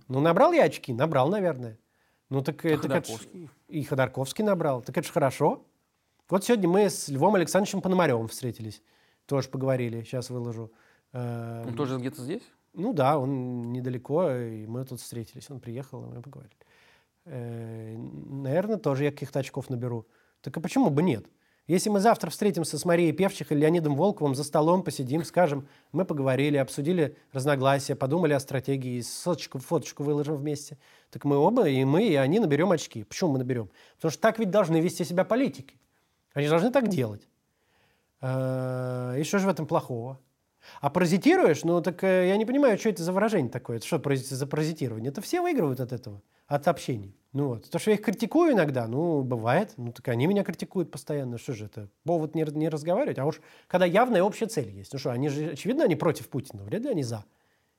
Ну, 0.08 0.20
набрал 0.20 0.52
я 0.52 0.64
очки? 0.64 0.94
Набрал, 0.94 1.30
наверное. 1.30 1.78
Ну 2.30 2.42
так 2.42 2.66
это 2.66 2.84
Ходорковский? 2.84 3.50
и 3.70 3.84
Ходорковский 3.84 4.44
набрал. 4.44 4.82
Так 4.82 4.98
это 4.98 5.08
же 5.08 5.14
хорошо. 5.14 5.66
Вот 6.30 6.44
сегодня 6.44 6.68
мы 6.68 6.90
с 6.90 7.08
Львом 7.08 7.36
Александровичем 7.36 7.82
Пономаревым 7.82 8.28
встретились. 8.28 8.82
Тоже 9.26 9.48
поговорили. 9.48 10.04
Сейчас 10.04 10.30
выложу. 10.30 10.72
Он 11.14 11.74
тоже 11.76 11.98
где-то 11.98 12.22
здесь? 12.22 12.44
Ну 12.74 12.94
да, 12.94 13.18
он 13.18 13.72
недалеко, 13.72 14.30
и 14.32 14.66
мы 14.68 14.84
тут 14.86 15.00
встретились. 15.00 15.50
Он 15.50 15.60
приехал, 15.60 16.04
и 16.04 16.16
мы 16.16 16.22
поговорили. 16.22 16.56
Э, 17.26 17.96
наверное, 17.98 18.78
тоже 18.78 19.06
я 19.06 19.12
каких-то 19.12 19.40
очков 19.40 19.70
наберу. 19.70 20.06
Так 20.42 20.56
а 20.58 20.60
почему 20.60 20.90
бы 20.90 21.02
нет? 21.02 21.26
Если 21.66 21.90
мы 21.90 22.00
завтра 22.00 22.30
встретимся 22.30 22.78
с 22.78 22.86
Марией 22.86 23.12
Певчих 23.14 23.52
или 23.52 23.62
Леонидом 23.62 23.96
Волковым 23.96 24.36
за 24.36 24.44
столом, 24.44 24.84
посидим, 24.84 25.24
скажем, 25.24 25.68
мы 25.92 26.06
поговорили, 26.06 26.58
обсудили 26.58 27.18
разногласия, 27.34 27.96
подумали 27.96 28.34
о 28.34 28.40
стратегии, 28.40 29.02
соточку, 29.02 29.60
фоточку 29.60 30.04
выложим 30.04 30.36
вместе, 30.36 30.78
так 31.10 31.26
мы 31.26 31.36
оба, 31.38 31.68
и 31.68 31.84
мы, 31.84 32.08
и 32.08 32.16
они 32.16 32.40
наберем 32.40 32.72
очки. 32.72 33.04
Почему 33.04 33.32
мы 33.32 33.40
наберем? 33.40 33.70
Потому 33.96 34.12
что 34.12 34.22
так 34.22 34.40
ведь 34.40 34.50
должны 34.50 34.80
вести 34.80 35.04
себя 35.04 35.26
политики. 35.26 35.78
Они 36.38 36.48
должны 36.50 36.70
так 36.70 36.88
делать. 36.88 37.28
А, 38.22 39.16
и 39.16 39.24
что 39.24 39.40
же 39.40 39.48
в 39.48 39.50
этом 39.50 39.66
плохого? 39.66 40.20
А 40.82 40.92
паразитируешь? 40.92 41.64
Ну, 41.64 41.82
так 41.82 42.04
э, 42.04 42.28
я 42.28 42.38
не 42.38 42.46
понимаю, 42.46 42.78
что 42.78 42.90
это 42.90 43.02
за 43.02 43.12
выражение 43.12 43.50
такое. 43.50 43.78
Это 43.78 43.88
что 43.88 44.00
за 44.16 44.46
паразитирование? 44.46 45.10
Это 45.10 45.22
все 45.22 45.42
выигрывают 45.42 45.80
от 45.80 45.92
этого, 45.92 46.22
от 46.46 46.68
общения. 46.68 47.16
Ну 47.34 47.48
вот. 47.48 47.68
То, 47.72 47.80
что 47.80 47.90
я 47.90 47.98
их 47.98 48.04
критикую 48.04 48.54
иногда, 48.54 48.86
ну, 48.86 49.24
бывает. 49.24 49.74
Ну, 49.78 49.92
так 49.92 50.10
они 50.10 50.28
меня 50.28 50.44
критикуют 50.44 50.92
постоянно. 50.92 51.40
Что 51.40 51.54
же 51.54 51.66
это? 51.66 51.90
Повод 52.04 52.36
не, 52.36 52.44
не 52.44 52.70
разговаривать. 52.70 53.18
А 53.18 53.26
уж 53.26 53.42
когда 53.66 53.88
явная 53.88 54.22
общая 54.22 54.46
цель 54.46 54.70
есть. 54.70 54.94
Ну 54.94 55.00
что, 55.00 55.10
они 55.10 55.30
же, 55.30 55.54
очевидно, 55.54 55.86
они 55.86 55.96
против 55.96 56.30
Путина. 56.30 56.62
Вряд 56.66 56.84
ли 56.84 56.92
они 56.92 57.02
за. 57.02 57.26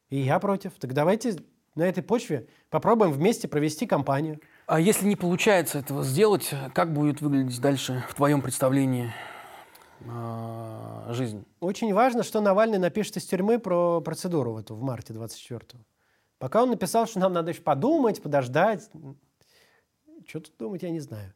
И 0.09 0.19
я 0.19 0.41
против. 0.41 0.73
Так 0.81 0.95
давайте 0.95 1.37
на 1.77 1.85
этой 1.85 2.03
почве 2.03 2.49
попробуем 2.71 3.13
вместе 3.13 3.47
провести 3.47 3.87
кампанию. 3.87 4.41
А 4.69 4.81
если 4.81 5.07
не 5.07 5.17
получается 5.17 5.79
этого 5.79 6.05
сделать, 6.05 6.51
как 6.75 6.93
будет 6.93 7.23
выглядеть 7.23 7.59
дальше 7.59 8.05
в 8.11 8.15
твоем 8.15 8.43
представлении 8.43 9.11
э, 10.01 11.13
жизнь? 11.15 11.47
Очень 11.61 11.95
важно, 11.95 12.23
что 12.23 12.43
Навальный 12.43 12.77
напишет 12.77 13.17
из 13.17 13.25
тюрьмы 13.25 13.59
про 13.59 14.03
процедуру 14.03 14.53
в 14.53 14.59
эту 14.59 14.75
в 14.75 14.83
марте 14.83 15.15
24-го. 15.15 15.79
Пока 16.39 16.63
он 16.63 16.69
написал, 16.69 17.07
что 17.07 17.19
нам 17.19 17.33
надо 17.33 17.53
еще 17.53 17.63
подумать, 17.63 18.21
подождать. 18.21 18.91
Что 20.27 20.41
тут 20.41 20.53
думать, 20.59 20.83
я 20.83 20.91
не 20.91 21.01
знаю. 21.01 21.33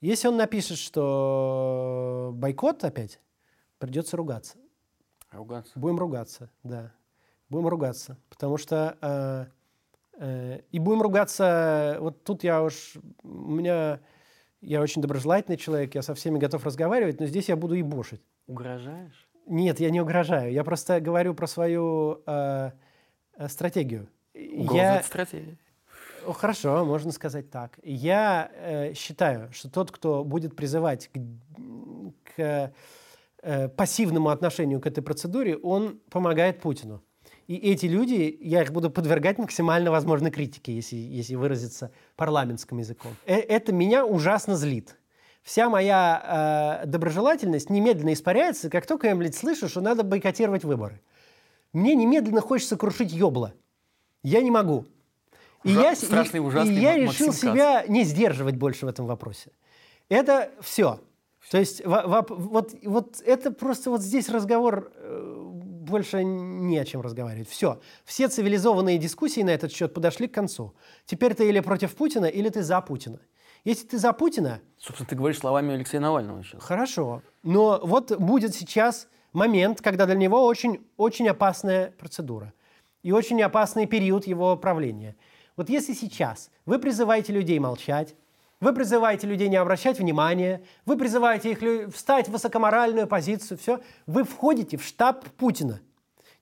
Если 0.00 0.28
он 0.28 0.36
напишет, 0.36 0.78
что 0.78 2.30
бойкот 2.34 2.84
опять, 2.84 3.20
придется 3.78 4.16
ругаться. 4.16 4.58
Ругаться? 5.32 5.72
Будем 5.74 5.98
ругаться, 5.98 6.52
да. 6.62 6.92
Будем 7.48 7.66
ругаться. 7.66 8.16
Потому 8.28 8.58
что... 8.58 8.96
Э, 9.00 9.46
э, 9.46 9.59
и 10.20 10.78
будем 10.78 11.02
ругаться... 11.02 11.96
Вот 12.00 12.24
тут 12.24 12.44
я 12.44 12.62
уж... 12.62 12.94
У 13.22 13.28
меня... 13.28 14.00
Я 14.60 14.82
очень 14.82 15.00
доброжелательный 15.00 15.56
человек, 15.56 15.94
я 15.94 16.02
со 16.02 16.14
всеми 16.14 16.38
готов 16.38 16.64
разговаривать, 16.66 17.18
но 17.18 17.26
здесь 17.26 17.48
я 17.48 17.56
буду 17.56 17.74
и 17.74 17.82
бошить. 17.82 18.20
Угрожаешь? 18.46 19.26
Нет, 19.46 19.80
я 19.80 19.90
не 19.90 20.00
угрожаю. 20.00 20.52
Я 20.52 20.64
просто 20.64 21.00
говорю 21.00 21.34
про 21.34 21.46
свою 21.46 22.22
э, 22.26 22.72
э 23.36 23.48
стратегию. 23.48 24.08
Угроза 24.34 24.76
я... 24.76 25.02
стратегия. 25.02 25.56
Хорошо, 26.24 26.84
можно 26.84 27.12
сказать 27.12 27.50
так. 27.50 27.78
Я 27.82 28.50
э, 28.54 28.94
считаю, 28.94 29.50
что 29.52 29.70
тот, 29.70 29.90
кто 29.90 30.24
будет 30.24 30.54
призывать 30.54 31.08
к, 31.08 31.18
к 32.36 32.72
э, 33.42 33.68
пассивному 33.68 34.28
отношению 34.28 34.80
к 34.80 34.86
этой 34.86 35.02
процедуре, 35.02 35.56
он 35.56 36.00
помогает 36.10 36.60
Путину. 36.60 37.02
И 37.50 37.56
эти 37.56 37.86
люди, 37.86 38.38
я 38.40 38.62
их 38.62 38.70
буду 38.70 38.90
подвергать 38.90 39.38
максимально 39.38 39.90
возможной 39.90 40.30
критике, 40.30 40.72
если, 40.72 40.94
если 40.94 41.34
выразиться 41.34 41.90
парламентским 42.14 42.78
языком. 42.78 43.10
Э, 43.26 43.38
это 43.40 43.72
меня 43.72 44.06
ужасно 44.06 44.54
злит. 44.54 44.96
Вся 45.42 45.68
моя 45.68 46.80
э, 46.84 46.86
доброжелательность 46.86 47.68
немедленно 47.68 48.12
испаряется, 48.12 48.70
как 48.70 48.86
только 48.86 49.08
я, 49.08 49.16
блядь, 49.16 49.34
слышу, 49.34 49.68
что 49.68 49.80
надо 49.80 50.04
бойкотировать 50.04 50.62
выборы. 50.62 51.00
Мне 51.72 51.96
немедленно 51.96 52.40
хочется 52.40 52.76
крушить 52.76 53.10
ёбло. 53.10 53.52
Я 54.22 54.42
не 54.42 54.52
могу. 54.52 54.84
И 55.64 55.70
Ужа- 55.72 55.80
я, 55.82 55.96
страшный, 55.96 56.36
и- 56.38 56.42
ужасный 56.42 56.76
и 56.76 56.80
я 56.80 56.94
решил 56.98 57.26
Максим 57.26 57.26
Кац. 57.32 57.40
себя 57.40 57.84
не 57.88 58.04
сдерживать 58.04 58.54
больше 58.58 58.86
в 58.86 58.88
этом 58.88 59.06
вопросе. 59.06 59.50
Это 60.08 60.52
все. 60.60 61.00
То 61.50 61.58
есть 61.58 61.84
во- 61.84 62.04
воп- 62.04 62.32
вот, 62.32 62.74
вот 62.84 63.20
это 63.26 63.50
просто 63.50 63.90
вот 63.90 64.02
здесь 64.02 64.28
разговор 64.28 64.92
э, 64.94 65.49
больше 65.90 66.24
не 66.24 66.78
о 66.78 66.84
чем 66.84 67.00
разговаривать. 67.00 67.48
Все. 67.48 67.80
Все 68.04 68.28
цивилизованные 68.28 68.98
дискуссии 68.98 69.42
на 69.42 69.50
этот 69.50 69.72
счет 69.72 69.92
подошли 69.92 70.28
к 70.28 70.34
концу. 70.34 70.74
Теперь 71.04 71.34
ты 71.34 71.48
или 71.48 71.60
против 71.60 71.94
Путина, 71.94 72.26
или 72.26 72.48
ты 72.48 72.62
за 72.62 72.80
Путина. 72.80 73.20
Если 73.64 73.86
ты 73.86 73.98
за 73.98 74.12
Путина, 74.12 74.60
Собственно, 74.78 75.08
ты 75.08 75.16
говоришь 75.16 75.38
словами 75.38 75.74
Алексея 75.74 76.00
Навального 76.00 76.42
сейчас. 76.42 76.62
Хорошо. 76.62 77.22
Но 77.42 77.80
вот 77.82 78.16
будет 78.18 78.54
сейчас 78.54 79.08
момент, 79.32 79.82
когда 79.82 80.06
для 80.06 80.14
него 80.14 80.46
очень, 80.46 80.86
очень 80.96 81.28
опасная 81.28 81.90
процедура 81.90 82.54
и 83.02 83.12
очень 83.12 83.42
опасный 83.42 83.86
период 83.86 84.26
его 84.26 84.56
правления. 84.56 85.16
Вот 85.56 85.68
если 85.68 85.92
сейчас 85.92 86.50
вы 86.64 86.78
призываете 86.78 87.32
людей 87.32 87.58
молчать, 87.58 88.14
вы 88.60 88.74
призываете 88.74 89.26
людей 89.26 89.48
не 89.48 89.56
обращать 89.56 89.98
внимания, 89.98 90.62
вы 90.86 90.96
призываете 90.96 91.52
их 91.52 91.94
встать 91.94 92.28
в 92.28 92.32
высокоморальную 92.32 93.06
позицию, 93.06 93.58
все, 93.58 93.80
вы 94.06 94.24
входите 94.24 94.76
в 94.76 94.84
штаб 94.84 95.24
Путина. 95.36 95.80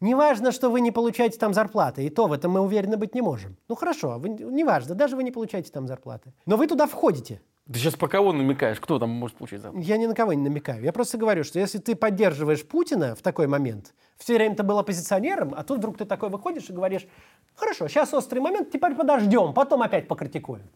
Неважно, 0.00 0.52
что 0.52 0.70
вы 0.70 0.80
не 0.80 0.92
получаете 0.92 1.38
там 1.38 1.52
зарплаты, 1.52 2.06
и 2.06 2.10
то 2.10 2.26
в 2.26 2.32
этом 2.32 2.52
мы 2.52 2.60
уверены 2.60 2.96
быть 2.96 3.14
не 3.14 3.20
можем. 3.20 3.56
Ну 3.68 3.74
хорошо, 3.74 4.18
вы, 4.18 4.28
неважно, 4.28 4.94
даже 4.94 5.16
вы 5.16 5.24
не 5.24 5.32
получаете 5.32 5.72
там 5.72 5.88
зарплаты. 5.88 6.32
Но 6.46 6.56
вы 6.56 6.68
туда 6.68 6.86
входите. 6.86 7.40
Ты 7.66 7.80
сейчас 7.80 7.96
про 7.96 8.08
кого 8.08 8.32
намекаешь? 8.32 8.80
Кто 8.80 8.98
там 8.98 9.10
может 9.10 9.36
получить 9.36 9.60
зарплату? 9.60 9.86
Я 9.86 9.98
ни 9.98 10.06
на 10.06 10.14
кого 10.14 10.32
не 10.32 10.42
намекаю. 10.42 10.82
Я 10.82 10.92
просто 10.92 11.18
говорю, 11.18 11.44
что 11.44 11.58
если 11.58 11.78
ты 11.78 11.96
поддерживаешь 11.96 12.64
Путина 12.66 13.14
в 13.14 13.22
такой 13.22 13.46
момент, 13.46 13.92
все 14.16 14.36
время 14.36 14.54
ты 14.54 14.62
был 14.62 14.78
оппозиционером, 14.78 15.52
а 15.54 15.64
тут 15.64 15.78
вдруг 15.78 15.98
ты 15.98 16.04
такой 16.04 16.30
выходишь 16.30 16.70
и 16.70 16.72
говоришь, 16.72 17.06
хорошо, 17.54 17.88
сейчас 17.88 18.14
острый 18.14 18.38
момент, 18.38 18.70
теперь 18.70 18.94
подождем, 18.94 19.52
потом 19.52 19.82
опять 19.82 20.08
покритикуем. 20.08 20.70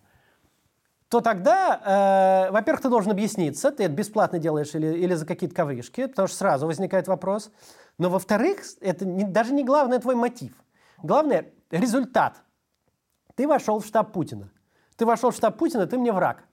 То 1.13 1.21
тогда, 1.21 2.47
э, 2.49 2.53
во-первых, 2.53 2.81
ты 2.81 2.89
должен 2.89 3.11
объясниться, 3.11 3.71
ты 3.71 3.85
это 3.85 3.93
бесплатно 3.93 4.39
делаешь 4.39 4.75
или, 4.75 4.87
или 4.97 5.13
за 5.13 5.27
какие-то 5.27 5.55
ковришки, 5.55 6.07
потому 6.07 6.27
что 6.27 6.39
сразу 6.39 6.67
возникает 6.67 7.07
вопрос. 7.07 7.51
Но, 7.99 8.09
во-вторых, 8.09 8.61
это 8.81 9.05
не- 9.05 9.25
даже 9.25 9.53
не 9.53 9.63
главное 9.63 9.99
твой 9.99 10.15
мотив. 10.15 10.55
Главное– 11.03 11.53
результат. 11.71 12.43
Ты 13.35 13.47
вошел 13.47 13.81
в 13.81 13.85
штаб 13.85 14.15
Путина. 14.15 14.51
Ты 14.97 15.05
вошел 15.05 15.33
в 15.33 15.37
штаб 15.37 15.59
Путина, 15.59 15.87
ты 15.87 15.99
мне 15.99 16.13
враг. 16.13 16.45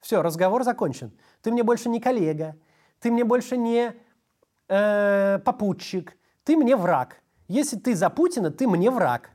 Все, 0.00 0.20
разговор 0.20 0.64
закончен. 0.64 1.16
Ты 1.40 1.52
мне 1.52 1.62
больше 1.62 1.88
не 1.88 2.00
коллега, 2.00 2.56
ты 2.98 3.08
мне 3.12 3.22
больше 3.22 3.56
не 3.56 3.92
э, 4.68 5.38
попутчик, 5.44 6.16
ты 6.42 6.56
мне 6.56 6.74
враг. 6.74 7.22
Если 7.46 7.78
ты 7.78 7.94
за 7.94 8.10
Путина, 8.10 8.50
ты 8.50 8.66
мне 8.66 8.90
враг. 8.90 9.30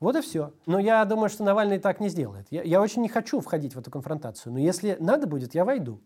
Вот 0.00 0.16
и 0.16 0.22
все. 0.22 0.52
Но 0.66 0.78
я 0.78 1.04
думаю, 1.04 1.28
что 1.28 1.44
Навальный 1.44 1.78
так 1.78 2.00
не 2.00 2.08
сделает. 2.08 2.46
Я, 2.50 2.62
я 2.62 2.80
очень 2.80 3.02
не 3.02 3.08
хочу 3.08 3.40
входить 3.40 3.74
в 3.74 3.78
эту 3.78 3.90
конфронтацию. 3.90 4.52
Но 4.52 4.58
если 4.58 4.96
надо 4.98 5.26
будет, 5.26 5.54
я 5.54 5.64
войду. 5.64 6.00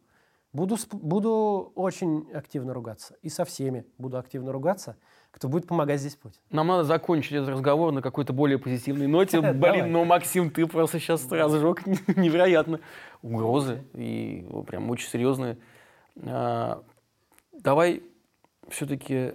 Буду, 0.52 0.76
буду 0.92 1.72
очень 1.74 2.30
активно 2.32 2.74
ругаться. 2.74 3.16
И 3.22 3.28
со 3.28 3.44
всеми 3.44 3.86
буду 3.98 4.18
активно 4.18 4.52
ругаться, 4.52 4.96
кто 5.30 5.48
будет 5.48 5.66
помогать 5.66 6.00
здесь 6.00 6.14
Путин. 6.14 6.40
Нам 6.50 6.68
надо 6.68 6.84
закончить 6.84 7.32
этот 7.32 7.48
разговор 7.48 7.92
на 7.92 8.02
какой-то 8.02 8.32
более 8.32 8.58
позитивной 8.58 9.06
ноте. 9.06 9.40
Блин, 9.52 9.90
ну, 9.90 10.04
Максим, 10.04 10.50
ты 10.50 10.66
просто 10.66 10.98
сейчас 10.98 11.30
разжег 11.30 11.86
невероятно 11.86 12.80
угрозы. 13.22 13.84
И 13.94 14.46
прям 14.66 14.90
очень 14.90 15.08
серьезные. 15.08 15.58
А, 16.22 16.84
Давай 17.52 18.02
все-таки 18.68 19.34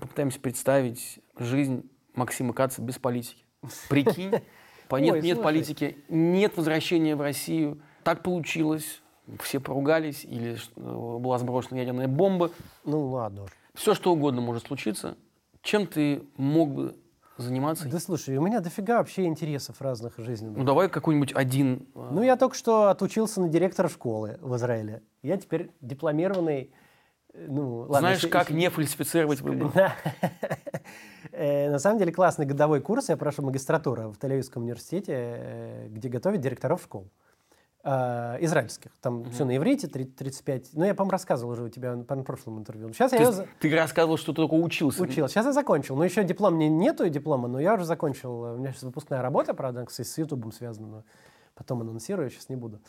попытаемся 0.00 0.40
представить 0.40 1.20
жизнь 1.38 1.88
Максима 2.14 2.52
Каца 2.52 2.82
без 2.82 2.98
политики. 2.98 3.44
Прикинь, 3.88 4.32
по 4.88 4.96
нет, 4.96 5.14
Ой, 5.14 5.22
нет 5.22 5.36
слушай. 5.36 5.44
политики, 5.44 5.98
нет 6.08 6.56
возвращения 6.56 7.16
в 7.16 7.20
Россию. 7.20 7.80
Так 8.04 8.22
получилось. 8.22 9.02
Все 9.42 9.60
поругались, 9.60 10.24
или 10.24 10.56
э, 10.76 10.80
была 11.18 11.38
сброшена 11.38 11.78
ядерная 11.80 12.08
бомба. 12.08 12.50
Ну 12.84 13.08
ладно 13.08 13.42
уж. 13.44 13.50
Все 13.74 13.94
что 13.94 14.12
угодно 14.12 14.40
может 14.40 14.66
случиться. 14.66 15.16
Чем 15.60 15.86
ты 15.86 16.22
мог 16.38 16.70
бы 16.72 16.96
заниматься? 17.36 17.86
Да 17.88 17.98
слушай, 18.00 18.36
у 18.38 18.42
меня 18.42 18.60
дофига 18.60 18.98
вообще 18.98 19.26
интересов 19.26 19.82
разных 19.82 20.14
жизненных. 20.16 20.56
Ну 20.56 20.64
давай 20.64 20.88
какой-нибудь 20.88 21.32
один. 21.34 21.86
э, 21.94 22.08
Ну, 22.10 22.22
я 22.22 22.36
только 22.36 22.56
что 22.56 22.88
отучился 22.88 23.42
на 23.42 23.48
директора 23.48 23.88
школы 23.88 24.38
в 24.40 24.56
Израиле. 24.56 25.02
Я 25.22 25.36
теперь 25.36 25.70
дипломированный... 25.82 26.72
э, 27.34 27.46
Ну, 27.50 27.80
ладно, 27.80 27.98
Знаешь, 27.98 28.18
еще- 28.18 28.28
как 28.28 28.48
еще- 28.48 28.58
не 28.58 28.70
фальсифицировать 28.70 29.42
выборы? 29.42 29.70
Да. 29.74 29.94
Э, 31.32 31.70
На 31.70 31.78
самом 31.78 31.98
деле 31.98 32.12
классный 32.12 32.46
годовой 32.46 32.80
курс. 32.80 33.08
Я 33.08 33.16
прошу 33.16 33.42
магистратуру 33.42 34.10
в 34.12 34.18
Тель-Авивском 34.18 34.58
университете, 34.62 35.12
э, 35.16 35.88
где 35.90 36.08
готовят 36.08 36.40
директоров 36.40 36.82
школ. 36.82 37.08
э, 37.84 38.36
израильских. 38.44 38.90
Там 39.00 39.24
все 39.30 39.44
на 39.44 39.56
иврите, 39.56 39.86
три- 39.86 40.04
35. 40.04 40.70
Ну, 40.74 40.84
я, 40.84 40.94
по-моему, 40.94 41.12
рассказывал 41.12 41.52
уже 41.52 41.62
у 41.62 41.68
тебя 41.68 41.94
на 41.94 42.04
прошлом 42.24 42.58
интервью. 42.58 42.92
Сейчас 42.92 43.12
я 43.12 43.18
То 43.18 43.24
есть 43.24 43.36
за- 43.36 43.46
Ты 43.60 43.74
рассказывал, 43.74 44.16
что 44.18 44.32
ты 44.32 44.36
только 44.36 44.54
учился. 44.54 45.00
учил. 45.02 45.28
Сейчас 45.28 45.46
я 45.46 45.52
закончил. 45.52 45.96
Но 45.96 46.04
еще 46.04 46.24
диплом 46.24 46.58
не, 46.58 46.68
нету 46.68 47.08
диплома, 47.08 47.46
но 47.48 47.60
я 47.60 47.74
уже 47.74 47.84
закончил. 47.84 48.40
У 48.42 48.56
меня 48.58 48.72
сейчас 48.72 48.82
выпускная 48.82 49.22
работа, 49.22 49.54
правда, 49.54 49.86
кстати, 49.86 50.06
с 50.08 50.18
Ютубом 50.18 50.50
связана, 50.52 50.88
но 50.88 51.04
потом 51.54 51.80
анонсирую, 51.80 52.28
сейчас 52.30 52.48
не 52.48 52.56
буду. 52.56 52.80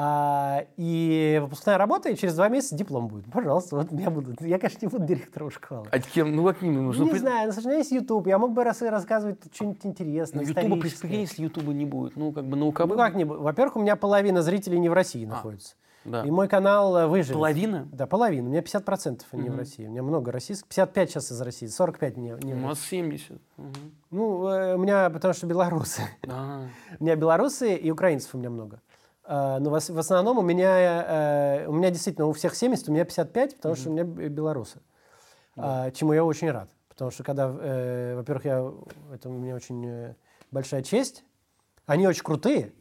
А, 0.00 0.64
и 0.76 1.40
выпускная 1.42 1.76
работа, 1.76 2.08
и 2.08 2.14
через 2.16 2.36
два 2.36 2.48
месяца 2.48 2.76
диплом 2.76 3.08
будет. 3.08 3.24
Пожалуйста, 3.32 3.74
вот 3.74 3.88
я 3.90 4.10
буду. 4.10 4.32
Я, 4.46 4.60
конечно, 4.60 4.78
не 4.82 4.88
буду 4.88 5.04
директором 5.04 5.50
школы. 5.50 5.88
А 5.90 5.98
кем? 5.98 6.36
Ну 6.36 6.44
как 6.46 6.62
ним 6.62 6.84
нужно? 6.84 7.02
не 7.02 7.10
при- 7.10 7.18
знаю, 7.18 7.52
ну, 7.52 7.62
меня 7.68 7.78
есть 7.78 7.90
YouTube, 7.90 8.28
я 8.28 8.38
мог 8.38 8.52
бы 8.52 8.62
рас- 8.62 8.80
рассказывать 8.80 9.38
что-нибудь 9.52 9.84
интересное, 9.84 10.42
Ну, 10.44 10.48
Ютуба, 10.48 10.76
при- 10.76 11.16
если 11.16 11.42
Ютуба 11.42 11.72
не 11.72 11.84
будет. 11.84 12.14
Ну, 12.14 12.30
как 12.30 12.44
бы 12.44 12.56
науковый. 12.56 12.88
Ну 12.90 12.96
как 12.96 13.16
не 13.16 13.24
Во-первых, 13.24 13.74
у 13.74 13.80
меня 13.80 13.96
половина 13.96 14.40
зрителей 14.42 14.78
не 14.78 14.88
в 14.88 14.92
России 14.92 15.24
находится. 15.26 15.74
А, 15.74 16.08
Да. 16.08 16.22
И 16.22 16.30
мой 16.30 16.46
канал 16.46 16.96
э, 16.96 17.06
выживет. 17.08 17.34
Половина? 17.34 17.88
Да, 17.92 18.06
половина. 18.06 18.46
У 18.46 18.50
меня 18.52 18.60
50% 18.62 19.22
не 19.32 19.50
в. 19.50 19.56
России. 19.56 19.84
У 19.84 19.90
меня 19.90 20.04
много 20.04 20.30
российских. 20.30 20.68
55 20.68 21.10
сейчас 21.10 21.32
из 21.32 21.40
России, 21.40 21.66
45 21.66 22.16
не, 22.16 22.36
не 22.44 22.54
У 22.54 22.58
нас 22.58 22.78
70. 22.80 23.32
Мгм. 23.56 23.72
Ну, 24.12 24.46
э, 24.48 24.76
у 24.76 24.78
меня, 24.78 25.10
потому 25.10 25.34
что 25.34 25.48
белорусы. 25.48 26.02
А, 26.28 26.62
У 27.00 27.04
меня 27.04 27.16
белорусы 27.16 27.74
и 27.74 27.90
украинцев 27.90 28.32
у 28.34 28.38
меня 28.38 28.48
много. 28.48 28.80
А, 29.30 29.58
Но 29.60 29.68
в 29.70 29.74
ос- 29.74 29.90
в 29.90 29.98
основном 29.98 30.38
у 30.38 30.42
меня, 30.42 31.62
э, 31.62 31.66
у 31.68 31.72
меня 31.72 31.90
действительно 31.90 32.26
у 32.26 32.32
всех 32.32 32.54
70, 32.54 32.88
у 32.88 32.92
меня 32.92 33.04
55, 33.04 33.56
потому 33.56 33.74
что 33.76 33.90
у 33.90 33.92
меня 33.92 34.04
белорусы. 34.04 34.80
А, 35.56 35.90
Чему 35.90 36.14
я 36.14 36.24
очень 36.24 36.50
рад. 36.50 36.70
Потому 36.88 37.10
что 37.10 37.22
когда, 37.24 37.54
э, 37.60 38.14
во-первых, 38.16 38.44
я, 38.46 38.72
это 39.12 39.28
у 39.28 39.32
меня 39.32 39.54
очень 39.54 39.84
э, 39.86 40.14
большая 40.50 40.82
честь. 40.82 41.24
Они 41.84 42.06
очень 42.08 42.22
крутые. 42.24 42.72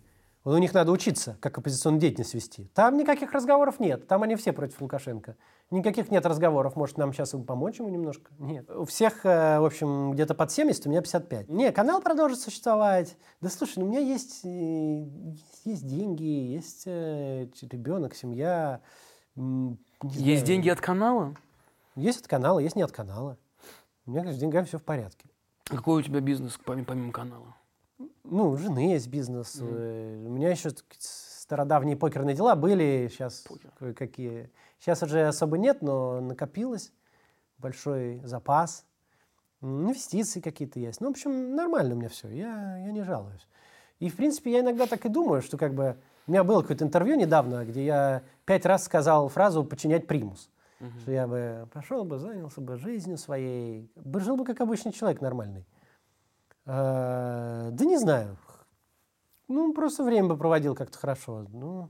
Вот 0.47 0.53
у 0.53 0.59
них 0.59 0.73
надо 0.73 0.93
учиться, 0.93 1.35
как 1.41 1.57
оппозиционную 1.57 1.99
деятельность 1.99 2.33
вести. 2.33 2.71
Там 2.73 2.95
никаких 2.95 3.33
разговоров 3.33 3.81
нет. 3.81 4.07
Там 4.07 4.23
они 4.23 4.37
все 4.37 4.53
против 4.53 4.79
Лукашенко. 4.79 5.35
Никаких 5.71 6.09
нет 6.09 6.25
разговоров. 6.25 6.77
Может, 6.77 6.97
нам 6.97 7.11
сейчас 7.11 7.35
помочь 7.45 7.79
ему 7.79 7.89
немножко? 7.89 8.31
Нет. 8.39 8.71
У 8.71 8.85
всех, 8.85 9.25
э, 9.25 9.59
в 9.59 9.65
общем, 9.65 10.13
где-то 10.13 10.35
под 10.35 10.49
70, 10.49 10.85
у 10.85 10.89
меня 10.89 11.01
55. 11.01 11.49
Не, 11.49 11.73
канал 11.73 12.01
продолжит 12.01 12.39
существовать. 12.39 13.17
Да 13.41 13.49
слушай, 13.49 13.79
ну 13.79 13.87
у 13.87 13.89
меня 13.89 13.99
есть, 13.99 14.45
э, 14.45 14.47
есть, 14.47 15.65
есть 15.65 15.85
деньги, 15.85 16.23
есть 16.23 16.83
э, 16.85 17.49
ребенок, 17.69 18.15
семья. 18.15 18.79
Не 19.35 19.77
Есть 20.01 20.23
знаю. 20.23 20.45
деньги 20.45 20.69
от 20.69 20.79
канала? 20.79 21.35
Есть 21.97 22.21
от 22.21 22.27
канала, 22.29 22.59
есть 22.59 22.77
не 22.77 22.83
от 22.83 22.93
канала. 22.93 23.37
У 24.05 24.11
меня 24.11 24.31
с 24.31 24.37
деньгами 24.37 24.63
все 24.63 24.77
в 24.77 24.83
порядке. 24.83 25.27
Какой 25.65 25.99
у 25.99 26.01
тебя 26.01 26.21
бизнес 26.21 26.57
помимо, 26.63 26.85
помимо 26.85 27.11
канала? 27.11 27.56
Ну, 28.29 28.49
у 28.51 28.57
жены 28.57 28.91
есть 28.93 29.07
бизнес. 29.07 29.57
э, 29.61 30.23
У 30.25 30.29
меня 30.29 30.49
еще 30.49 30.69
стародавние 30.97 31.95
покерные 31.95 32.35
дела 32.35 32.55
были. 32.55 33.09
Сейчас 33.11 33.45
Покер. 33.47 33.93
какие. 33.93 34.49
Сейчас 34.79 35.01
уже 35.03 35.27
особо 35.27 35.57
нет, 35.57 35.81
но 35.81 36.19
накопилось. 36.19 36.91
Большой 37.57 38.21
запас. 38.23 38.85
Инвестиции 39.61 40.39
какие-то 40.39 40.79
есть. 40.79 41.01
Ну, 41.01 41.07
в 41.07 41.11
общем, 41.11 41.55
нормально 41.55 41.95
у 41.95 41.97
меня 41.97 42.09
все. 42.09 42.27
Я, 42.27 42.77
я 42.77 42.91
не 42.91 43.03
жалуюсь. 43.03 43.47
И, 43.99 44.09
в 44.09 44.15
принципе, 44.15 44.51
я 44.51 44.59
иногда 44.59 44.85
так 44.85 45.05
и 45.05 45.09
думаю, 45.09 45.41
что 45.41 45.57
как 45.57 45.73
бы... 45.73 45.97
У 46.27 46.31
меня 46.31 46.43
было 46.43 46.61
какое-то 46.61 46.83
интервью 46.83 47.15
недавно, 47.15 47.63
где 47.65 47.85
я 47.85 48.23
пять 48.45 48.65
раз 48.65 48.83
сказал 48.83 49.29
фразу 49.29 49.63
«подчинять 49.63 50.07
примус». 50.07 50.49
Что 51.01 51.11
я 51.11 51.25
бы 51.25 51.67
пошел 51.73 52.03
бы, 52.03 52.19
занялся 52.19 52.61
бы 52.61 52.77
жизнью 52.77 53.17
своей, 53.17 53.89
бы 53.95 54.19
жил 54.19 54.35
бы 54.37 54.45
как 54.45 54.61
обычный 54.61 54.91
человек 54.91 55.21
нормальный. 55.21 55.65
Э, 56.67 57.69
Да 57.71 57.85
не 57.85 57.97
знаю. 57.97 58.37
Ну, 59.47 59.73
просто 59.73 60.03
время 60.03 60.27
бы 60.29 60.37
проводил 60.37 60.75
как-то 60.75 60.97
хорошо. 60.97 61.45
Ну, 61.53 61.89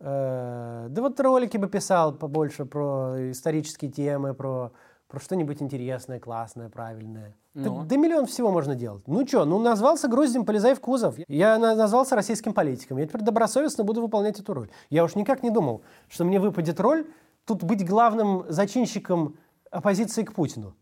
э, 0.00 0.86
да 0.88 1.02
вот 1.02 1.20
ролики 1.20 1.58
бы 1.58 1.68
писал 1.68 2.14
побольше 2.14 2.64
про 2.64 3.30
исторические 3.32 3.90
темы, 3.90 4.32
про, 4.32 4.72
про 5.08 5.20
что-нибудь 5.20 5.60
интересное, 5.60 6.18
классное, 6.18 6.70
правильное. 6.70 7.36
Да, 7.52 7.68
Ну. 7.68 7.84
да 7.84 7.96
миллион 7.96 8.24
всего 8.26 8.50
можно 8.50 8.74
делать. 8.74 9.02
Ну 9.06 9.26
что, 9.26 9.44
ну 9.44 9.58
назвался 9.58 10.08
груздем, 10.08 10.46
полезай 10.46 10.74
в 10.74 10.80
кузов. 10.80 11.16
Я 11.28 11.58
на- 11.58 11.74
назвался 11.74 12.16
российским 12.16 12.54
политиком. 12.54 12.96
Я 12.98 13.06
теперь 13.06 13.22
добросовестно 13.22 13.84
буду 13.84 14.00
выполнять 14.00 14.40
эту 14.40 14.54
роль. 14.54 14.70
Я 14.88 15.04
уж 15.04 15.16
никак 15.16 15.42
не 15.42 15.50
думал, 15.50 15.82
что 16.08 16.24
мне 16.24 16.40
выпадет 16.40 16.80
роль 16.80 17.06
тут 17.44 17.62
быть 17.64 17.86
главным 17.86 18.44
зачинщиком 18.48 19.36
оппозиции 19.70 20.22
к 20.22 20.32
Путину. 20.32 20.74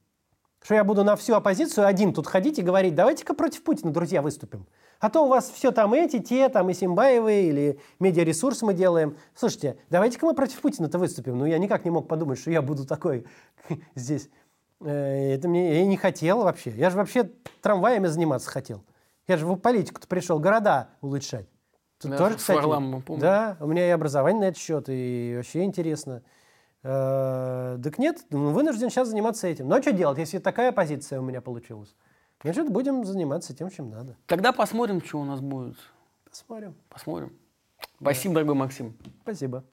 Что 0.63 0.75
я 0.75 0.85
буду 0.85 1.05
на 1.05 1.17
всю 1.17 1.35
оппозицию 1.35 1.87
один 1.87 2.13
тут 2.13 2.27
ходить 2.27 2.59
и 2.59 2.63
говорить, 2.63 2.95
давайте-ка 2.95 3.35
против 3.35 3.63
Путина, 3.63 3.93
друзья, 3.93 4.23
выступим. 4.23 4.67
А 5.01 5.11
то 5.11 5.25
у 5.25 5.29
вас 5.29 5.51
все 5.51 5.71
там 5.71 5.95
эти, 5.95 6.19
те, 6.19 6.49
там 6.49 6.69
и 6.71 6.75
Симбаевы, 6.75 7.43
или 7.43 7.79
медиаресурс 8.01 8.63
мы 8.63 8.75
делаем. 8.75 9.17
Слушайте, 9.35 9.79
давайте-ка 9.91 10.27
мы 10.27 10.35
против 10.35 10.61
Путина-то 10.61 10.99
выступим. 10.99 11.39
Ну, 11.39 11.47
я 11.47 11.59
никак 11.59 11.85
не 11.85 11.91
мог 11.91 12.09
подумать, 12.09 12.41
что 12.41 12.51
я 12.51 12.61
буду 12.61 12.85
такой 12.85 13.25
здесь. 13.95 14.29
Э, 14.81 15.35
Это 15.35 15.49
мне 15.49 15.79
я 15.81 15.87
не 15.87 15.97
хотел 15.97 16.43
вообще. 16.43 16.71
Я 16.71 16.91
же 16.91 16.97
вообще 16.97 17.31
трамваями 17.63 18.09
заниматься 18.09 18.51
хотел. 18.51 18.83
Я 19.29 19.37
же 19.37 19.47
в 19.47 19.57
политику-то 19.57 20.09
пришел 20.09 20.41
города 20.41 20.89
улучшать. 21.01 21.47
Тут 22.01 22.13
Да, 22.13 22.19
тоже, 22.19 22.37
кстати, 22.37 22.61
помню. 22.61 23.21
Да, 23.21 23.57
у 23.61 23.67
меня 23.67 23.87
и 23.87 23.91
образование 23.91 24.41
на 24.41 24.45
этот 24.47 24.61
счет, 24.61 24.85
и 24.89 25.35
вообще 25.37 25.65
интересно. 25.65 26.23
Э, 26.89 27.79
Так 27.85 27.99
нет, 27.99 28.25
ну, 28.31 28.51
вынужден 28.51 28.89
сейчас 28.89 29.09
заниматься 29.09 29.47
этим. 29.47 29.69
Ну 29.69 29.77
а 29.77 29.83
что 29.83 29.93
делать, 29.93 30.17
если 30.17 30.39
такая 30.39 30.73
позиция 30.73 31.21
у 31.21 31.23
меня 31.23 31.43
получилась? 31.43 31.95
Значит, 32.43 32.71
будем 32.71 33.05
заниматься 33.05 33.55
тем, 33.55 33.71
чем 33.71 33.91
надо. 33.91 34.17
Тогда 34.27 34.53
посмотрим, 34.53 35.03
что 35.05 35.21
у 35.21 35.25
нас 35.25 35.41
будет. 35.41 35.77
Посмотрим. 36.25 36.75
Посмотрим. 36.89 37.33
Спасибо, 38.01 38.35
дорогой 38.35 38.55
Максим. 38.55 38.97
Спасибо. 39.23 39.65